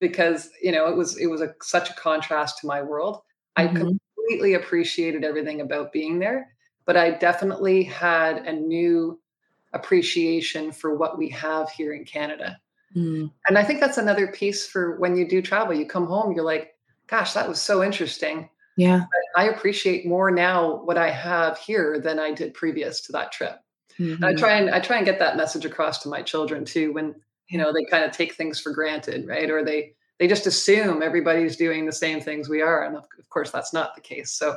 because 0.00 0.50
you 0.62 0.72
know 0.72 0.88
it 0.88 0.96
was 0.96 1.18
it 1.18 1.26
was 1.26 1.42
a, 1.42 1.54
such 1.62 1.90
a 1.90 1.94
contrast 1.94 2.58
to 2.58 2.66
my 2.66 2.82
world. 2.82 3.20
I 3.56 3.66
Mhm. 3.66 3.98
completely 4.16 4.54
appreciated 4.54 5.24
everything 5.24 5.60
about 5.60 5.92
being 5.92 6.18
there, 6.18 6.54
but 6.86 6.96
I 6.96 7.10
definitely 7.10 7.82
had 7.82 8.46
a 8.46 8.52
new 8.52 9.20
appreciation 9.72 10.72
for 10.72 10.96
what 10.96 11.18
we 11.18 11.28
have 11.30 11.70
here 11.70 11.92
in 11.92 12.04
Canada. 12.04 12.58
Mm. 12.96 13.30
And 13.48 13.58
I 13.58 13.64
think 13.64 13.80
that's 13.80 13.98
another 13.98 14.26
piece 14.28 14.66
for 14.66 14.98
when 14.98 15.16
you 15.16 15.28
do 15.28 15.40
travel. 15.42 15.74
You 15.74 15.86
come 15.86 16.06
home, 16.06 16.32
you're 16.32 16.44
like, 16.44 16.74
gosh, 17.06 17.32
that 17.34 17.48
was 17.48 17.60
so 17.60 17.82
interesting. 17.84 18.48
Yeah. 18.76 19.04
I 19.36 19.48
appreciate 19.48 20.06
more 20.06 20.30
now 20.30 20.82
what 20.84 20.98
I 20.98 21.10
have 21.10 21.58
here 21.58 22.00
than 22.00 22.18
I 22.18 22.32
did 22.32 22.54
previous 22.54 23.00
to 23.02 23.12
that 23.12 23.32
trip. 23.32 23.60
And 23.98 24.24
I 24.24 24.34
try 24.34 24.54
and 24.54 24.70
I 24.70 24.80
try 24.80 24.96
and 24.96 25.04
get 25.04 25.18
that 25.18 25.36
message 25.36 25.66
across 25.66 26.02
to 26.02 26.08
my 26.08 26.22
children 26.22 26.64
too 26.64 26.92
when 26.94 27.14
you 27.48 27.58
know 27.58 27.70
they 27.70 27.84
kind 27.84 28.02
of 28.02 28.12
take 28.12 28.32
things 28.32 28.58
for 28.58 28.72
granted, 28.72 29.26
right? 29.26 29.50
Or 29.50 29.62
they 29.62 29.92
they 30.18 30.26
just 30.26 30.46
assume 30.46 31.02
everybody's 31.02 31.56
doing 31.56 31.84
the 31.84 31.92
same 31.92 32.20
things 32.20 32.48
we 32.48 32.62
are. 32.62 32.84
And 32.84 32.96
of, 32.96 33.04
of 33.18 33.28
course 33.28 33.50
that's 33.50 33.74
not 33.74 33.94
the 33.94 34.00
case. 34.00 34.30
So 34.30 34.56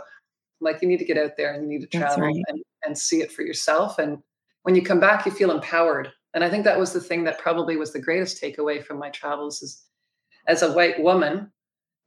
like 0.62 0.82
you 0.82 0.88
need 0.88 1.00
to 1.00 1.06
get 1.06 1.18
out 1.18 1.36
there 1.36 1.54
and 1.54 1.64
you 1.64 1.70
need 1.70 1.90
to 1.90 1.98
travel 1.98 2.24
right. 2.24 2.36
and, 2.48 2.64
and 2.86 2.98
see 2.98 3.22
it 3.22 3.32
for 3.32 3.42
yourself. 3.42 4.00
And 4.00 4.20
when 4.64 4.76
you 4.76 4.82
come 4.82 5.00
back, 5.00 5.26
you 5.26 5.32
feel 5.32 5.52
empowered. 5.52 6.12
And 6.34 6.44
I 6.44 6.50
think 6.50 6.64
that 6.64 6.80
was 6.80 6.92
the 6.94 7.02
thing 7.02 7.24
that 7.26 7.38
probably 7.38 7.78
was 7.78 7.94
the 7.94 8.02
greatest 8.02 8.42
takeaway 8.42 8.84
from 8.84 8.98
my 8.98 9.10
travels 9.12 9.62
is 9.62 9.84
as 10.48 10.64
a 10.64 10.74
white 10.74 11.02
woman, 11.02 11.52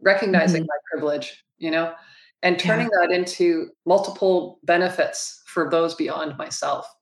recognizing 0.00 0.64
Mhm. 0.64 0.66
my 0.68 0.78
privilege, 0.90 1.44
you 1.59 1.70
know, 1.70 1.94
and 2.42 2.57
Yeah. 2.57 2.62
turning 2.66 2.90
that 2.90 3.11
into 3.12 3.70
multiple 3.86 4.59
benefits 4.64 5.42
for 5.46 5.70
those 5.70 5.94
beyond 5.94 6.36
myself. 6.36 6.92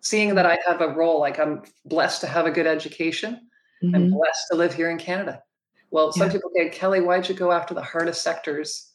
Seeing 0.00 0.34
that 0.34 0.46
I 0.46 0.58
have 0.66 0.80
a 0.80 0.88
role, 0.88 1.20
like 1.20 1.38
I'm 1.38 1.62
blessed 1.84 2.20
to 2.22 2.26
have 2.26 2.46
a 2.46 2.50
good 2.50 2.66
education. 2.66 3.48
I'm 3.82 4.06
Mhm. 4.06 4.12
blessed 4.12 4.46
to 4.50 4.56
live 4.56 4.72
here 4.74 4.90
in 4.90 4.98
Canada. 4.98 5.42
Well, 5.90 6.12
some 6.12 6.30
people 6.30 6.50
say, 6.56 6.70
Kelly, 6.70 7.00
why'd 7.00 7.28
you 7.28 7.34
go 7.34 7.52
after 7.52 7.74
the 7.74 7.82
hardest 7.82 8.22
sectors 8.22 8.92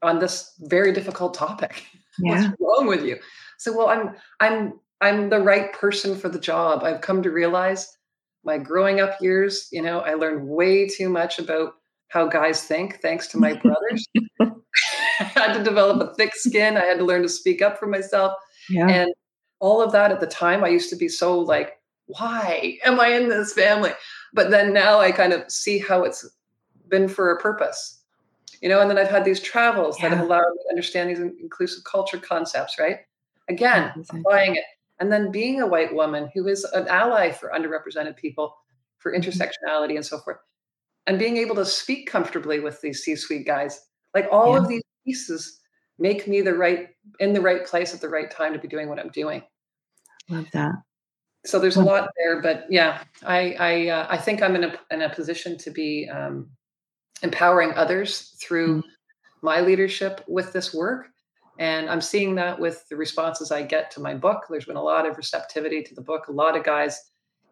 on 0.00 0.18
this 0.18 0.54
very 0.60 0.92
difficult 0.92 1.34
topic? 1.34 1.84
What's 2.18 2.46
wrong 2.60 2.86
with 2.86 3.04
you? 3.04 3.18
So, 3.58 3.76
well, 3.76 3.88
I'm 3.88 4.16
I'm 4.40 4.80
I'm 5.04 5.28
the 5.28 5.40
right 5.40 5.70
person 5.74 6.16
for 6.16 6.30
the 6.30 6.38
job. 6.38 6.82
I've 6.82 7.02
come 7.02 7.22
to 7.22 7.30
realize 7.30 7.94
my 8.42 8.56
growing 8.56 9.00
up 9.00 9.20
years, 9.20 9.68
you 9.70 9.82
know, 9.82 10.00
I 10.00 10.14
learned 10.14 10.48
way 10.48 10.88
too 10.88 11.10
much 11.10 11.38
about 11.38 11.74
how 12.08 12.26
guys 12.26 12.64
think, 12.64 13.02
thanks 13.02 13.26
to 13.28 13.38
my 13.38 13.52
brothers. 13.62 14.08
I 15.20 15.24
had 15.24 15.52
to 15.52 15.62
develop 15.62 16.00
a 16.00 16.14
thick 16.14 16.34
skin. 16.34 16.78
I 16.78 16.86
had 16.86 16.98
to 16.98 17.04
learn 17.04 17.20
to 17.20 17.28
speak 17.28 17.60
up 17.60 17.78
for 17.78 17.86
myself. 17.86 18.32
Yeah. 18.70 18.88
And 18.88 19.12
all 19.60 19.82
of 19.82 19.92
that 19.92 20.10
at 20.10 20.20
the 20.20 20.26
time, 20.26 20.64
I 20.64 20.68
used 20.68 20.88
to 20.88 20.96
be 20.96 21.08
so 21.08 21.38
like, 21.38 21.74
why 22.06 22.78
am 22.82 22.98
I 22.98 23.08
in 23.08 23.28
this 23.28 23.52
family? 23.52 23.90
But 24.32 24.50
then 24.50 24.72
now 24.72 25.00
I 25.00 25.12
kind 25.12 25.34
of 25.34 25.50
see 25.50 25.78
how 25.78 26.04
it's 26.04 26.26
been 26.88 27.08
for 27.08 27.30
a 27.30 27.40
purpose. 27.40 28.00
You 28.62 28.70
know, 28.70 28.80
and 28.80 28.88
then 28.88 28.96
I've 28.96 29.10
had 29.10 29.26
these 29.26 29.40
travels 29.40 29.98
yeah. 30.00 30.08
that 30.08 30.16
have 30.16 30.24
allowed 30.24 30.40
me 30.40 30.62
to 30.62 30.70
understand 30.70 31.10
these 31.10 31.18
inclusive 31.18 31.84
culture 31.84 32.16
concepts, 32.16 32.78
right? 32.78 33.00
Again, 33.50 33.92
applying 34.10 34.56
it. 34.56 34.64
And 35.00 35.10
then 35.10 35.30
being 35.30 35.60
a 35.60 35.66
white 35.66 35.94
woman 35.94 36.30
who 36.34 36.46
is 36.46 36.64
an 36.64 36.86
ally 36.88 37.32
for 37.32 37.50
underrepresented 37.50 38.16
people, 38.16 38.56
for 38.98 39.12
mm-hmm. 39.12 39.28
intersectionality 39.28 39.96
and 39.96 40.06
so 40.06 40.18
forth, 40.18 40.38
and 41.06 41.18
being 41.18 41.36
able 41.36 41.54
to 41.56 41.64
speak 41.64 42.08
comfortably 42.08 42.60
with 42.60 42.80
these 42.80 43.02
C-suite 43.02 43.46
guys, 43.46 43.80
like 44.14 44.28
all 44.30 44.52
yeah. 44.52 44.58
of 44.58 44.68
these 44.68 44.82
pieces 45.04 45.60
make 45.98 46.26
me 46.26 46.40
the 46.40 46.54
right 46.54 46.88
in 47.20 47.32
the 47.32 47.40
right 47.40 47.66
place 47.66 47.94
at 47.94 48.00
the 48.00 48.08
right 48.08 48.30
time 48.30 48.52
to 48.52 48.58
be 48.58 48.68
doing 48.68 48.88
what 48.88 48.98
I'm 48.98 49.10
doing. 49.10 49.42
Love 50.28 50.46
that. 50.52 50.72
So 51.44 51.58
there's 51.58 51.76
a 51.76 51.84
lot 51.84 52.08
there, 52.16 52.40
but 52.40 52.64
yeah, 52.70 53.02
I 53.22 53.54
I 53.58 53.88
uh, 53.88 54.06
I 54.08 54.16
think 54.16 54.42
I'm 54.42 54.56
in 54.56 54.64
a 54.64 54.78
in 54.90 55.02
a 55.02 55.10
position 55.10 55.58
to 55.58 55.70
be 55.70 56.08
um, 56.08 56.48
empowering 57.22 57.72
others 57.74 58.34
through 58.40 58.78
mm-hmm. 58.78 59.46
my 59.46 59.60
leadership 59.60 60.24
with 60.26 60.52
this 60.52 60.72
work, 60.72 61.08
and 61.58 61.88
I'm 61.88 62.00
seeing 62.00 62.34
that 62.36 62.58
with 62.58 62.88
the 62.88 62.96
responses 62.96 63.52
I 63.52 63.62
get 63.62 63.90
to 63.92 64.00
my 64.00 64.14
book. 64.14 64.46
There's 64.48 64.64
been 64.64 64.76
a 64.76 64.82
lot 64.82 65.06
of 65.06 65.16
receptivity 65.16 65.82
to 65.82 65.94
the 65.94 66.00
book. 66.00 66.28
A 66.28 66.32
lot 66.32 66.56
of 66.56 66.64
guys 66.64 67.00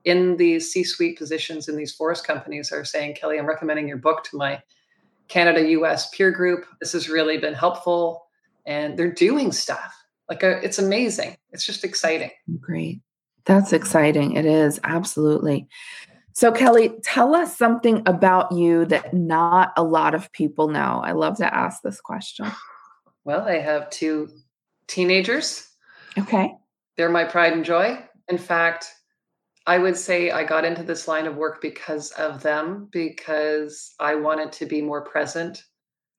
in 0.05 0.37
these 0.37 0.73
C-suite 0.73 1.17
positions 1.17 1.69
in 1.69 1.77
these 1.77 1.95
forest 1.95 2.27
companies 2.27 2.73
are 2.73 2.85
saying, 2.85 3.15
Kelly, 3.15 3.39
I'm 3.39 3.47
recommending 3.47 3.87
your 3.87 3.99
book 3.99 4.25
to 4.25 4.37
my 4.37 4.61
Canada 5.29 5.69
US 5.71 6.11
peer 6.11 6.33
group. 6.33 6.67
This 6.81 6.93
has 6.93 7.09
really 7.09 7.39
been 7.39 7.55
helpful. 7.55 8.27
And 8.67 8.99
they're 8.99 9.13
doing 9.13 9.53
stuff. 9.53 9.95
Like 10.29 10.43
uh, 10.43 10.61
it's 10.63 10.79
amazing. 10.79 11.37
It's 11.51 11.65
just 11.65 11.85
exciting. 11.85 12.31
Great. 12.61 13.01
That's 13.45 13.73
exciting. 13.73 14.35
It 14.35 14.47
is. 14.47 14.81
Absolutely. 14.85 15.69
So, 16.33 16.51
Kelly, 16.51 16.95
tell 17.03 17.35
us 17.35 17.57
something 17.57 18.03
about 18.07 18.53
you 18.53 18.87
that 18.87 19.13
not 19.13 19.73
a 19.77 19.83
lot 19.83 20.15
of 20.15 20.33
people 20.33 20.69
know. 20.69 21.01
I 21.05 21.13
love 21.13 21.37
to 21.39 21.55
ask 21.55 21.83
this 21.83 22.01
question. 22.01 22.51
Well, 23.25 23.43
I 23.43 23.59
have 23.59 23.91
two 23.91 24.29
teenagers. 24.87 25.69
Okay. 26.19 26.55
They're 26.97 27.09
my 27.09 27.25
pride 27.25 27.53
and 27.53 27.65
joy. 27.65 27.99
In 28.29 28.39
fact, 28.39 28.87
I 29.67 29.79
would 29.79 29.97
say 29.97 30.31
I 30.31 30.45
got 30.45 30.65
into 30.65 30.83
this 30.83 31.07
line 31.07 31.27
of 31.27 31.37
work 31.37 31.61
because 31.61 32.11
of 32.13 32.43
them, 32.43 32.89
because 32.91 33.95
I 34.01 34.17
wanted 34.17 34.53
to 34.53 34.67
be 34.67 34.83
more 34.83 35.03
present 35.03 35.65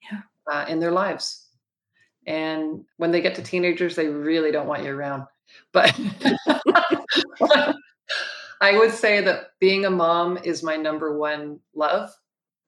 yeah. 0.09 0.21
uh, 0.51 0.65
in 0.67 0.79
their 0.79 0.91
lives. 0.91 1.47
And 2.25 2.85
when 2.97 3.11
they 3.11 3.21
get 3.21 3.35
to 3.35 3.43
teenagers, 3.43 3.95
they 3.95 4.07
really 4.07 4.51
don't 4.51 4.67
want 4.67 4.83
you 4.83 4.95
around. 4.95 5.25
But 5.73 5.93
I 8.61 8.77
would 8.77 8.91
say 8.91 9.21
that 9.21 9.47
being 9.59 9.85
a 9.85 9.89
mom 9.89 10.37
is 10.37 10.63
my 10.63 10.77
number 10.77 11.17
one 11.17 11.59
love. 11.75 12.11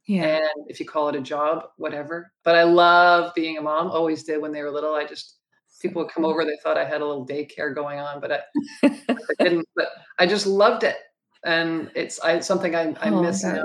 Yeah. 0.07 0.37
And 0.37 0.67
if 0.67 0.79
you 0.79 0.85
call 0.85 1.09
it 1.09 1.15
a 1.15 1.21
job, 1.21 1.69
whatever. 1.77 2.31
But 2.43 2.55
I 2.55 2.63
love 2.63 3.33
being 3.33 3.57
a 3.57 3.61
mom, 3.61 3.89
always 3.89 4.23
did 4.23 4.41
when 4.41 4.51
they 4.51 4.61
were 4.61 4.71
little. 4.71 4.93
I 4.93 5.05
just 5.05 5.37
people 5.81 6.03
would 6.03 6.11
come 6.11 6.25
over, 6.25 6.43
they 6.45 6.57
thought 6.63 6.77
I 6.77 6.85
had 6.85 7.01
a 7.01 7.05
little 7.05 7.25
daycare 7.25 7.73
going 7.73 7.99
on, 7.99 8.19
but 8.19 8.31
I, 8.31 8.39
I 8.83 9.15
didn't. 9.39 9.67
But 9.75 9.89
I 10.19 10.25
just 10.25 10.47
loved 10.47 10.83
it, 10.83 10.97
and 11.45 11.91
it's 11.95 12.19
I, 12.19 12.39
something 12.39 12.75
I, 12.75 12.93
I 13.01 13.09
oh, 13.09 13.21
miss 13.21 13.43
now. 13.43 13.63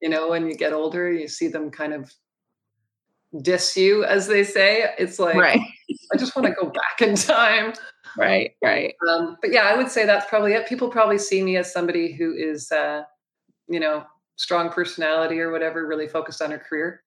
You 0.00 0.08
know, 0.08 0.30
when 0.30 0.46
you 0.46 0.54
get 0.54 0.72
older, 0.72 1.12
you 1.12 1.28
see 1.28 1.48
them 1.48 1.70
kind 1.70 1.92
of 1.92 2.12
diss 3.42 3.76
you, 3.76 4.04
as 4.04 4.26
they 4.26 4.44
say. 4.44 4.90
It's 4.98 5.18
like 5.18 5.36
right. 5.36 5.60
I 6.12 6.16
just 6.16 6.34
want 6.34 6.46
to 6.46 6.54
go 6.54 6.70
back 6.70 7.00
in 7.00 7.14
time. 7.14 7.72
Right, 8.18 8.56
right. 8.60 8.92
Um, 9.08 9.36
but 9.40 9.52
yeah, 9.52 9.62
I 9.62 9.76
would 9.76 9.88
say 9.88 10.04
that's 10.04 10.26
probably 10.28 10.54
it. 10.54 10.66
People 10.66 10.88
probably 10.88 11.16
see 11.16 11.44
me 11.44 11.56
as 11.56 11.72
somebody 11.72 12.12
who 12.12 12.34
is, 12.34 12.72
uh, 12.72 13.04
you 13.68 13.78
know, 13.78 14.04
strong 14.40 14.70
personality 14.70 15.40
or 15.40 15.52
whatever, 15.52 15.86
really 15.86 16.08
focused 16.08 16.42
on 16.42 16.50
her 16.50 16.58
career 16.58 17.02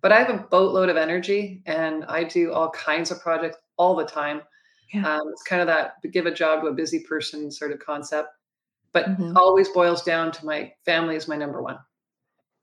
but 0.00 0.12
I 0.12 0.18
have 0.18 0.30
a 0.30 0.38
boatload 0.38 0.88
of 0.88 0.96
energy 0.96 1.62
and 1.66 2.04
I 2.04 2.24
do 2.24 2.52
all 2.52 2.70
kinds 2.70 3.10
of 3.10 3.20
projects 3.20 3.58
all 3.76 3.96
the 3.96 4.06
time. 4.06 4.42
Yeah. 4.92 5.16
Um, 5.16 5.28
it's 5.32 5.42
kind 5.42 5.60
of 5.60 5.66
that 5.66 5.94
give 6.12 6.26
a 6.26 6.30
job 6.34 6.62
to 6.62 6.68
a 6.68 6.72
busy 6.72 7.00
person 7.00 7.50
sort 7.50 7.72
of 7.72 7.78
concept, 7.80 8.28
but 8.92 9.06
mm-hmm. 9.06 9.36
always 9.36 9.68
boils 9.68 10.02
down 10.02 10.32
to 10.32 10.46
my 10.46 10.72
family 10.84 11.16
is 11.16 11.28
my 11.28 11.36
number 11.36 11.62
one. 11.62 11.78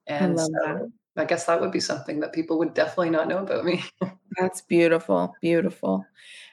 And 0.07 0.39
I, 0.39 0.43
so 0.43 0.91
I 1.17 1.25
guess 1.25 1.45
that 1.45 1.59
would 1.59 1.71
be 1.71 1.79
something 1.79 2.19
that 2.21 2.33
people 2.33 2.57
would 2.59 2.73
definitely 2.73 3.09
not 3.09 3.27
know 3.27 3.39
about 3.39 3.65
me. 3.65 3.83
That's 4.39 4.61
beautiful. 4.61 5.35
Beautiful. 5.41 6.05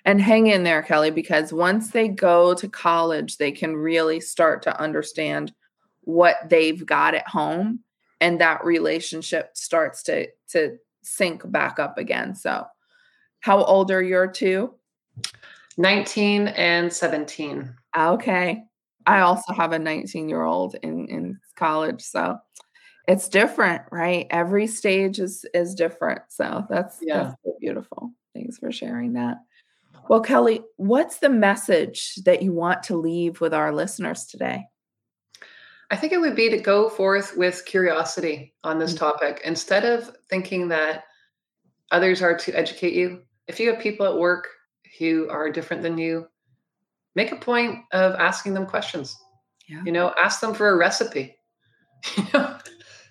And 0.04 0.20
hang 0.20 0.48
in 0.48 0.64
there, 0.64 0.82
Kelly, 0.82 1.10
because 1.10 1.52
once 1.52 1.90
they 1.90 2.08
go 2.08 2.54
to 2.54 2.68
college, 2.68 3.36
they 3.36 3.52
can 3.52 3.76
really 3.76 4.20
start 4.20 4.62
to 4.62 4.80
understand 4.80 5.52
what 6.02 6.36
they've 6.48 6.84
got 6.84 7.14
at 7.14 7.28
home 7.28 7.80
and 8.20 8.40
that 8.40 8.64
relationship 8.64 9.50
starts 9.56 10.02
to 10.04 10.28
to 10.48 10.78
sync 11.02 11.50
back 11.50 11.78
up 11.78 11.98
again. 11.98 12.34
So 12.34 12.64
how 13.40 13.64
old 13.64 13.90
are 13.90 14.02
your 14.02 14.28
two? 14.28 14.74
19 15.78 16.48
and 16.48 16.92
17 16.92 17.74
okay. 17.98 18.62
I 19.06 19.20
also 19.20 19.52
have 19.54 19.72
a 19.72 19.78
19 19.78 20.28
year 20.28 20.42
old 20.42 20.76
in 20.82 21.06
in 21.08 21.40
college 21.56 22.02
so 22.02 22.38
it's 23.08 23.28
different 23.28 23.82
right? 23.90 24.26
Every 24.30 24.66
stage 24.66 25.18
is 25.18 25.44
is 25.54 25.74
different. 25.74 26.22
So 26.28 26.64
that's 26.70 26.98
yeah. 27.02 27.24
that's 27.24 27.36
so 27.44 27.56
beautiful. 27.60 28.12
Thanks 28.34 28.58
for 28.58 28.70
sharing 28.70 29.14
that. 29.14 29.38
Well 30.08 30.20
kelly 30.20 30.62
what's 30.76 31.18
the 31.18 31.30
message 31.30 32.16
that 32.24 32.42
you 32.42 32.52
want 32.52 32.84
to 32.84 32.96
leave 32.96 33.40
with 33.40 33.54
our 33.54 33.72
listeners 33.72 34.26
today 34.26 34.66
I 35.92 35.96
think 35.96 36.14
it 36.14 36.20
would 36.20 36.34
be 36.34 36.48
to 36.48 36.56
go 36.56 36.88
forth 36.88 37.36
with 37.36 37.66
curiosity 37.66 38.54
on 38.64 38.78
this 38.78 38.94
mm-hmm. 38.94 39.04
topic 39.04 39.42
instead 39.44 39.84
of 39.84 40.16
thinking 40.30 40.68
that 40.68 41.04
others 41.90 42.22
are 42.22 42.34
to 42.34 42.58
educate 42.58 42.94
you. 42.94 43.20
If 43.46 43.60
you 43.60 43.70
have 43.70 43.78
people 43.78 44.06
at 44.06 44.18
work 44.18 44.48
who 44.98 45.28
are 45.28 45.50
different 45.50 45.82
than 45.82 45.98
you, 45.98 46.26
make 47.14 47.30
a 47.30 47.36
point 47.36 47.80
of 47.92 48.14
asking 48.14 48.54
them 48.54 48.64
questions. 48.64 49.14
Yeah. 49.68 49.82
You 49.84 49.92
know, 49.92 50.14
ask 50.18 50.40
them 50.40 50.54
for 50.54 50.70
a 50.70 50.76
recipe. 50.76 51.36
You 52.16 52.24
know, 52.34 52.58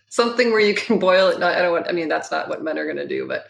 something 0.09 0.51
where 0.51 0.59
you 0.59 0.73
can 0.73 0.99
boil 0.99 1.29
it. 1.29 1.39
Not, 1.39 1.55
I 1.55 1.61
don't 1.61 1.71
want, 1.71 1.87
I 1.87 1.93
mean, 1.93 2.09
that's 2.09 2.29
not 2.29 2.49
what 2.49 2.61
men 2.61 2.77
are 2.77 2.83
going 2.83 2.97
to 2.97 3.07
do, 3.07 3.25
but 3.25 3.45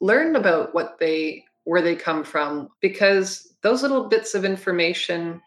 learn 0.00 0.36
about 0.36 0.74
what 0.74 0.98
they, 0.98 1.44
where 1.64 1.82
they 1.82 1.94
come 1.94 2.24
from, 2.24 2.70
because 2.80 3.54
those 3.60 3.82
little 3.82 4.08
bits 4.08 4.34
of 4.34 4.46
information 4.46 5.42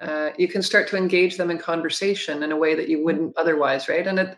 uh, 0.00 0.30
you 0.38 0.48
can 0.48 0.62
start 0.62 0.88
to 0.88 0.96
engage 0.96 1.36
them 1.36 1.50
in 1.50 1.58
conversation 1.58 2.42
in 2.42 2.52
a 2.52 2.56
way 2.56 2.74
that 2.74 2.88
you 2.88 3.04
wouldn't 3.04 3.36
otherwise, 3.36 3.88
right? 3.88 4.06
And 4.06 4.18
it, 4.18 4.36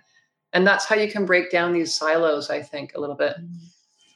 and 0.53 0.67
that's 0.67 0.85
how 0.85 0.97
you 0.97 1.11
can 1.11 1.25
break 1.25 1.51
down 1.51 1.73
these 1.73 1.95
silos. 1.95 2.51
I 2.51 2.63
think 2.63 2.95
a 2.95 3.01
little 3.01 3.17
bit. 3.17 3.37
Mm-hmm. 3.37 3.67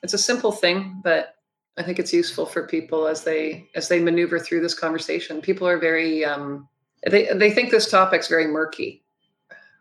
It's 0.02 0.14
a 0.14 0.18
simple 0.18 0.52
thing, 0.52 1.00
but 1.02 1.36
I 1.78 1.82
think 1.82 1.98
it's 1.98 2.12
useful 2.12 2.46
for 2.46 2.66
people 2.66 3.06
as 3.06 3.22
they 3.22 3.68
as 3.74 3.88
they 3.88 4.00
maneuver 4.00 4.38
through 4.38 4.60
this 4.60 4.74
conversation. 4.74 5.40
People 5.40 5.68
are 5.68 5.78
very 5.78 6.24
um, 6.24 6.68
they 7.08 7.28
they 7.34 7.50
think 7.50 7.70
this 7.70 7.90
topic's 7.90 8.28
very 8.28 8.46
murky. 8.46 9.04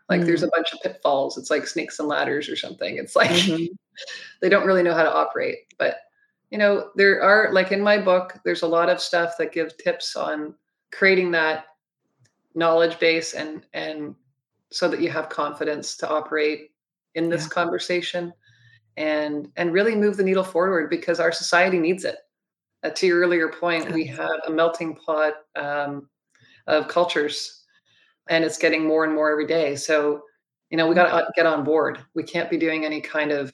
Like 0.08 0.20
mm-hmm. 0.20 0.26
there's 0.28 0.42
a 0.44 0.50
bunch 0.54 0.72
of 0.72 0.80
pitfalls. 0.82 1.36
It's 1.36 1.50
like 1.50 1.66
snakes 1.66 1.98
and 1.98 2.08
ladders 2.08 2.48
or 2.48 2.56
something. 2.56 2.96
It's 2.96 3.16
like 3.16 3.30
mm-hmm. 3.32 3.74
they 4.40 4.48
don't 4.48 4.66
really 4.66 4.82
know 4.82 4.94
how 4.94 5.02
to 5.02 5.12
operate. 5.12 5.58
But 5.78 5.96
you 6.50 6.58
know, 6.58 6.90
there 6.94 7.20
are 7.22 7.52
like 7.52 7.72
in 7.72 7.80
my 7.80 7.98
book, 7.98 8.38
there's 8.44 8.62
a 8.62 8.68
lot 8.68 8.88
of 8.88 9.00
stuff 9.00 9.34
that 9.38 9.52
give 9.52 9.76
tips 9.78 10.14
on 10.14 10.54
creating 10.96 11.30
that 11.30 11.66
knowledge 12.54 12.98
base 12.98 13.34
and 13.34 13.66
and 13.74 14.14
so 14.70 14.88
that 14.88 15.00
you 15.00 15.10
have 15.10 15.28
confidence 15.28 15.96
to 15.96 16.08
operate 16.08 16.70
in 17.14 17.28
this 17.28 17.44
yeah. 17.44 17.48
conversation 17.50 18.32
and 18.96 19.50
and 19.56 19.72
really 19.72 19.94
move 19.94 20.16
the 20.16 20.24
needle 20.24 20.42
forward 20.42 20.88
because 20.88 21.20
our 21.20 21.32
society 21.32 21.78
needs 21.78 22.04
it. 22.04 22.16
Uh, 22.82 22.90
to 22.90 23.06
your 23.06 23.20
earlier 23.20 23.48
point 23.48 23.90
we 23.92 24.06
have 24.06 24.40
a 24.46 24.50
melting 24.50 24.96
pot 24.96 25.34
um, 25.56 26.08
of 26.66 26.88
cultures 26.88 27.64
and 28.28 28.44
it's 28.44 28.58
getting 28.58 28.86
more 28.86 29.04
and 29.04 29.14
more 29.14 29.30
every 29.30 29.46
day. 29.46 29.76
So 29.76 30.22
you 30.70 30.78
know 30.78 30.88
we 30.88 30.94
got 30.94 31.10
to 31.10 31.32
get 31.36 31.46
on 31.46 31.62
board. 31.62 31.98
We 32.14 32.22
can't 32.22 32.50
be 32.50 32.56
doing 32.56 32.86
any 32.86 33.02
kind 33.02 33.32
of 33.32 33.52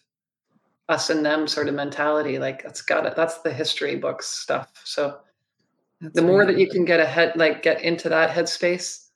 us 0.88 1.10
and 1.10 1.26
them 1.26 1.48
sort 1.48 1.68
of 1.68 1.74
mentality 1.74 2.38
like 2.38 2.62
that's 2.62 2.82
got 2.82 3.06
it 3.06 3.14
that's 3.16 3.38
the 3.38 3.52
history 3.52 3.96
books 3.96 4.28
stuff. 4.28 4.70
So 4.84 5.18
that's 6.02 6.14
the 6.16 6.22
more 6.22 6.44
that 6.44 6.58
you 6.58 6.68
can 6.68 6.84
get 6.84 6.98
ahead, 6.98 7.36
like 7.36 7.62
get 7.62 7.80
into 7.82 8.08
that 8.08 8.30
headspace, 8.30 9.06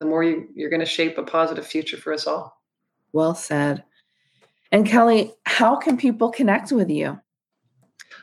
the 0.00 0.06
more 0.06 0.22
you, 0.22 0.48
you're 0.54 0.68
going 0.68 0.80
to 0.80 0.86
shape 0.86 1.16
a 1.16 1.22
positive 1.22 1.66
future 1.66 1.96
for 1.96 2.12
us 2.12 2.26
all. 2.26 2.60
Well 3.12 3.34
said. 3.34 3.84
And 4.70 4.86
Kelly, 4.86 5.32
how 5.46 5.76
can 5.76 5.96
people 5.96 6.30
connect 6.30 6.72
with 6.72 6.90
you? 6.90 7.18